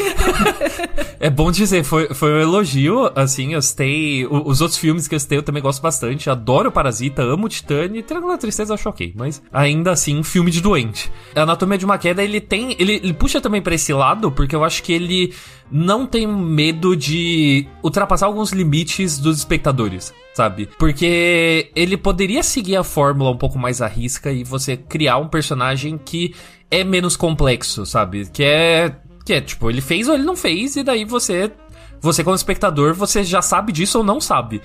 é 1.20 1.30
bom 1.30 1.50
dizer, 1.50 1.84
foi, 1.84 2.14
foi 2.14 2.32
um 2.32 2.40
elogio, 2.40 3.10
assim, 3.14 3.54
eu 3.54 3.62
citei. 3.62 4.26
Os 4.26 4.60
outros 4.60 4.78
filmes 4.78 5.08
que 5.08 5.14
eu 5.14 5.20
citei 5.20 5.38
eu 5.38 5.42
também 5.42 5.62
gosto 5.62 5.80
bastante. 5.80 6.28
Adoro 6.28 6.70
Parasita, 6.70 7.22
amo 7.22 7.48
Titane, 7.48 8.02
Triângulo 8.02 8.32
da 8.32 8.38
Tristeza 8.38 8.74
acho 8.74 8.88
ok, 8.88 9.12
mas 9.16 9.42
ainda 9.52 9.92
assim, 9.92 10.22
filme 10.22 10.50
de 10.50 10.60
doente. 10.60 11.10
A 11.34 11.42
Anatomia 11.42 11.78
de 11.78 11.84
uma 11.84 11.98
Queda, 11.98 12.22
ele 12.22 12.40
tem. 12.40 12.76
Ele, 12.78 12.94
ele 12.96 13.14
puxa 13.14 13.40
também 13.40 13.62
para 13.62 13.74
esse 13.74 13.92
lado, 13.92 14.30
porque 14.30 14.54
eu 14.54 14.64
acho 14.64 14.82
que 14.82 14.92
ele 14.92 15.34
não 15.70 16.06
tem 16.06 16.26
medo 16.26 16.96
de 16.96 17.66
ultrapassar 17.82 18.17
alguns 18.22 18.50
limites 18.50 19.18
dos 19.18 19.38
espectadores, 19.38 20.12
sabe? 20.34 20.68
Porque 20.78 21.70
ele 21.74 21.96
poderia 21.96 22.42
seguir 22.42 22.76
a 22.76 22.84
fórmula 22.84 23.30
um 23.30 23.36
pouco 23.36 23.58
mais 23.58 23.80
à 23.80 23.86
risca 23.86 24.30
e 24.32 24.44
você 24.44 24.76
criar 24.76 25.18
um 25.18 25.28
personagem 25.28 25.98
que 25.98 26.34
é 26.70 26.84
menos 26.84 27.16
complexo, 27.16 27.86
sabe? 27.86 28.26
Que 28.26 28.44
é 28.44 28.96
que 29.24 29.34
é 29.34 29.40
tipo, 29.40 29.68
ele 29.68 29.82
fez 29.82 30.08
ou 30.08 30.14
ele 30.14 30.24
não 30.24 30.34
fez 30.34 30.76
e 30.76 30.82
daí 30.82 31.04
você 31.04 31.52
você 32.00 32.22
como 32.22 32.36
espectador, 32.36 32.94
você 32.94 33.22
já 33.24 33.42
sabe 33.42 33.72
disso 33.72 33.98
ou 33.98 34.04
não 34.04 34.20
sabe. 34.20 34.62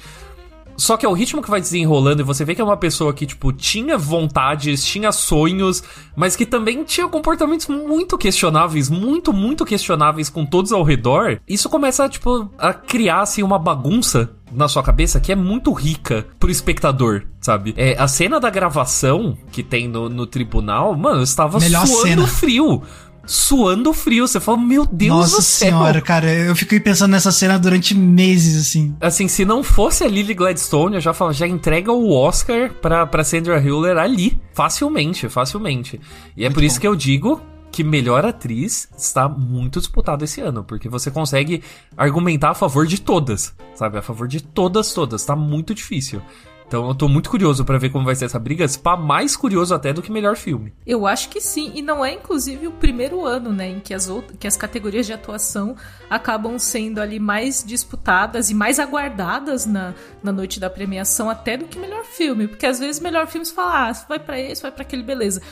Só 0.78 0.97
que 0.97 1.05
é 1.05 1.09
o 1.09 1.13
ritmo 1.13 1.41
que 1.41 1.49
vai 1.49 1.61
desenrolando 1.61 2.21
e 2.21 2.26
você 2.26 2.43
vê 2.43 2.55
que 2.55 2.61
é 2.61 2.63
uma 2.63 2.78
pessoa 2.78 3.13
que, 3.13 3.26
tipo, 3.26 3.51
tinha 3.51 3.97
vontades, 3.97 4.84
tinha 4.84 5.11
sonhos, 5.11 5.84
mas 6.15 6.36
que 6.36 6.45
também 6.45 6.84
tinha 6.84 7.07
comportamentos 7.07 7.67
muito 7.67 8.17
questionáveis, 8.17 8.89
muito, 8.89 9.32
muito 9.32 9.65
questionáveis 9.65 10.30
com 10.30 10.45
todos 10.45 10.71
ao 10.71 10.84
redor. 10.84 11.39
Isso 11.47 11.69
começa, 11.69 12.07
tipo, 12.09 12.49
a 12.57 12.74
criar, 12.74 13.21
assim, 13.21 13.43
uma 13.43 13.59
bagunça 13.59 14.30
na 14.51 14.67
sua 14.67 14.84
cabeça 14.84 15.19
que 15.19 15.32
é 15.32 15.36
muito 15.36 15.71
rica 15.74 16.28
pro 16.39 16.51
espectador, 16.51 17.24
sabe? 17.41 17.74
É, 17.76 17.97
a 17.97 18.07
cena 18.07 18.39
da 18.39 18.49
gravação 18.49 19.38
que 19.51 19.63
tem 19.63 19.88
no, 19.88 20.07
no 20.09 20.28
tribunal, 20.28 20.95
mano, 20.95 21.19
eu 21.19 21.24
estava 21.24 21.59
Melhor 21.59 21.88
suando 21.88 22.03
cena. 22.03 22.28
frio 22.28 22.84
suando 23.26 23.93
frio. 23.93 24.28
Você 24.28 24.39
fala, 24.39 24.57
meu 24.57 24.86
Deus 24.86 25.09
Nossa 25.17 25.36
do 25.38 25.41
céu. 25.41 25.69
senhora, 25.69 26.01
cara, 26.01 26.32
eu 26.34 26.55
fiquei 26.55 26.80
pensando 26.80 27.11
nessa 27.11 27.32
cena 27.32 27.57
durante 27.57 27.95
meses, 27.95 28.59
assim. 28.67 28.95
Assim, 29.01 29.28
se 29.28 29.45
não 29.45 29.63
fosse 29.63 30.03
a 30.03 30.07
Lily 30.07 30.34
Gladstone, 30.34 30.95
eu 30.95 31.01
já 31.01 31.13
falo, 31.13 31.34
já 31.34 31.47
entrega 31.47 31.91
o 31.91 32.11
Oscar 32.11 32.74
pra, 32.82 33.05
pra 33.07 33.24
Sandra 33.24 33.59
Hüller 33.59 33.97
ali. 33.97 34.39
Facilmente, 34.53 35.30
facilmente. 35.30 35.99
E 36.38 36.43
é 36.43 36.47
Muito 36.47 36.55
por 36.55 36.63
isso 36.63 36.76
bom. 36.76 36.82
que 36.82 36.88
eu 36.88 36.95
digo 36.95 37.41
que 37.71 37.84
melhor 37.84 38.24
atriz 38.24 38.88
está 38.95 39.28
muito 39.28 39.80
disputado 39.80 40.24
esse 40.24 40.39
ano, 40.39 40.63
porque 40.63 40.88
você 40.88 41.09
consegue 41.09 41.63
argumentar 41.97 42.51
a 42.51 42.53
favor 42.53 42.86
de 42.86 43.01
todas, 43.01 43.51
sabe? 43.74 43.97
A 43.97 44.01
favor 44.03 44.28
de 44.28 44.41
todas, 44.41 44.93
todas. 44.93 45.26
Tá 45.26 45.36
muito 45.36 45.74
difícil. 45.74 46.21
Então 46.74 46.88
eu 46.88 46.95
tô 46.95 47.07
muito 47.07 47.30
curioso 47.30 47.63
pra 47.63 47.78
ver 47.78 47.91
como 47.91 48.03
vai 48.03 48.15
ser 48.15 48.26
essa 48.26 48.39
briga, 48.39 48.67
se 48.67 48.80
pá, 48.80 48.97
mais 48.97 49.38
curioso 49.38 49.76
até 49.76 49.93
do 49.93 50.01
que 50.01 50.11
melhor 50.11 50.36
filme. 50.36 50.74
Eu 50.88 51.05
acho 51.05 51.30
que 51.30 51.39
sim, 51.39 51.71
e 51.76 51.84
não 51.84 52.03
é 52.03 52.13
inclusive 52.13 52.65
o 52.65 52.71
primeiro 52.71 53.24
ano, 53.24 53.53
né, 53.53 53.69
em 53.69 53.80
que 53.80 53.93
as, 53.93 54.09
outras, 54.09 54.36
que 54.39 54.47
as 54.47 54.57
categorias 54.57 55.05
de 55.05 55.13
atuação 55.13 55.76
acabam 56.09 56.57
sendo 56.57 56.99
ali 56.99 57.19
mais 57.19 57.63
disputadas 57.63 58.49
e 58.49 58.55
mais 58.55 58.80
aguardadas 58.80 59.67
na, 59.67 59.93
na 60.24 60.32
noite 60.32 60.59
da 60.59 60.67
premiação 60.67 61.30
até 61.30 61.55
do 61.55 61.65
que 61.65 61.78
melhor 61.78 62.05
filme, 62.05 62.47
porque 62.47 62.65
às 62.65 62.80
vezes 62.80 62.99
melhor 62.99 63.28
filme 63.28 63.45
você 63.45 63.53
fala, 63.53 63.91
ah, 63.91 63.93
vai 64.09 64.17
pra 64.17 64.39
esse, 64.39 64.63
vai 64.63 64.71
pra 64.71 64.82
aquele, 64.82 65.03
beleza. 65.03 65.43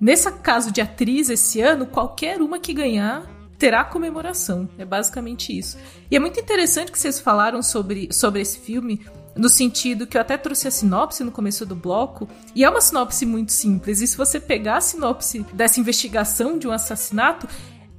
Nesse 0.00 0.32
caso 0.38 0.72
de 0.72 0.80
atriz 0.80 1.28
esse 1.28 1.60
ano, 1.60 1.84
qualquer 1.84 2.40
uma 2.40 2.58
que 2.58 2.72
ganhar 2.72 3.26
terá 3.58 3.84
comemoração. 3.84 4.68
É 4.76 4.84
basicamente 4.84 5.56
isso. 5.56 5.78
E 6.10 6.16
é 6.16 6.18
muito 6.18 6.40
interessante 6.40 6.90
que 6.90 6.98
vocês 6.98 7.20
falaram 7.20 7.62
sobre, 7.62 8.08
sobre 8.10 8.40
esse 8.40 8.58
filme, 8.58 9.00
no 9.36 9.48
sentido 9.48 10.06
que 10.06 10.16
eu 10.16 10.20
até 10.20 10.36
trouxe 10.36 10.68
a 10.68 10.70
sinopse 10.70 11.24
no 11.24 11.32
começo 11.32 11.64
do 11.64 11.74
bloco, 11.74 12.28
e 12.54 12.64
é 12.64 12.70
uma 12.70 12.80
sinopse 12.80 13.24
muito 13.24 13.52
simples. 13.52 14.00
E 14.00 14.06
se 14.06 14.16
você 14.16 14.38
pegar 14.38 14.76
a 14.76 14.80
sinopse 14.80 15.44
dessa 15.52 15.80
investigação 15.80 16.58
de 16.58 16.68
um 16.68 16.72
assassinato, 16.72 17.48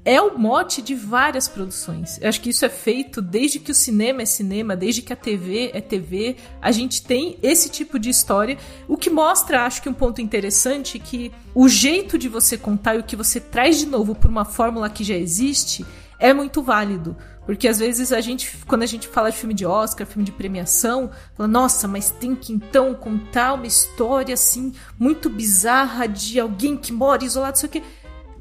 é 0.05 0.21
o 0.21 0.37
mote 0.37 0.81
de 0.81 0.93
várias 0.95 1.47
produções. 1.47 2.19
Eu 2.21 2.27
acho 2.27 2.41
que 2.41 2.49
isso 2.49 2.65
é 2.65 2.69
feito 2.69 3.21
desde 3.21 3.59
que 3.59 3.71
o 3.71 3.75
cinema 3.75 4.21
é 4.21 4.25
cinema, 4.25 4.75
desde 4.75 5.01
que 5.01 5.13
a 5.13 5.15
TV 5.15 5.71
é 5.73 5.79
TV. 5.79 6.35
A 6.61 6.71
gente 6.71 7.01
tem 7.01 7.37
esse 7.41 7.69
tipo 7.69 7.97
de 7.97 8.09
história, 8.09 8.57
o 8.87 8.97
que 8.97 9.09
mostra, 9.09 9.65
acho 9.65 9.81
que 9.81 9.89
um 9.89 9.93
ponto 9.93 10.21
interessante, 10.21 10.99
que 10.99 11.31
o 11.55 11.69
jeito 11.69 12.17
de 12.17 12.27
você 12.27 12.57
contar 12.57 12.95
e 12.95 12.99
o 12.99 13.03
que 13.03 13.15
você 13.15 13.39
traz 13.39 13.79
de 13.79 13.85
novo 13.85 14.13
por 14.13 14.29
uma 14.29 14.43
fórmula 14.43 14.89
que 14.89 15.03
já 15.03 15.15
existe 15.15 15.85
é 16.23 16.33
muito 16.33 16.63
válido. 16.63 17.17
Porque 17.45 17.67
às 17.67 17.79
vezes 17.79 18.13
a 18.13 18.21
gente, 18.21 18.57
quando 18.65 18.83
a 18.83 18.85
gente 18.85 19.09
fala 19.09 19.29
de 19.29 19.35
filme 19.35 19.53
de 19.53 19.65
Oscar, 19.65 20.07
filme 20.07 20.23
de 20.23 20.31
premiação, 20.31 21.11
fala, 21.35 21.49
nossa, 21.49 21.85
mas 21.85 22.09
tem 22.09 22.33
que 22.33 22.53
então 22.53 22.93
contar 22.93 23.53
uma 23.53 23.67
história 23.67 24.33
assim, 24.33 24.73
muito 24.97 25.29
bizarra 25.29 26.07
de 26.07 26.39
alguém 26.39 26.77
que 26.77 26.93
mora 26.93 27.25
isolado, 27.25 27.59
sei 27.59 27.67
o 27.67 27.71
quê. 27.73 27.83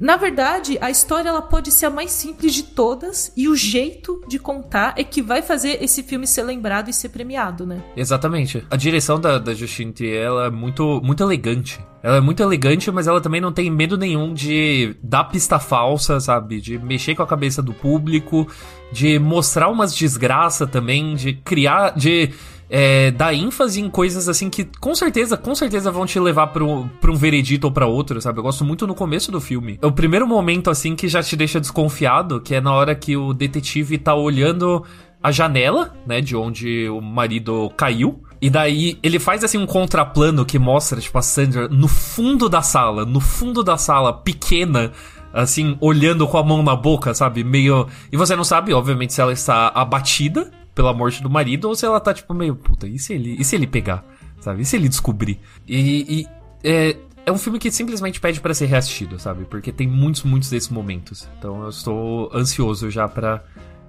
Na 0.03 0.17
verdade, 0.17 0.77
a 0.81 0.91
história 0.91 1.29
ela 1.29 1.41
pode 1.41 1.71
ser 1.71 1.85
a 1.85 1.89
mais 1.89 2.11
simples 2.11 2.53
de 2.53 2.63
todas 2.63 3.31
e 3.37 3.47
o 3.47 3.55
jeito 3.55 4.21
de 4.27 4.37
contar 4.37 4.93
é 4.97 5.03
que 5.03 5.21
vai 5.21 5.41
fazer 5.41 5.81
esse 5.81 6.03
filme 6.03 6.27
ser 6.27 6.43
lembrado 6.43 6.89
e 6.89 6.93
ser 6.93 7.07
premiado, 7.07 7.65
né? 7.65 7.81
Exatamente. 7.95 8.67
A 8.69 8.75
direção 8.75 9.17
da, 9.17 9.39
da 9.39 9.53
Justine 9.53 9.93
Trier, 9.93 10.29
é 10.45 10.49
muito, 10.49 10.99
muito 11.01 11.23
elegante. 11.23 11.79
Ela 12.03 12.17
é 12.17 12.19
muito 12.19 12.43
elegante, 12.43 12.91
mas 12.91 13.07
ela 13.07 13.21
também 13.21 13.39
não 13.39 13.53
tem 13.53 13.71
medo 13.71 13.97
nenhum 13.97 14.33
de 14.33 14.93
dar 15.01 15.23
pista 15.23 15.57
falsa, 15.57 16.19
sabe? 16.19 16.59
De 16.59 16.77
mexer 16.77 17.15
com 17.15 17.23
a 17.23 17.27
cabeça 17.27 17.61
do 17.61 17.73
público, 17.73 18.45
de 18.91 19.17
mostrar 19.17 19.69
umas 19.69 19.95
desgraças 19.95 20.69
também, 20.69 21.15
de 21.15 21.31
criar, 21.31 21.91
de 21.91 22.29
é, 22.69 23.11
dar 23.11 23.33
ênfase 23.33 23.79
em 23.79 23.89
coisas 23.89 24.27
assim 24.27 24.49
que 24.49 24.65
com 24.79 24.95
certeza, 24.95 25.37
com 25.37 25.53
certeza 25.53 25.91
vão 25.91 26.05
te 26.05 26.19
levar 26.19 26.47
pra 26.47 26.63
um, 26.63 26.89
um 27.07 27.15
veredito 27.15 27.67
ou 27.67 27.73
pra 27.73 27.85
outro, 27.85 28.19
sabe? 28.21 28.39
Eu 28.39 28.43
gosto 28.43 28.65
muito 28.65 28.87
no 28.87 28.95
começo 28.95 29.31
do 29.31 29.39
filme. 29.39 29.77
É 29.81 29.85
o 29.85 29.91
primeiro 29.91 30.27
momento 30.27 30.69
assim 30.69 30.95
que 30.95 31.07
já 31.07 31.21
te 31.21 31.35
deixa 31.35 31.59
desconfiado, 31.59 32.41
que 32.41 32.55
é 32.55 32.61
na 32.61 32.73
hora 32.73 32.95
que 32.95 33.15
o 33.15 33.33
detetive 33.33 33.97
tá 33.97 34.15
olhando 34.15 34.83
a 35.21 35.31
janela, 35.31 35.93
né, 36.05 36.19
de 36.19 36.35
onde 36.35 36.89
o 36.89 36.99
marido 36.99 37.71
caiu. 37.77 38.21
E 38.41 38.49
daí 38.49 38.99
ele 39.01 39.19
faz 39.19 39.41
assim 39.43 39.57
um 39.57 39.65
contraplano 39.65 40.45
que 40.45 40.59
mostra, 40.59 40.99
tipo, 40.99 41.17
a 41.17 41.21
Sandra 41.21 41.69
no 41.69 41.87
fundo 41.87 42.49
da 42.49 42.61
sala, 42.61 43.05
no 43.05 43.21
fundo 43.21 43.63
da 43.63 43.77
sala, 43.77 44.11
pequena, 44.11 44.91
assim, 45.31 45.77
olhando 45.79 46.27
com 46.27 46.37
a 46.37 46.43
mão 46.43 46.61
na 46.61 46.75
boca, 46.75 47.13
sabe? 47.13 47.41
Meio. 47.41 47.87
E 48.11 48.17
você 48.17 48.35
não 48.35 48.43
sabe, 48.43 48.73
obviamente, 48.73 49.13
se 49.13 49.21
ela 49.21 49.31
está 49.31 49.69
abatida 49.69 50.51
pela 50.73 50.93
morte 50.93 51.21
do 51.21 51.29
marido 51.29 51.67
ou 51.67 51.75
se 51.75 51.85
ela 51.85 51.99
tá, 51.99 52.13
tipo, 52.13 52.33
meio, 52.33 52.55
puta, 52.55 52.87
e 52.87 52.97
se 52.99 53.13
ele, 53.13 53.35
e 53.39 53.43
se 53.43 53.55
ele 53.55 53.67
pegar? 53.67 54.03
Sabe? 54.39 54.61
E 54.61 54.65
se 54.65 54.75
ele 54.75 54.89
descobrir? 54.89 55.39
E. 55.67 56.19
e 56.19 56.27
é, 56.63 56.97
é 57.25 57.31
um 57.31 57.37
filme 57.37 57.57
que 57.57 57.71
simplesmente 57.71 58.19
pede 58.19 58.41
para 58.41 58.53
ser 58.53 58.65
reassistido, 58.65 59.17
sabe? 59.17 59.45
Porque 59.45 59.71
tem 59.71 59.87
muitos, 59.87 60.23
muitos 60.23 60.49
desses 60.49 60.69
momentos. 60.69 61.27
Então 61.37 61.63
eu 61.63 61.69
estou 61.69 62.29
ansioso 62.33 62.89
já 62.91 63.07
para 63.07 63.41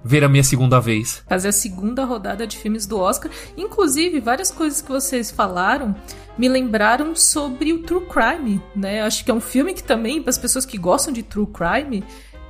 ver 0.05 0.23
a 0.23 0.29
minha 0.29 0.43
segunda 0.43 0.79
vez. 0.79 1.23
Fazer 1.27 1.47
a 1.47 1.51
segunda 1.51 2.05
rodada 2.05 2.45
de 2.45 2.57
filmes 2.57 2.85
do 2.85 2.99
Oscar. 2.99 3.31
Inclusive, 3.57 4.19
várias 4.19 4.51
coisas 4.51 4.79
que 4.79 4.89
vocês 4.89 5.31
falaram 5.31 5.95
me 6.37 6.47
lembraram 6.47 7.15
sobre 7.15 7.73
o 7.73 7.79
True 7.79 8.05
Crime, 8.05 8.61
né? 8.75 9.01
Acho 9.01 9.25
que 9.25 9.31
é 9.31 9.33
um 9.33 9.41
filme 9.41 9.73
que 9.73 9.83
também, 9.83 10.21
para 10.21 10.29
as 10.29 10.37
pessoas 10.37 10.65
que 10.65 10.77
gostam 10.77 11.11
de 11.11 11.23
True 11.23 11.47
Crime, 11.47 12.03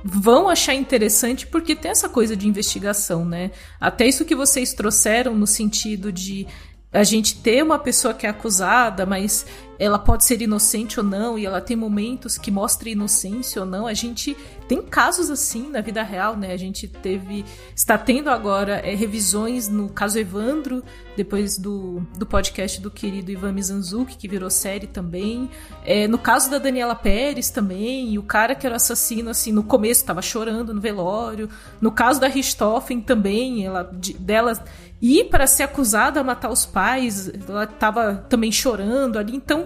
vão 0.06 0.48
achar 0.48 0.74
interessante 0.74 1.46
porque 1.46 1.74
tem 1.74 1.90
essa 1.90 2.08
coisa 2.08 2.36
de 2.36 2.46
investigação, 2.46 3.24
né? 3.24 3.50
Até 3.80 4.06
isso 4.06 4.24
que 4.24 4.36
vocês 4.36 4.72
trouxeram 4.72 5.34
no 5.34 5.46
sentido 5.46 6.12
de 6.12 6.46
a 6.92 7.02
gente 7.02 7.36
ter 7.38 7.62
uma 7.62 7.78
pessoa 7.78 8.14
que 8.14 8.24
é 8.24 8.30
acusada, 8.30 9.04
mas 9.04 9.44
ela 9.78 9.98
pode 9.98 10.24
ser 10.24 10.40
inocente 10.40 10.98
ou 10.98 11.04
não, 11.04 11.38
e 11.38 11.46
ela 11.46 11.60
tem 11.60 11.76
momentos 11.76 12.38
que 12.38 12.50
mostra 12.50 12.88
inocência 12.88 13.60
ou 13.60 13.66
não. 13.66 13.86
A 13.86 13.94
gente 13.94 14.36
tem 14.68 14.82
casos 14.82 15.30
assim 15.30 15.70
na 15.70 15.80
vida 15.80 16.02
real, 16.02 16.36
né? 16.36 16.52
A 16.52 16.56
gente 16.56 16.88
teve. 16.88 17.44
está 17.74 17.96
tendo 17.96 18.30
agora 18.30 18.76
é, 18.76 18.94
revisões 18.94 19.68
no 19.68 19.88
caso 19.88 20.18
Evandro, 20.18 20.82
depois 21.16 21.56
do, 21.56 22.02
do 22.16 22.26
podcast 22.26 22.80
do 22.80 22.90
querido 22.90 23.30
Ivan 23.30 23.52
Mizanzuki, 23.52 24.16
que 24.16 24.28
virou 24.28 24.50
série 24.50 24.86
também. 24.86 25.48
É, 25.84 26.08
no 26.08 26.18
caso 26.18 26.50
da 26.50 26.58
Daniela 26.58 26.94
Pérez 26.94 27.50
também, 27.50 28.12
e 28.12 28.18
o 28.18 28.22
cara 28.22 28.54
que 28.54 28.66
era 28.66 28.74
o 28.74 28.76
assassino, 28.76 29.30
assim, 29.30 29.52
no 29.52 29.62
começo 29.62 30.00
estava 30.00 30.20
chorando 30.20 30.74
no 30.74 30.80
velório. 30.80 31.48
No 31.80 31.92
caso 31.92 32.20
da 32.20 32.26
Richthofen 32.26 33.00
também, 33.00 33.64
ela, 33.64 33.82
de, 33.82 34.14
dela 34.14 34.52
ir 35.00 35.24
para 35.24 35.46
ser 35.46 35.64
acusada 35.64 36.20
a 36.20 36.24
matar 36.24 36.50
os 36.50 36.64
pais, 36.64 37.30
ela 37.48 37.64
estava 37.64 38.14
também 38.28 38.50
chorando 38.50 39.18
ali. 39.18 39.36
Então, 39.36 39.65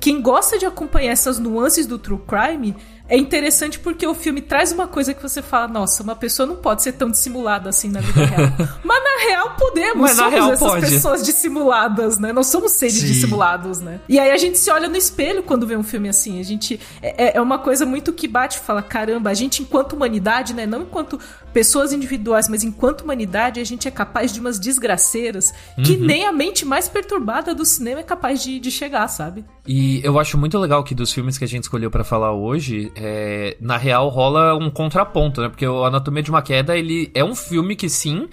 quem 0.00 0.20
gosta 0.20 0.58
de 0.58 0.66
acompanhar 0.66 1.12
essas 1.12 1.38
nuances 1.38 1.86
do 1.86 1.98
true 1.98 2.20
crime 2.26 2.76
é 3.08 3.16
interessante 3.16 3.78
porque 3.78 4.04
o 4.04 4.14
filme 4.14 4.40
traz 4.40 4.72
uma 4.72 4.88
coisa 4.88 5.14
que 5.14 5.22
você 5.22 5.40
fala, 5.40 5.68
nossa, 5.68 6.02
uma 6.02 6.16
pessoa 6.16 6.44
não 6.44 6.56
pode 6.56 6.82
ser 6.82 6.90
tão 6.92 7.08
dissimulada 7.08 7.68
assim 7.68 7.88
na 7.88 8.00
vida 8.00 8.24
real. 8.26 8.50
Mas 8.82 9.02
na 9.04 9.28
real 9.28 9.54
podemos, 9.56 9.96
Mas 10.00 10.16
somos 10.16 10.32
real 10.32 10.52
essas 10.52 10.68
pode. 10.68 10.86
pessoas 10.90 11.22
dissimuladas, 11.24 12.18
né? 12.18 12.32
Nós 12.32 12.48
somos 12.48 12.72
seres 12.72 12.96
Sim. 12.96 13.06
dissimulados, 13.06 13.78
né? 13.80 14.00
E 14.08 14.18
aí 14.18 14.32
a 14.32 14.36
gente 14.36 14.58
se 14.58 14.68
olha 14.72 14.88
no 14.88 14.96
espelho 14.96 15.44
quando 15.44 15.64
vê 15.68 15.76
um 15.76 15.84
filme 15.84 16.08
assim. 16.08 16.40
A 16.40 16.42
gente 16.42 16.80
é, 17.00 17.36
é 17.36 17.40
uma 17.40 17.60
coisa 17.60 17.86
muito 17.86 18.12
que 18.12 18.26
bate 18.26 18.58
e 18.58 18.60
fala, 18.60 18.82
caramba, 18.82 19.30
a 19.30 19.34
gente 19.34 19.62
enquanto 19.62 19.92
humanidade, 19.92 20.52
né? 20.52 20.66
Não 20.66 20.82
enquanto 20.82 21.16
pessoas 21.52 21.92
individuais, 21.92 22.48
mas 22.48 22.64
enquanto 22.64 23.02
humanidade, 23.02 23.60
a 23.60 23.64
gente 23.64 23.86
é 23.86 23.90
capaz 23.90 24.32
de 24.32 24.40
umas 24.40 24.58
desgraceiras 24.58 25.54
que 25.84 25.92
Uhum. 25.92 26.04
nem 26.06 26.26
a 26.26 26.32
mente 26.32 26.64
mais 26.66 26.88
perturbada 26.88 27.54
do 27.54 27.64
cinema 27.64 28.00
é 28.00 28.02
capaz 28.02 28.42
de, 28.42 28.58
de 28.58 28.70
chegar, 28.70 29.06
sabe? 29.08 29.44
E 29.66 29.85
eu 30.04 30.18
acho 30.18 30.36
muito 30.38 30.58
legal 30.58 30.82
que 30.84 30.94
dos 30.94 31.12
filmes 31.12 31.36
que 31.38 31.44
a 31.44 31.48
gente 31.48 31.64
escolheu 31.64 31.90
pra 31.90 32.04
falar 32.04 32.32
hoje, 32.32 32.90
é, 32.94 33.56
na 33.60 33.76
real 33.76 34.08
rola 34.08 34.54
um 34.54 34.70
contraponto, 34.70 35.40
né? 35.40 35.48
Porque 35.48 35.66
o 35.66 35.84
Anatomia 35.84 36.22
de 36.22 36.30
uma 36.30 36.42
Queda, 36.42 36.76
ele 36.76 37.10
é 37.14 37.24
um 37.24 37.34
filme 37.34 37.74
que 37.76 37.88
sim, 37.88 38.28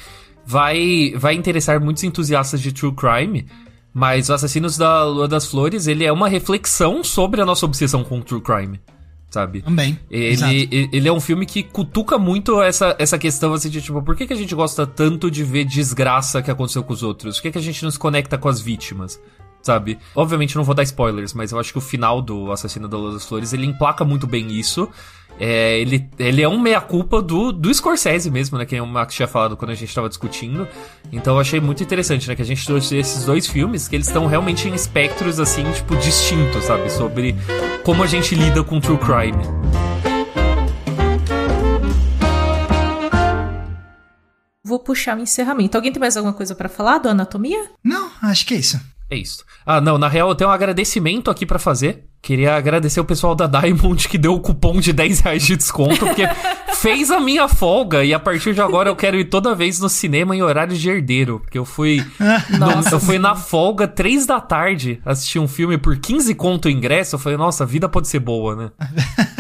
vai, 0.46 1.14
vai 1.18 1.34
interessar 1.36 1.80
muitos 1.80 2.04
entusiastas 2.04 2.62
de 2.62 2.72
true 2.72 2.94
crime, 2.94 3.46
mas 3.94 4.30
o 4.30 4.34
Assassinos 4.34 4.78
da 4.78 5.04
Lua 5.06 5.28
das 5.28 5.48
Flores, 5.48 5.88
ele 5.88 6.04
é 6.06 6.12
uma 6.12 6.28
reflexão 6.28 7.04
sobre 7.04 7.42
a 7.42 7.46
nossa 7.46 7.66
obsessão 7.66 8.04
com 8.04 8.22
true 8.22 8.42
crime, 8.42 8.80
sabe? 9.30 9.62
Também. 9.62 10.00
exato. 10.12 10.52
Ele, 10.52 10.68
ele- 10.72 10.90
ele 10.92 11.08
é 11.08 11.12
um 11.14 11.20
filme 11.22 11.46
que 11.46 11.64
cutuca 11.64 12.18
muito 12.18 12.62
essa, 12.62 12.96
essa 13.00 13.18
questão 13.18 13.54
assim 13.54 13.70
de 13.70 13.82
tipo, 13.82 14.02
por 14.02 14.16
que, 14.16 14.26
que 14.28 14.34
a 14.34 14.38
gente 14.38 14.54
gosta 14.56 14.86
tanto 14.86 15.30
de 15.30 15.44
ver 15.44 15.66
desgraça 15.66 16.42
que 16.42 16.52
aconteceu 16.52 16.84
com 16.84 16.94
os 16.94 17.04
outros? 17.04 17.38
Por 17.38 17.44
que, 17.44 17.52
que 17.52 17.58
a 17.58 17.62
gente 17.62 17.84
não 17.84 17.92
se 17.92 18.00
conecta 18.00 18.38
com 18.38 18.50
as 18.50 18.60
vítimas? 18.60 19.20
Sabe? 19.64 19.98
Obviamente 20.14 20.58
não 20.58 20.64
vou 20.64 20.76
dar 20.76 20.84
spoilers, 20.84 21.34
mas 21.34 21.54
eu 21.54 21.60
acho 21.60 21.72
que 21.72 21.78
o 21.78 21.82
final 21.82 22.22
do 22.22 22.52
Assassino 22.52 22.88
da 22.88 22.98
Lua 22.98 23.14
das 23.14 23.26
Flores 23.26 23.54
ele 23.54 23.66
emplaca 23.66 24.04
muito 24.04 24.28
bem 24.28 24.52
isso. 24.52 24.90
É, 25.40 25.80
ele, 25.80 26.08
ele 26.20 26.42
é 26.42 26.48
um 26.48 26.60
meia-culpa 26.60 27.22
do, 27.22 27.52
do 27.52 27.74
Scorsese 27.74 28.30
mesmo, 28.30 28.58
né? 28.58 28.66
Que 28.66 28.76
é 28.76 28.82
o 28.82 28.86
Max 28.86 29.16
tinha 29.16 29.28
falado 29.28 29.58
quando 29.58 29.72
a 29.72 29.76
gente 29.76 29.94
tava 29.94 30.10
discutindo. 30.10 30.68
Então 31.12 31.36
eu 31.36 31.40
achei 31.40 31.60
muito 31.60 31.82
interessante, 31.82 32.28
né? 32.28 32.36
Que 32.36 32.42
a 32.42 32.46
gente 32.46 32.66
trouxe 32.66 32.98
esses 32.98 33.26
dois 33.26 33.48
filmes 33.48 33.88
que 33.88 33.96
eles 33.96 34.08
estão 34.08 34.28
realmente 34.28 34.68
em 34.68 34.74
espectros, 34.74 35.40
assim, 35.40 35.64
tipo, 35.72 35.96
distintos, 35.96 36.66
sabe? 36.66 36.90
Sobre 36.92 37.36
como 37.84 38.04
a 38.04 38.08
gente 38.08 38.36
lida 38.36 38.64
com 38.64 38.80
true 38.80 38.98
crime. 38.98 39.44
Vou 44.64 44.80
puxar 44.80 45.18
o 45.18 45.22
encerramento. 45.22 45.78
Alguém 45.78 45.92
tem 45.92 46.00
mais 46.00 46.16
alguma 46.16 46.34
coisa 46.34 46.56
pra 46.56 46.70
falar 46.70 46.98
do 46.98 47.10
Anatomia? 47.10 47.70
Não, 47.84 48.10
acho 48.22 48.46
que 48.46 48.54
é 48.54 48.58
isso. 48.58 48.80
É 49.14 49.16
isso. 49.16 49.46
Ah, 49.64 49.80
não, 49.80 50.00
na 50.00 50.08
real 50.08 50.30
eu 50.30 50.36
tenho 50.36 50.50
um 50.50 50.54
agradecimento 50.54 51.30
aqui 51.30 51.46
pra 51.46 51.60
fazer. 51.60 52.06
Queria 52.20 52.56
agradecer 52.56 53.00
o 53.00 53.06
pessoal 53.06 53.36
da 53.36 53.46
Diamond 53.46 54.08
que 54.08 54.18
deu 54.18 54.34
o 54.34 54.40
cupom 54.40 54.80
de 54.80 54.92
10 54.92 55.20
reais 55.20 55.44
de 55.44 55.56
desconto, 55.56 56.00
porque 56.00 56.24
fez 56.82 57.12
a 57.12 57.20
minha 57.20 57.48
folga 57.48 58.04
e 58.04 58.12
a 58.12 58.20
partir 58.20 58.56
de 58.56 58.62
agora 58.62 58.90
eu 58.90 58.96
quero 58.96 59.18
ir 59.18 59.26
toda 59.26 59.54
vez 59.54 59.80
no 59.80 59.88
cinema 59.88 60.36
em 60.36 60.42
horário 60.42 60.76
de 60.76 60.90
herdeiro. 60.90 61.40
Porque 61.42 61.58
eu 61.58 61.66
fui. 61.66 62.04
Nossa, 62.58 62.96
eu 62.96 63.00
fui 63.00 63.20
na 63.20 63.36
folga, 63.36 63.88
3 63.88 64.26
da 64.26 64.40
tarde, 64.40 65.00
assistir 65.06 65.38
um 65.38 65.48
filme 65.48 65.78
por 65.78 65.96
15 65.98 66.34
conto 66.34 66.66
o 66.66 66.72
ingresso. 66.72 67.16
Eu 67.16 67.20
falei, 67.20 67.38
nossa, 67.38 67.66
a 67.66 67.68
vida 67.68 67.88
pode 67.88 68.08
ser 68.08 68.20
boa, 68.20 68.56
né? 68.56 68.72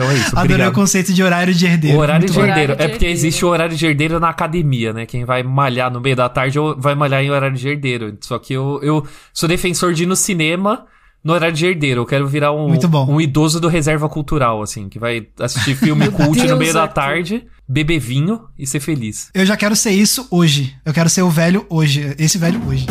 Então 0.00 0.10
é 0.10 0.14
isso. 0.14 0.26
Adorei 0.28 0.44
obrigado. 0.54 0.70
o 0.70 0.74
conceito 0.74 1.12
de 1.12 1.22
horário 1.22 1.54
de 1.54 1.66
herdeiro. 1.66 1.96
O 1.98 2.00
horário 2.00 2.26
de 2.26 2.32
bom. 2.32 2.40
herdeiro. 2.40 2.72
Horário 2.72 2.82
É 2.82 2.86
de 2.86 2.92
porque 2.92 3.04
herdeiro. 3.06 3.12
existe 3.18 3.44
o 3.44 3.48
horário 3.48 3.76
de 3.76 3.86
herdeiro 3.86 4.18
na 4.18 4.28
academia, 4.30 4.92
né? 4.92 5.04
Quem 5.06 5.24
vai 5.24 5.42
malhar 5.42 5.90
no 5.90 6.00
meio 6.00 6.16
da 6.16 6.28
tarde 6.28 6.58
ou 6.58 6.74
vai 6.78 6.94
malhar 6.94 7.22
em 7.22 7.30
horário 7.30 7.56
de 7.56 7.68
herdeiro. 7.68 8.16
Só 8.20 8.38
que 8.38 8.54
eu, 8.54 8.80
eu 8.82 9.06
sou 9.32 9.48
defensor 9.48 9.92
de 9.92 10.04
ir 10.04 10.06
no 10.06 10.16
cinema 10.16 10.86
no 11.22 11.34
horário 11.34 11.54
de 11.54 11.66
herdeiro. 11.66 12.00
Eu 12.00 12.06
quero 12.06 12.26
virar 12.26 12.50
um, 12.52 12.68
Muito 12.68 12.88
bom. 12.88 13.06
um 13.12 13.20
idoso 13.20 13.60
do 13.60 13.68
reserva 13.68 14.08
cultural, 14.08 14.62
assim, 14.62 14.88
que 14.88 14.98
vai 14.98 15.26
assistir 15.38 15.74
filme 15.76 16.08
cult 16.12 16.42
no 16.46 16.56
meio 16.56 16.72
da 16.72 16.88
tarde, 16.88 17.44
beber 17.68 17.98
vinho 17.98 18.40
e 18.58 18.66
ser 18.66 18.80
feliz. 18.80 19.28
Eu 19.34 19.44
já 19.44 19.56
quero 19.56 19.76
ser 19.76 19.90
isso 19.90 20.26
hoje. 20.30 20.74
Eu 20.84 20.94
quero 20.94 21.10
ser 21.10 21.20
o 21.22 21.28
velho 21.30 21.66
hoje. 21.68 22.14
Esse 22.18 22.38
velho 22.38 22.60
hoje. 22.66 22.86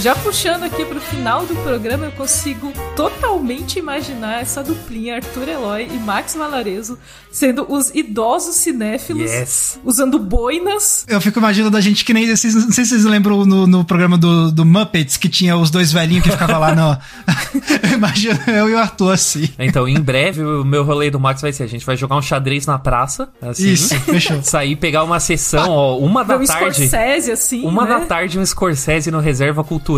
Já 0.00 0.14
puxando 0.14 0.62
aqui 0.62 0.82
pro 0.86 0.98
final 0.98 1.44
do 1.44 1.54
programa, 1.56 2.06
eu 2.06 2.12
consigo 2.12 2.72
totalmente 2.96 3.78
imaginar 3.78 4.40
essa 4.40 4.62
duplinha 4.62 5.16
Arthur 5.16 5.46
Eloy 5.46 5.88
e 5.92 5.98
Max 5.98 6.34
Valarezo 6.34 6.98
sendo 7.30 7.70
os 7.70 7.90
idosos 7.94 8.54
cinéfilos 8.56 9.30
Yes! 9.30 9.78
usando 9.84 10.18
boinas. 10.18 11.04
Eu 11.06 11.20
fico 11.20 11.38
imaginando 11.38 11.76
a 11.76 11.80
gente 11.82 12.02
que 12.02 12.14
nem. 12.14 12.26
Vocês, 12.34 12.54
não 12.54 12.72
sei 12.72 12.84
se 12.84 12.90
vocês 12.92 13.04
lembram 13.04 13.44
no, 13.44 13.66
no 13.66 13.84
programa 13.84 14.16
do, 14.16 14.50
do 14.50 14.64
Muppets 14.64 15.18
que 15.18 15.28
tinha 15.28 15.54
os 15.54 15.70
dois 15.70 15.92
velhinhos 15.92 16.24
que 16.24 16.30
ficavam 16.30 16.58
lá 16.58 16.74
no. 16.74 16.96
eu 17.90 17.94
imagino 17.94 18.40
eu 18.46 18.70
e 18.70 18.74
o 18.74 18.78
Arthur 18.78 19.12
assim. 19.12 19.50
Então, 19.58 19.86
em 19.86 20.00
breve, 20.00 20.42
o 20.42 20.64
meu 20.64 20.82
rolê 20.82 21.10
do 21.10 21.20
Max 21.20 21.42
vai 21.42 21.52
ser: 21.52 21.64
a 21.64 21.68
gente 21.68 21.84
vai 21.84 21.96
jogar 21.96 22.16
um 22.16 22.22
xadrez 22.22 22.64
na 22.64 22.78
praça, 22.78 23.28
assim. 23.42 23.70
Isso, 23.70 23.94
fechou. 24.00 24.40
Sair, 24.42 24.76
pegar 24.76 25.04
uma 25.04 25.20
sessão, 25.20 25.70
ó, 25.70 25.98
uma 25.98 26.24
da 26.24 26.38
um 26.38 26.44
tarde. 26.44 26.86
Scorsese, 26.86 27.30
assim, 27.30 27.66
Uma 27.66 27.84
né? 27.84 27.90
da 27.90 28.06
tarde, 28.06 28.38
um 28.38 28.46
Scorsese 28.46 29.10
no 29.10 29.20
Reserva 29.20 29.62
Cultural. 29.62 29.89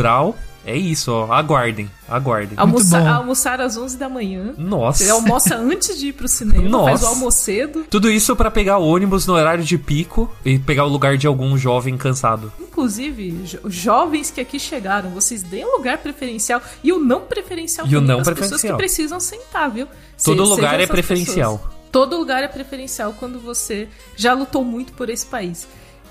É 0.65 0.77
isso, 0.77 1.11
ó. 1.11 1.33
Aguardem, 1.33 1.91
aguardem. 2.09 2.53
Almoçar, 2.57 3.03
bom. 3.03 3.09
almoçar 3.11 3.61
às 3.61 3.77
11 3.77 3.97
da 3.99 4.09
manhã. 4.09 4.55
Nossa. 4.57 5.03
Ele 5.03 5.11
almoça 5.11 5.57
antes 5.57 5.99
de 5.99 6.07
ir 6.09 6.13
pro 6.13 6.29
cinema, 6.29 6.61
faz 6.85 7.01
Nossa. 7.01 7.05
o 7.05 7.09
almocedo. 7.09 7.85
Tudo 7.91 8.09
isso 8.09 8.37
pra 8.37 8.49
pegar 8.49 8.79
o 8.79 8.87
ônibus 8.87 9.27
no 9.27 9.35
horário 9.35 9.65
de 9.65 9.77
pico 9.77 10.31
e 10.45 10.61
pegar 10.61 10.85
o 10.85 10.89
lugar 10.89 11.17
de 11.17 11.27
algum 11.27 11.59
jovem 11.59 11.97
cansado. 11.99 12.53
Inclusive, 12.61 13.33
jo- 13.45 13.59
jovens 13.69 14.31
que 14.31 14.41
aqui 14.41 14.61
chegaram, 14.61 15.11
vocês 15.11 15.43
deem 15.43 15.65
lugar 15.65 15.99
preferencial 15.99 16.63
e 16.85 16.93
o 16.93 16.99
não 17.01 17.23
preferencial 17.23 17.85
E 17.89 17.97
o 17.97 18.01
não 18.01 18.19
pessoas 18.19 18.39
preferencial. 18.39 18.77
que 18.77 18.79
precisam 18.79 19.19
sentar, 19.19 19.69
viu? 19.69 19.89
Se- 20.17 20.27
Todo 20.27 20.43
sejam 20.45 20.55
lugar 20.55 20.79
é 20.81 20.87
preferencial. 20.87 21.59
pessoas. 21.59 21.75
Todo 21.91 22.17
lugar 22.17 22.43
é 22.45 22.49
preferencial 22.49 23.13
quando 23.19 23.41
você 23.41 23.89
já 24.17 24.33
lutou 24.33 24.65
muito 24.65 24.93
por 24.93 25.11
esse 25.11 25.27
país. 25.27 25.67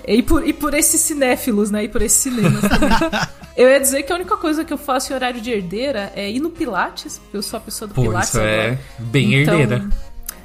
E 0.06 0.22
por, 0.22 0.46
e 0.46 0.52
por 0.52 0.74
esses 0.74 1.00
cinéfilos, 1.00 1.70
né? 1.70 1.84
E 1.84 1.88
por 1.88 2.02
esses 2.02 2.18
cinemas 2.18 2.60
também. 2.62 2.88
eu 3.56 3.68
ia 3.68 3.78
dizer 3.78 4.02
que 4.02 4.12
a 4.12 4.16
única 4.16 4.36
coisa 4.36 4.64
que 4.64 4.72
eu 4.72 4.78
faço 4.78 5.12
em 5.12 5.16
horário 5.16 5.40
de 5.40 5.50
herdeira 5.50 6.12
é 6.14 6.30
ir 6.30 6.40
no 6.40 6.50
Pilates, 6.50 7.20
eu 7.32 7.42
sou 7.42 7.58
a 7.58 7.60
pessoa 7.60 7.88
do 7.88 7.94
Pô, 7.94 8.02
Pilates 8.02 8.30
isso 8.30 8.40
é 8.40 8.66
agora. 8.66 8.80
bem 8.98 9.42
Então, 9.42 9.60
herdeira. 9.60 9.88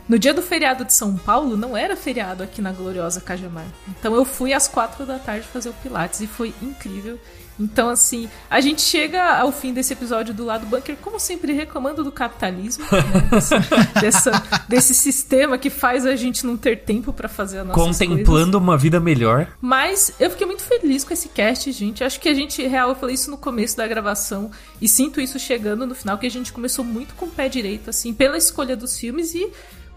No 0.07 0.17
dia 0.17 0.33
do 0.33 0.41
feriado 0.41 0.85
de 0.85 0.93
São 0.93 1.17
Paulo, 1.17 1.57
não 1.57 1.75
era 1.75 1.95
feriado 1.95 2.41
aqui 2.41 2.61
na 2.61 2.71
gloriosa 2.71 3.19
Cajamar. 3.19 3.65
Então 3.89 4.15
eu 4.15 4.23
fui 4.23 4.53
às 4.53 4.67
quatro 4.67 5.05
da 5.05 5.19
tarde 5.19 5.45
fazer 5.45 5.69
o 5.69 5.73
Pilates 5.73 6.21
e 6.21 6.27
foi 6.27 6.53
incrível. 6.61 7.19
Então, 7.59 7.89
assim, 7.89 8.29
a 8.49 8.61
gente 8.61 8.81
chega 8.81 9.39
ao 9.39 9.51
fim 9.51 9.73
desse 9.73 9.91
episódio 9.93 10.33
do 10.33 10.45
lado 10.45 10.65
bunker, 10.67 10.95
como 11.01 11.19
sempre, 11.19 11.53
reclamando 11.53 12.03
do 12.03 12.11
capitalismo, 12.11 12.83
né? 12.85 13.29
Dessa- 13.31 13.59
dessa- 13.99 14.43
desse 14.69 14.93
sistema 14.93 15.57
que 15.57 15.69
faz 15.69 16.05
a 16.05 16.15
gente 16.15 16.45
não 16.45 16.55
ter 16.55 16.79
tempo 16.83 17.11
pra 17.11 17.27
fazer 17.27 17.59
a 17.59 17.63
nossa 17.63 17.79
Contemplando 17.79 18.57
uma 18.57 18.77
vida 18.77 18.99
melhor. 18.99 19.47
mas 19.59 20.11
eu 20.19 20.29
fiquei 20.29 20.45
muito 20.45 20.61
feliz 20.63 21.03
com 21.03 21.13
esse 21.13 21.29
cast, 21.29 21.71
gente. 21.71 22.03
Acho 22.03 22.19
que 22.19 22.29
a 22.29 22.33
gente, 22.33 22.61
real, 22.67 22.89
eu 22.89 22.95
falei 22.95 23.15
isso 23.15 23.31
no 23.31 23.37
começo 23.37 23.75
da 23.77 23.87
gravação 23.87 24.51
e 24.81 24.87
sinto 24.87 25.19
isso 25.19 25.39
chegando 25.39 25.85
no 25.87 25.95
final, 25.95 26.17
que 26.17 26.27
a 26.27 26.31
gente 26.31 26.53
começou 26.53 26.85
muito 26.85 27.15
com 27.15 27.25
o 27.25 27.29
pé 27.29 27.49
direito, 27.49 27.89
assim, 27.89 28.13
pela 28.13 28.37
escolha 28.37 28.75
dos 28.75 28.97
filmes 28.99 29.33
e 29.33 29.47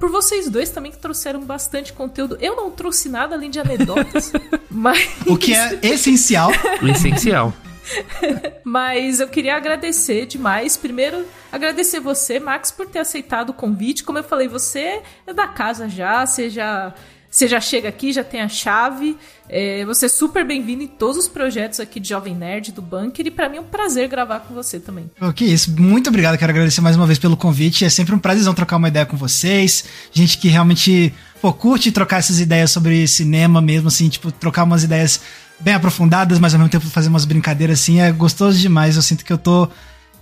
por 0.00 0.10
vocês 0.10 0.48
dois 0.48 0.70
também 0.70 0.90
que 0.90 0.96
trouxeram 0.96 1.42
bastante 1.42 1.92
conteúdo. 1.92 2.38
Eu 2.40 2.56
não 2.56 2.70
trouxe 2.70 3.10
nada 3.10 3.34
além 3.34 3.50
de 3.50 3.60
anedotas, 3.60 4.32
mas. 4.70 4.98
O 5.26 5.36
que 5.36 5.54
é 5.54 5.78
essencial. 5.82 6.50
Essencial. 6.82 7.52
Mas 8.62 9.18
eu 9.18 9.26
queria 9.26 9.56
agradecer 9.56 10.24
demais. 10.24 10.76
Primeiro, 10.76 11.26
agradecer 11.50 11.98
você, 11.98 12.38
Max, 12.38 12.70
por 12.70 12.86
ter 12.86 13.00
aceitado 13.00 13.50
o 13.50 13.54
convite. 13.54 14.04
Como 14.04 14.16
eu 14.16 14.22
falei, 14.22 14.46
você 14.46 15.02
é 15.26 15.34
da 15.34 15.48
casa 15.48 15.88
já, 15.88 16.24
você 16.24 16.48
já, 16.48 16.94
você 17.30 17.46
já 17.46 17.60
chega 17.60 17.88
aqui, 17.88 18.12
já 18.12 18.24
tem 18.24 18.40
a 18.40 18.48
chave. 18.48 19.16
É, 19.48 19.84
você 19.84 20.06
é 20.06 20.08
super 20.08 20.44
bem-vindo 20.44 20.82
em 20.82 20.88
todos 20.88 21.16
os 21.16 21.28
projetos 21.28 21.78
aqui 21.78 22.00
de 22.00 22.08
Jovem 22.08 22.34
Nerd, 22.34 22.72
do 22.72 22.82
Bunker. 22.82 23.24
E 23.24 23.30
pra 23.30 23.48
mim 23.48 23.58
é 23.58 23.60
um 23.60 23.64
prazer 23.64 24.08
gravar 24.08 24.40
com 24.40 24.52
você 24.52 24.80
também. 24.80 25.08
Pô, 25.18 25.32
Que 25.32 25.44
isso, 25.44 25.70
muito 25.80 26.08
obrigado, 26.08 26.36
quero 26.36 26.50
agradecer 26.50 26.80
mais 26.80 26.96
uma 26.96 27.06
vez 27.06 27.20
pelo 27.20 27.36
convite. 27.36 27.84
É 27.84 27.88
sempre 27.88 28.14
um 28.14 28.18
prazerzão 28.18 28.52
trocar 28.52 28.76
uma 28.76 28.88
ideia 28.88 29.06
com 29.06 29.16
vocês. 29.16 29.84
Gente 30.12 30.38
que 30.38 30.48
realmente 30.48 31.14
pô, 31.40 31.52
curte 31.52 31.92
trocar 31.92 32.18
essas 32.18 32.40
ideias 32.40 32.72
sobre 32.72 33.06
cinema 33.06 33.60
mesmo, 33.60 33.88
assim, 33.88 34.08
tipo, 34.08 34.32
trocar 34.32 34.64
umas 34.64 34.82
ideias 34.82 35.20
bem 35.60 35.74
aprofundadas, 35.74 36.38
mas 36.38 36.52
ao 36.52 36.58
mesmo 36.58 36.70
tempo 36.70 36.86
fazer 36.86 37.08
umas 37.08 37.24
brincadeiras 37.24 37.80
assim. 37.80 38.00
É 38.00 38.10
gostoso 38.10 38.58
demais. 38.58 38.96
Eu 38.96 39.02
sinto 39.02 39.24
que 39.24 39.32
eu 39.32 39.38
tô 39.38 39.68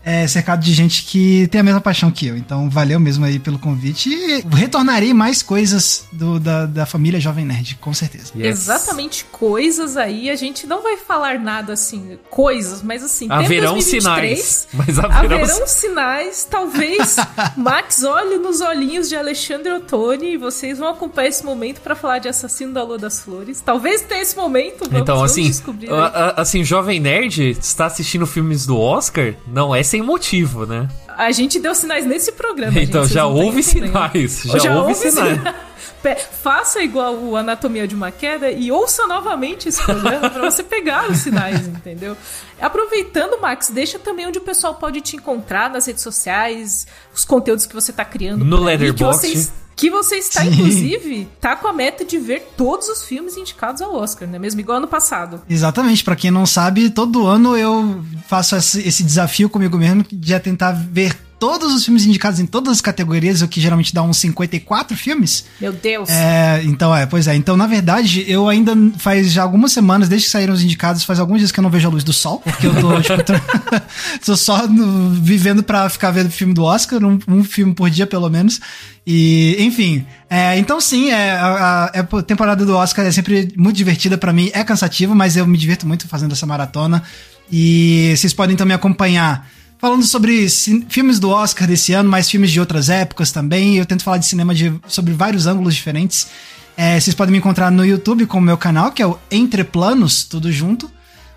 é, 0.09 0.27
cercado 0.27 0.63
de 0.65 0.73
gente 0.73 1.05
que 1.05 1.47
tem 1.49 1.61
a 1.61 1.65
mesma 1.65 1.81
paixão 1.81 2.11
que 2.11 2.27
eu. 2.27 2.37
Então, 2.37 2.69
valeu 2.71 2.99
mesmo 2.99 3.25
aí 3.25 3.39
pelo 3.39 3.59
convite. 3.59 4.09
E 4.11 4.45
retornarei 4.55 5.13
mais 5.13 5.43
coisas 5.43 6.05
do- 6.13 6.39
da, 6.41 6.67
da 6.67 6.87
família 6.87 7.21
Jovem 7.21 7.45
Nerd, 7.45 7.77
com 7.81 7.93
certeza. 7.93 8.33
Yes. 8.37 8.47
Exatamente 8.61 9.25
coisas 9.31 9.97
aí. 9.97 10.31
A 10.31 10.37
gente 10.37 10.67
não 10.67 10.83
vai 10.83 10.97
falar 10.97 11.39
nada 11.39 11.73
assim, 11.75 12.19
coisas, 12.31 12.83
mas 12.83 13.03
assim. 13.05 13.27
Haverão 13.31 13.73
2023, 13.75 14.39
sinais. 14.39 14.69
Mas 14.73 14.99
haverão, 14.99 15.39
Haverão 15.43 15.67
sinais, 15.67 16.47
talvez 16.51 17.17
Max 17.57 18.03
olhe 18.03 18.39
nos 18.39 18.61
olhinhos 18.61 19.09
de 19.09 19.17
Alexandre 19.17 19.73
Ottoni 19.73 20.35
e 20.35 20.37
vocês 20.37 20.79
vão 20.79 20.89
acompanhar 20.89 21.29
esse 21.29 21.45
momento 21.45 21.81
pra 21.81 21.95
falar 21.95 22.19
de 22.19 22.29
Assassino 22.29 22.73
da 22.73 22.83
Lua 22.83 22.99
das 22.99 23.21
Flores. 23.21 23.61
Talvez 23.61 24.01
tenha 24.03 24.23
esse 24.23 24.37
momento, 24.37 24.85
vamos, 24.85 25.01
Então, 25.03 25.17
vamos 25.17 25.31
assim, 25.33 25.43
descobrir. 25.49 25.91
a- 25.93 26.07
a- 26.37 26.41
assim, 26.43 26.65
Jovem 26.65 27.01
Nerd 27.01 27.51
está 27.61 27.87
assistindo 27.87 28.27
filmes 28.27 28.65
do 28.67 28.79
Oscar, 28.79 29.35
não 29.47 29.75
é 29.75 29.83
sem 29.83 29.98
motivo, 30.05 30.65
né? 30.67 30.89
A 31.17 31.31
gente 31.33 31.59
deu 31.59 31.75
sinais 31.75 32.07
nesse 32.07 32.33
programa. 32.33 32.73
gente, 32.73 32.89
Então 32.89 33.03
vocês 33.03 33.13
já 33.13 33.27
houve 33.27 33.63
sinais, 33.63 34.43
já 34.45 34.75
houve 34.79 34.95
sinais. 34.95 35.41
Pe- 36.03 36.15
Faça 36.43 36.81
igual 36.81 37.15
o 37.17 37.37
Anatomia 37.37 37.87
de 37.89 37.95
uma 37.95 38.13
Queda 38.13 38.51
e 38.53 38.71
ouça 38.71 39.05
novamente 39.09 39.69
esse 39.69 39.83
programa 39.83 40.31
pra 40.31 40.49
você 40.49 40.63
pegar 40.63 41.11
os 41.11 41.19
sinais, 41.19 41.67
entendeu? 41.67 42.17
Aproveitando, 42.61 43.41
Max, 43.41 43.71
deixa 43.71 43.99
também 43.99 44.27
onde 44.27 44.39
o 44.39 44.43
pessoal 44.43 44.75
pode 44.75 45.01
te 45.01 45.17
encontrar 45.17 45.69
nas 45.71 45.87
redes 45.87 46.03
sociais, 46.03 46.87
os 47.15 47.25
conteúdos 47.25 47.67
que 47.67 47.75
você 47.75 47.93
tá 47.93 48.05
criando. 48.05 48.45
No 48.45 48.63
Letterboxd. 48.63 49.51
Que 49.79 49.89
você, 49.89 50.17
está, 50.17 50.43
Sim. 50.43 50.49
inclusive, 50.49 51.29
tá 51.41 51.55
com 51.55 51.69
a 51.69 51.73
meta 51.73 52.05
de 52.05 52.19
ver 52.19 52.49
todos 52.57 52.89
os 52.89 53.05
filmes 53.05 53.37
indicados 53.37 53.81
ao 53.81 53.95
Oscar, 53.95 54.29
né? 54.29 54.37
Mesmo 54.37 54.61
igual 54.61 54.79
ano 54.79 54.89
passado. 54.89 55.41
Exatamente, 55.49 56.03
pra 56.03 56.17
quem 56.17 56.33
não 56.33 56.45
sabe, 56.45 56.91
todo 56.91 57.29
ano 57.29 57.57
eu 57.57 58.05
faço 58.27 58.57
esse, 58.57 58.81
esse 58.87 59.05
desafio 59.05 59.49
comigo 59.49 59.79
mesmo 59.79 60.05
de 60.11 60.35
é 60.35 60.39
tentar 60.41 60.73
ver 60.73 61.17
todos 61.39 61.73
os 61.75 61.85
filmes 61.85 62.05
indicados 62.05 62.41
em 62.41 62.47
todas 62.47 62.73
as 62.75 62.81
categorias, 62.81 63.43
o 63.43 63.49
que 63.49 63.61
geralmente 63.61 63.95
dá 63.95 64.03
uns 64.03 64.17
54 64.19 64.97
filmes. 64.97 65.45
Meu 65.61 65.73
Deus. 65.73 66.09
É, 66.11 66.63
então 66.65 66.95
é, 66.95 67.07
pois 67.07 67.27
é. 67.29 67.37
Então, 67.37 67.57
na 67.57 67.67
verdade, 67.67 68.25
eu 68.27 68.49
ainda 68.49 68.73
faz 68.99 69.33
já 69.33 69.43
algumas 69.43 69.73
semanas, 69.73 70.09
desde 70.09 70.27
que 70.27 70.33
saíram 70.33 70.53
os 70.55 70.63
indicados, 70.63 71.05
faz 71.05 71.21
alguns 71.21 71.39
dias 71.39 71.53
que 71.53 71.61
eu 71.61 71.63
não 71.63 71.71
vejo 71.71 71.87
a 71.87 71.91
luz 71.91 72.03
do 72.03 72.13
sol, 72.13 72.41
porque 72.41 72.67
eu 72.67 72.75
tô, 72.81 72.99
tipo, 73.03 73.15
tô, 74.25 74.37
só 74.37 74.67
no- 74.67 75.11
vivendo 75.11 75.63
pra 75.63 75.89
ficar 75.89 76.11
vendo 76.11 76.31
filme 76.31 76.53
do 76.55 76.65
Oscar, 76.65 77.03
um, 77.05 77.19
um 77.29 77.45
filme 77.45 77.75
por 77.75 77.89
dia, 77.89 78.07
pelo 78.07 78.29
menos. 78.29 78.61
E, 79.07 79.57
enfim. 79.61 80.05
é, 80.29 80.59
então, 80.59 80.81
sim, 80.81 81.11
é, 81.11 81.31
a, 81.33 81.47
a- 81.95 82.01
a 82.19 82.23
temporada 82.23 82.67
do 82.67 82.77
Oscar 82.77 83.07
é 83.07 83.13
sempre 83.13 83.53
muito 83.57 83.77
divertida 83.77 84.19
pra 84.19 84.33
mim, 84.33 84.51
é 84.53 84.63
cansativo, 84.65 85.15
mas 85.15 85.37
eu 85.37 85.47
me 85.47 85.57
divirto 85.57 85.87
muito 85.87 86.09
fazendo 86.09 86.33
essa 86.33 86.47
maratona. 86.47 87.03
E 87.51 88.13
vocês 88.17 88.35
podem 88.35 88.57
também 88.57 88.75
acompanhar 88.75 89.49
falando 89.79 90.05
sobre 90.05 90.47
filmes 90.89 91.19
do 91.19 91.31
Oscar 91.31 91.67
desse 91.67 91.93
ano, 91.93 92.11
mas 92.11 92.29
filmes 92.29 92.51
de 92.51 92.61
outras 92.61 92.91
épocas 92.91 93.33
também. 93.33 93.77
Eu 93.77 93.87
tento 93.87 94.03
falar 94.03 94.19
de 94.19 94.27
cinema 94.27 94.55
de, 94.55 94.73
sobre 94.87 95.13
vários 95.13 95.47
ângulos 95.47 95.75
diferentes. 95.75 96.29
É, 96.77 97.01
vocês 97.01 97.15
podem 97.15 97.33
me 97.33 97.39
encontrar 97.39 97.71
no 97.71 97.85
YouTube 97.85 98.27
com 98.27 98.39
o 98.39 98.43
meu 98.43 98.57
canal, 98.57 98.93
que 98.93 99.03
é 99.03 99.07
o 99.07 99.19
Entre 99.31 99.65
Planos, 99.65 100.25
tudo 100.25 100.53
junto. 100.53 100.91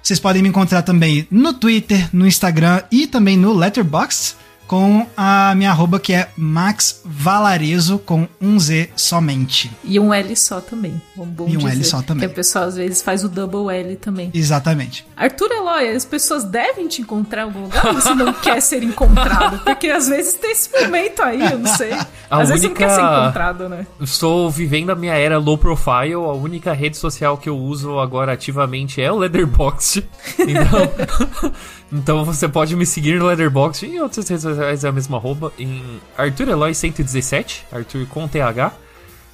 Vocês 0.04 0.20
podem 0.20 0.42
me 0.42 0.50
encontrar 0.50 0.82
também 0.82 1.28
no 1.30 1.54
Twitter, 1.54 2.10
no 2.12 2.28
Instagram 2.28 2.82
e 2.92 3.06
também 3.08 3.38
no 3.38 3.54
Letterboxd 3.54 4.36
com 4.72 5.06
a 5.18 5.54
minha 5.54 5.70
arroba 5.70 6.00
que 6.00 6.14
é 6.14 6.30
Max 6.38 7.02
Valarezo 7.04 8.00
com 8.00 8.26
um 8.40 8.58
Z 8.58 8.90
somente. 8.96 9.70
E 9.84 10.00
um 10.00 10.14
L 10.14 10.34
só 10.34 10.62
também. 10.62 11.02
Bom, 11.14 11.26
bom 11.26 11.46
E 11.46 11.58
um 11.58 11.60
dizer, 11.60 11.72
L 11.74 11.84
só 11.84 12.02
também. 12.02 12.26
Que 12.26 12.32
a 12.32 12.34
pessoa 12.34 12.64
às 12.64 12.78
vezes 12.78 13.02
faz 13.02 13.22
o 13.26 13.28
double 13.28 13.70
L 13.76 13.98
também. 13.98 14.32
Exatamente. 14.34 15.06
Arthur 15.18 15.52
Eloy, 15.52 15.90
as 15.90 16.06
pessoas 16.06 16.46
devem 16.46 16.88
te 16.88 17.02
encontrar 17.02 17.42
em 17.42 17.46
algum 17.48 17.64
lugar 17.64 17.86
ou 17.88 17.96
você 17.96 18.16
não 18.16 18.32
quer 18.42 18.62
ser 18.62 18.82
encontrado? 18.82 19.60
Porque 19.66 19.90
às 19.90 20.08
vezes 20.08 20.36
tem 20.36 20.52
esse 20.54 20.70
momento 20.72 21.22
aí, 21.22 21.52
eu 21.52 21.60
não 21.60 21.68
sei. 21.76 21.92
A 21.92 22.40
às 22.40 22.48
vezes 22.48 22.62
você 22.62 22.68
não 22.70 22.74
única- 22.74 22.76
quer 22.88 22.90
ser 22.96 23.02
encontrado, 23.02 23.68
né? 23.68 23.86
Estou 24.00 24.50
vivendo 24.50 24.90
a 24.92 24.96
minha 24.96 25.16
era 25.16 25.38
low 25.38 25.58
profile. 25.58 26.14
A 26.14 26.32
única 26.32 26.72
rede 26.72 26.96
social 26.96 27.38
que 27.38 27.50
eu 27.50 27.58
uso 27.58 28.00
agora 28.00 28.32
ativamente 28.32 29.02
é 29.02 29.12
o 29.12 29.18
Letterboxd. 29.18 30.08
Então, 30.40 31.52
então 31.92 32.24
você 32.24 32.48
pode 32.48 32.76
me 32.76 32.86
seguir 32.86 33.20
no 33.20 33.26
Letterboxd 33.26 33.86
e 33.86 33.96
em 33.96 34.00
outras 34.00 34.28
redes 34.28 34.44
sociais 34.44 34.84
é 34.84 34.88
a 34.88 34.92
mesma 34.92 35.18
arroba. 35.18 35.52
Em 35.60 36.00
Arthur 36.18 36.50
Eloy 36.50 36.74
117, 36.74 37.68
Arthur 37.72 38.06
com 38.08 38.28
TH. 38.28 38.72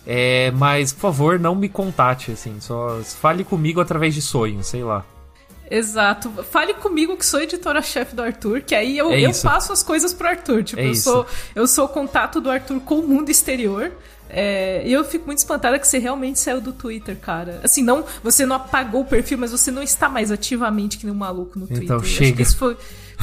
É, 0.09 0.51
mas, 0.51 0.93
por 0.93 1.01
favor, 1.01 1.37
não 1.39 1.53
me 1.53 1.67
contate, 1.67 2.31
assim. 2.31 2.59
Só 2.61 2.99
fale 3.03 3.43
comigo 3.43 3.81
através 3.81 4.13
de 4.15 4.21
sonhos, 4.21 4.67
sei 4.67 4.81
lá. 4.83 5.03
Exato. 5.69 6.31
Fale 6.49 6.73
comigo 6.75 7.17
que 7.17 7.25
sou 7.25 7.41
editora-chefe 7.41 8.15
do 8.15 8.21
Arthur, 8.23 8.61
que 8.61 8.73
aí 8.73 8.97
eu, 8.97 9.11
É 9.11 9.19
eu 9.21 9.31
passo 9.43 9.73
as 9.73 9.83
coisas 9.83 10.13
pro 10.13 10.27
Arthur. 10.29 10.63
Tipo, 10.63 10.81
É 10.81 10.85
eu, 10.85 10.91
isso. 10.91 11.03
sou, 11.11 11.25
eu 11.53 11.67
sou 11.67 11.85
o 11.85 11.89
contato 11.89 12.39
do 12.39 12.49
Arthur 12.49 12.79
com 12.79 12.99
o 12.99 13.07
mundo 13.07 13.29
exterior. 13.29 13.91
É, 14.29 14.83
e 14.85 14.91
eu 14.91 15.03
fico 15.05 15.25
muito 15.25 15.39
espantada 15.39 15.77
que 15.79 15.87
você 15.87 15.97
realmente 15.99 16.39
saiu 16.39 16.59
do 16.61 16.73
Twitter, 16.73 17.15
cara. 17.17 17.59
Assim, 17.63 17.81
não, 17.83 18.03
você 18.23 18.45
não 18.45 18.55
apagou 18.55 19.01
o 19.01 19.05
perfil, 19.05 19.37
mas 19.37 19.51
você 19.51 19.71
não 19.71 19.81
está 19.81 20.09
mais 20.09 20.31
ativamente 20.31 20.97
que 20.97 21.05
nem 21.05 21.13
um 21.13 21.17
maluco 21.17 21.57
no 21.59 21.65
Twitter. 21.67 21.83
Então 21.85 21.97
Eu 21.97 22.01
acho 22.01 22.09
chega. 22.11 22.35
que 22.37 22.41
isso 22.41 22.57
foi, 22.57 22.75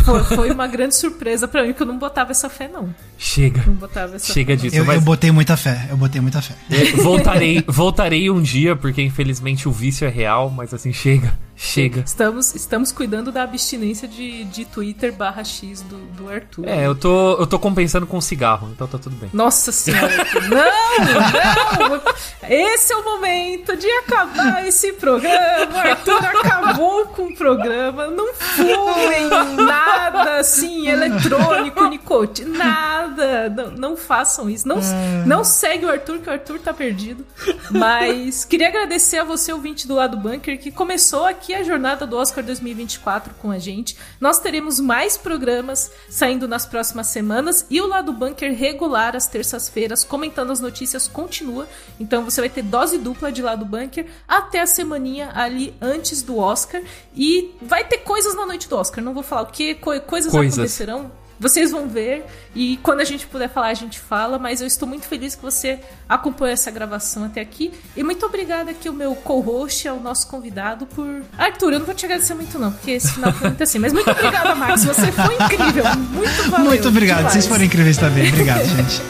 foi, 0.05 0.25
foi 0.25 0.51
uma 0.51 0.67
grande 0.67 0.95
surpresa 0.95 1.47
pra 1.47 1.63
mim, 1.63 1.73
que 1.73 1.83
eu 1.83 1.87
não 1.87 1.99
botava 1.99 2.31
essa 2.31 2.49
fé, 2.49 2.69
não. 2.73 2.95
Chega. 3.19 3.63
Não 3.67 3.75
botava 3.75 4.17
essa 4.17 4.33
Chega 4.33 4.57
fé, 4.57 4.63
disso. 4.63 4.77
Eu, 4.77 4.85
mas- 4.85 4.97
eu 4.97 5.03
botei 5.03 5.31
muita 5.31 5.57
fé, 5.57 5.87
eu 5.91 5.97
botei 5.97 6.21
muita 6.21 6.41
fé. 6.41 6.55
É, 6.71 6.93
voltarei, 7.03 7.63
voltarei 7.67 8.31
um 8.31 8.41
dia, 8.41 8.75
porque 8.75 9.03
infelizmente 9.03 9.69
o 9.69 9.73
vício 9.73 10.07
é 10.07 10.11
real, 10.11 10.51
mas 10.51 10.73
assim, 10.73 10.93
chega. 10.93 11.37
Chega. 11.57 12.03
Estamos, 12.05 12.55
estamos 12.55 12.91
cuidando 12.91 13.31
da 13.31 13.43
abstinência 13.43 14.09
de, 14.09 14.45
de 14.45 14.65
Twitter 14.65 15.13
barra 15.13 15.45
X 15.45 15.83
do, 15.83 15.97
do 15.97 16.29
Arthur. 16.29 16.67
É, 16.67 16.87
eu 16.87 16.95
tô, 16.95 17.35
eu 17.35 17.47
tô 17.47 17.59
compensando 17.59 18.07
com 18.07 18.21
cigarro, 18.21 18.71
então 18.73 18.87
tá 18.87 18.99
tudo 18.99 19.15
bem. 19.17 19.31
Nossa 19.33 19.71
senhora, 19.71 20.13
não, 20.49 21.89
não! 21.89 22.03
Esse 22.49 22.93
é 22.93 22.97
o 22.97 23.05
momento 23.05 23.77
de 23.77 23.89
acabar 23.89 24.67
esse 24.67 24.93
programa. 24.95 25.79
Arthur 25.81 26.25
acabou 26.25 27.07
com 27.07 27.27
o 27.27 27.35
programa. 27.35 28.09
Não 28.09 28.35
fumem 28.35 29.29
nada 29.65 30.41
assim, 30.41 30.89
eletrônico, 30.89 31.85
nicotina, 31.87 32.59
nada. 32.59 33.49
Não, 33.49 33.71
não 33.71 33.97
façam 33.97 34.51
isso. 34.51 34.67
Não, 34.67 34.79
não 35.25 35.45
segue 35.45 35.87
o 35.87 35.91
Arthur, 35.91 36.19
que 36.19 36.29
o 36.29 36.33
Arthur 36.33 36.59
tá 36.59 36.73
perdido. 36.73 37.25
Mas 37.71 38.45
queria 38.45 38.69
agradecer 38.69 39.19
a 39.19 39.25
você, 39.25 39.53
ouvinte 39.53 39.87
do 39.87 39.95
Lado 39.95 40.17
Bunker, 40.17 40.59
que 40.59 40.71
começou 40.71 41.25
aqui 41.25 41.44
a 41.53 41.63
jornada 41.65 42.07
do 42.07 42.17
Oscar 42.17 42.43
2024 42.45 43.35
com 43.35 43.51
a 43.51 43.59
gente. 43.59 43.97
Nós 44.21 44.39
teremos 44.39 44.81
mais 44.81 45.17
programas 45.17 45.91
saindo 46.09 46.47
nas 46.49 46.65
próximas 46.65 47.09
semanas 47.09 47.67
e 47.69 47.81
o 47.81 47.87
Lado 47.87 48.13
Bunker 48.13 48.55
regular 48.57 49.17
às 49.17 49.27
terças-feiras, 49.27 50.05
comentando 50.05 50.53
as 50.53 50.61
notícias, 50.61 51.07
continua. 51.09 51.69
Então 52.01 52.25
você 52.25 52.41
vai 52.41 52.49
ter 52.49 52.63
dose 52.63 52.97
dupla 52.99 53.31
de 53.33 53.43
Lado 53.43 53.65
Bunker 53.65 54.07
até 54.27 54.61
a 54.61 54.67
semaninha 54.67 55.31
ali 55.35 55.75
antes 55.81 56.23
do 56.23 56.39
Oscar. 56.39 56.81
E 57.15 57.55
vai 57.61 57.85
ter 57.85 57.99
coisas 57.99 58.35
na 58.35 58.47
noite 58.47 58.69
do 58.69 58.77
Oscar. 58.77 59.03
Não 59.05 59.13
vou 59.13 59.23
falar 59.23 59.43
o 59.43 59.47
que, 59.47 59.75
co- 59.75 60.01
coisas, 60.01 60.33
Coisas. 60.33 60.55
acontecerão. 60.59 61.11
Vocês 61.39 61.71
vão 61.71 61.89
ver 61.89 62.25
e 62.55 62.79
quando 62.79 63.01
a 63.01 63.05
gente 63.05 63.27
puder 63.27 63.49
falar, 63.49 63.69
a 63.69 63.75
gente 63.75 63.99
fala. 63.99 64.39
Mas 64.39 64.61
eu 64.61 64.67
estou 64.67 64.89
muito 64.89 65.07
feliz 65.07 65.35
que 65.35 65.43
você 65.43 65.81
acompanhou 66.09 66.53
essa 66.53 66.71
gravação 66.71 67.25
até 67.25 67.41
aqui. 67.41 67.73
E 67.97 68.03
muito 68.03 68.25
obrigada 68.25 68.71
aqui 68.71 68.89
ao 68.89 68.95
meu 68.95 69.15
co-host, 69.15 69.87
ao 69.89 70.01
nosso 70.01 70.27
convidado, 70.29 70.87
por. 70.87 71.23
Arthur, 71.37 71.73
eu 71.73 71.79
não 71.79 71.87
vou 71.87 71.95
te 71.95 72.05
agradecer 72.05 72.35
muito, 72.35 72.59
não, 72.59 72.73
porque 72.73 72.93
esse 72.93 73.13
final 73.13 73.33
foi 73.33 73.49
muito 73.49 73.63
assim. 73.63 73.79
Mas 73.79 73.93
muito 73.93 74.11
obrigada, 74.11 74.55
Max. 74.55 74.85
Você 74.85 75.13
foi 75.13 75.35
incrível. 75.35 75.85
Muito 76.13 76.51
valeu. 76.51 76.67
Muito 76.67 76.89
obrigado, 76.89 77.19
demais. 77.19 77.33
vocês 77.33 77.47
foram 77.47 77.65
incríveis 77.65 77.97
também. 77.97 78.29
Obrigado, 78.29 78.65
gente. 78.65 79.03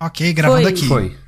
Ok, 0.00 0.32
gravando 0.32 0.62
Foi. 0.62 0.70
aqui. 0.72 0.88
Foi. 0.88 1.21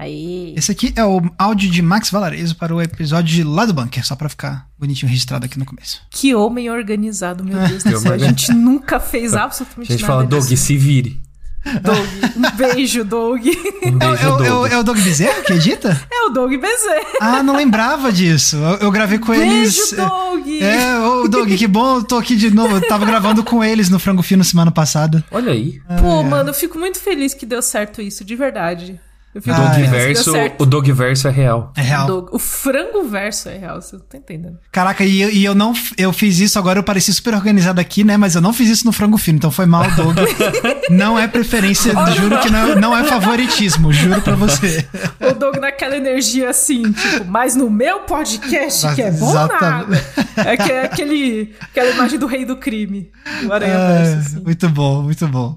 Aí. 0.00 0.54
Esse 0.56 0.72
aqui 0.72 0.92
é 0.96 1.04
o 1.04 1.20
áudio 1.38 1.70
de 1.70 1.82
Max 1.82 2.10
Valarezo 2.10 2.56
para 2.56 2.74
o 2.74 2.80
episódio 2.80 3.34
de 3.34 3.44
Lá 3.44 3.66
do 3.66 3.74
Bunker, 3.74 4.04
só 4.06 4.16
pra 4.16 4.30
ficar 4.30 4.66
bonitinho 4.78 5.10
registrado 5.10 5.44
aqui 5.44 5.58
no 5.58 5.66
começo. 5.66 6.00
Que 6.10 6.34
homem 6.34 6.70
organizado, 6.70 7.44
meu 7.44 7.58
Deus 7.68 7.82
Que 7.82 7.90
do 7.90 7.98
céu. 8.00 8.12
A 8.14 8.18
gente 8.18 8.50
nunca 8.52 8.98
fez 8.98 9.34
A 9.34 9.44
absolutamente 9.44 9.92
gente 9.92 10.00
nada. 10.00 10.12
fala, 10.14 10.24
Doug, 10.26 10.42
se 10.44 10.76
vire. 10.76 11.20
Doug. 11.82 11.98
Um 12.34 12.56
beijo, 12.56 13.04
Doug. 13.04 13.42
Um 13.84 13.96
É, 14.02 14.08
beijo, 14.08 14.24
o- 14.24 14.26
é 14.26 14.30
o- 14.30 14.36
Doug. 14.38 14.72
é 14.72 14.78
o 14.78 14.82
Doug 14.82 14.98
Bezerra 14.98 15.42
que 15.42 15.52
edita? 15.52 16.00
É 16.10 16.26
o 16.26 16.30
Doug 16.30 16.52
Bezerra. 16.52 17.18
Ah, 17.20 17.42
não 17.42 17.54
lembrava 17.56 18.10
disso. 18.10 18.56
Eu, 18.56 18.76
eu 18.76 18.90
gravei 18.90 19.18
com 19.18 19.34
eles. 19.34 19.74
Beijo, 19.90 19.96
Doug. 19.96 20.48
É, 20.62 20.98
ô 20.98 21.28
Doug, 21.28 21.50
que 21.52 21.66
bom, 21.66 21.96
eu 21.96 22.04
tô 22.04 22.16
aqui 22.16 22.36
de 22.36 22.50
novo. 22.50 22.76
Eu 22.76 22.88
tava 22.88 23.04
gravando 23.04 23.44
com 23.44 23.62
eles 23.62 23.90
no 23.90 23.98
Frango 23.98 24.22
Fino 24.22 24.42
semana 24.44 24.70
passada. 24.70 25.22
Olha 25.30 25.52
aí. 25.52 25.80
Pô, 26.00 26.22
mano, 26.22 26.48
eu 26.50 26.54
fico 26.54 26.78
muito 26.78 26.98
feliz 26.98 27.34
que 27.34 27.44
deu 27.44 27.60
certo 27.60 28.00
isso, 28.00 28.24
de 28.24 28.34
verdade. 28.36 28.98
Eu 29.32 29.40
fico 29.40 29.54
Ah, 29.54 29.60
muito 29.60 29.74
é. 29.76 29.82
deu 29.82 29.90
Verso, 29.90 30.32
o 30.58 30.66
Doug 30.66 30.88
Verso 30.88 31.28
é 31.28 31.30
real. 31.30 31.72
É 31.76 31.82
real. 31.82 32.06
Doug- 32.08 32.28
O 32.34 32.38
frango 32.38 33.04
verso 33.04 33.48
é 33.48 33.56
real, 33.58 33.80
você 33.80 33.94
não 33.94 34.02
tá 34.04 34.18
entendendo. 34.18 34.58
Caraca, 34.72 35.04
e, 35.04 35.22
eu- 35.22 35.30
e 35.30 35.44
eu 35.44 35.54
não. 35.54 35.72
Eu 35.96 36.12
fiz 36.12 36.40
isso 36.40 36.58
agora, 36.58 36.80
eu 36.80 36.82
pareci 36.82 37.14
super 37.14 37.34
organizado 37.34 37.80
aqui, 37.80 38.02
né? 38.02 38.16
Mas 38.16 38.34
eu 38.34 38.40
não 38.40 38.52
fiz 38.52 38.68
isso 38.68 38.84
no 38.84 38.90
frango 38.90 39.16
fino, 39.16 39.36
então 39.38 39.50
foi 39.50 39.66
mal, 39.66 39.88
Doug. 39.92 40.16
não 40.90 41.16
é 41.16 41.28
preferência, 41.28 41.92
juro 42.16 42.40
que 42.40 42.50
não, 42.50 42.74
não 42.74 42.96
é 42.96 43.04
favoritismo, 43.04 43.92
juro 43.92 44.20
pra 44.20 44.34
você. 44.34 44.84
O 45.20 45.32
Doug 45.34 45.58
naquela 45.58 45.96
energia 45.96 46.50
assim, 46.50 46.90
tipo, 46.90 47.24
mas 47.26 47.54
no 47.54 47.70
meu 47.70 48.00
podcast 48.00 48.94
que 48.96 49.02
é 49.02 49.12
bom 49.12 49.30
Exatamente. 49.30 49.62
nada. 49.62 50.04
É, 50.38 50.56
que 50.56 50.72
é 50.72 50.82
aquele, 50.86 51.54
aquela 51.60 51.90
imagem 51.90 52.18
do 52.18 52.26
rei 52.26 52.44
do 52.44 52.56
crime. 52.56 53.10
O 53.46 53.52
Aranha 53.52 53.74
É, 53.74 54.02
Verso, 54.04 54.26
assim. 54.28 54.40
muito 54.44 54.68
bom, 54.70 55.02
muito 55.02 55.28
bom. 55.28 55.56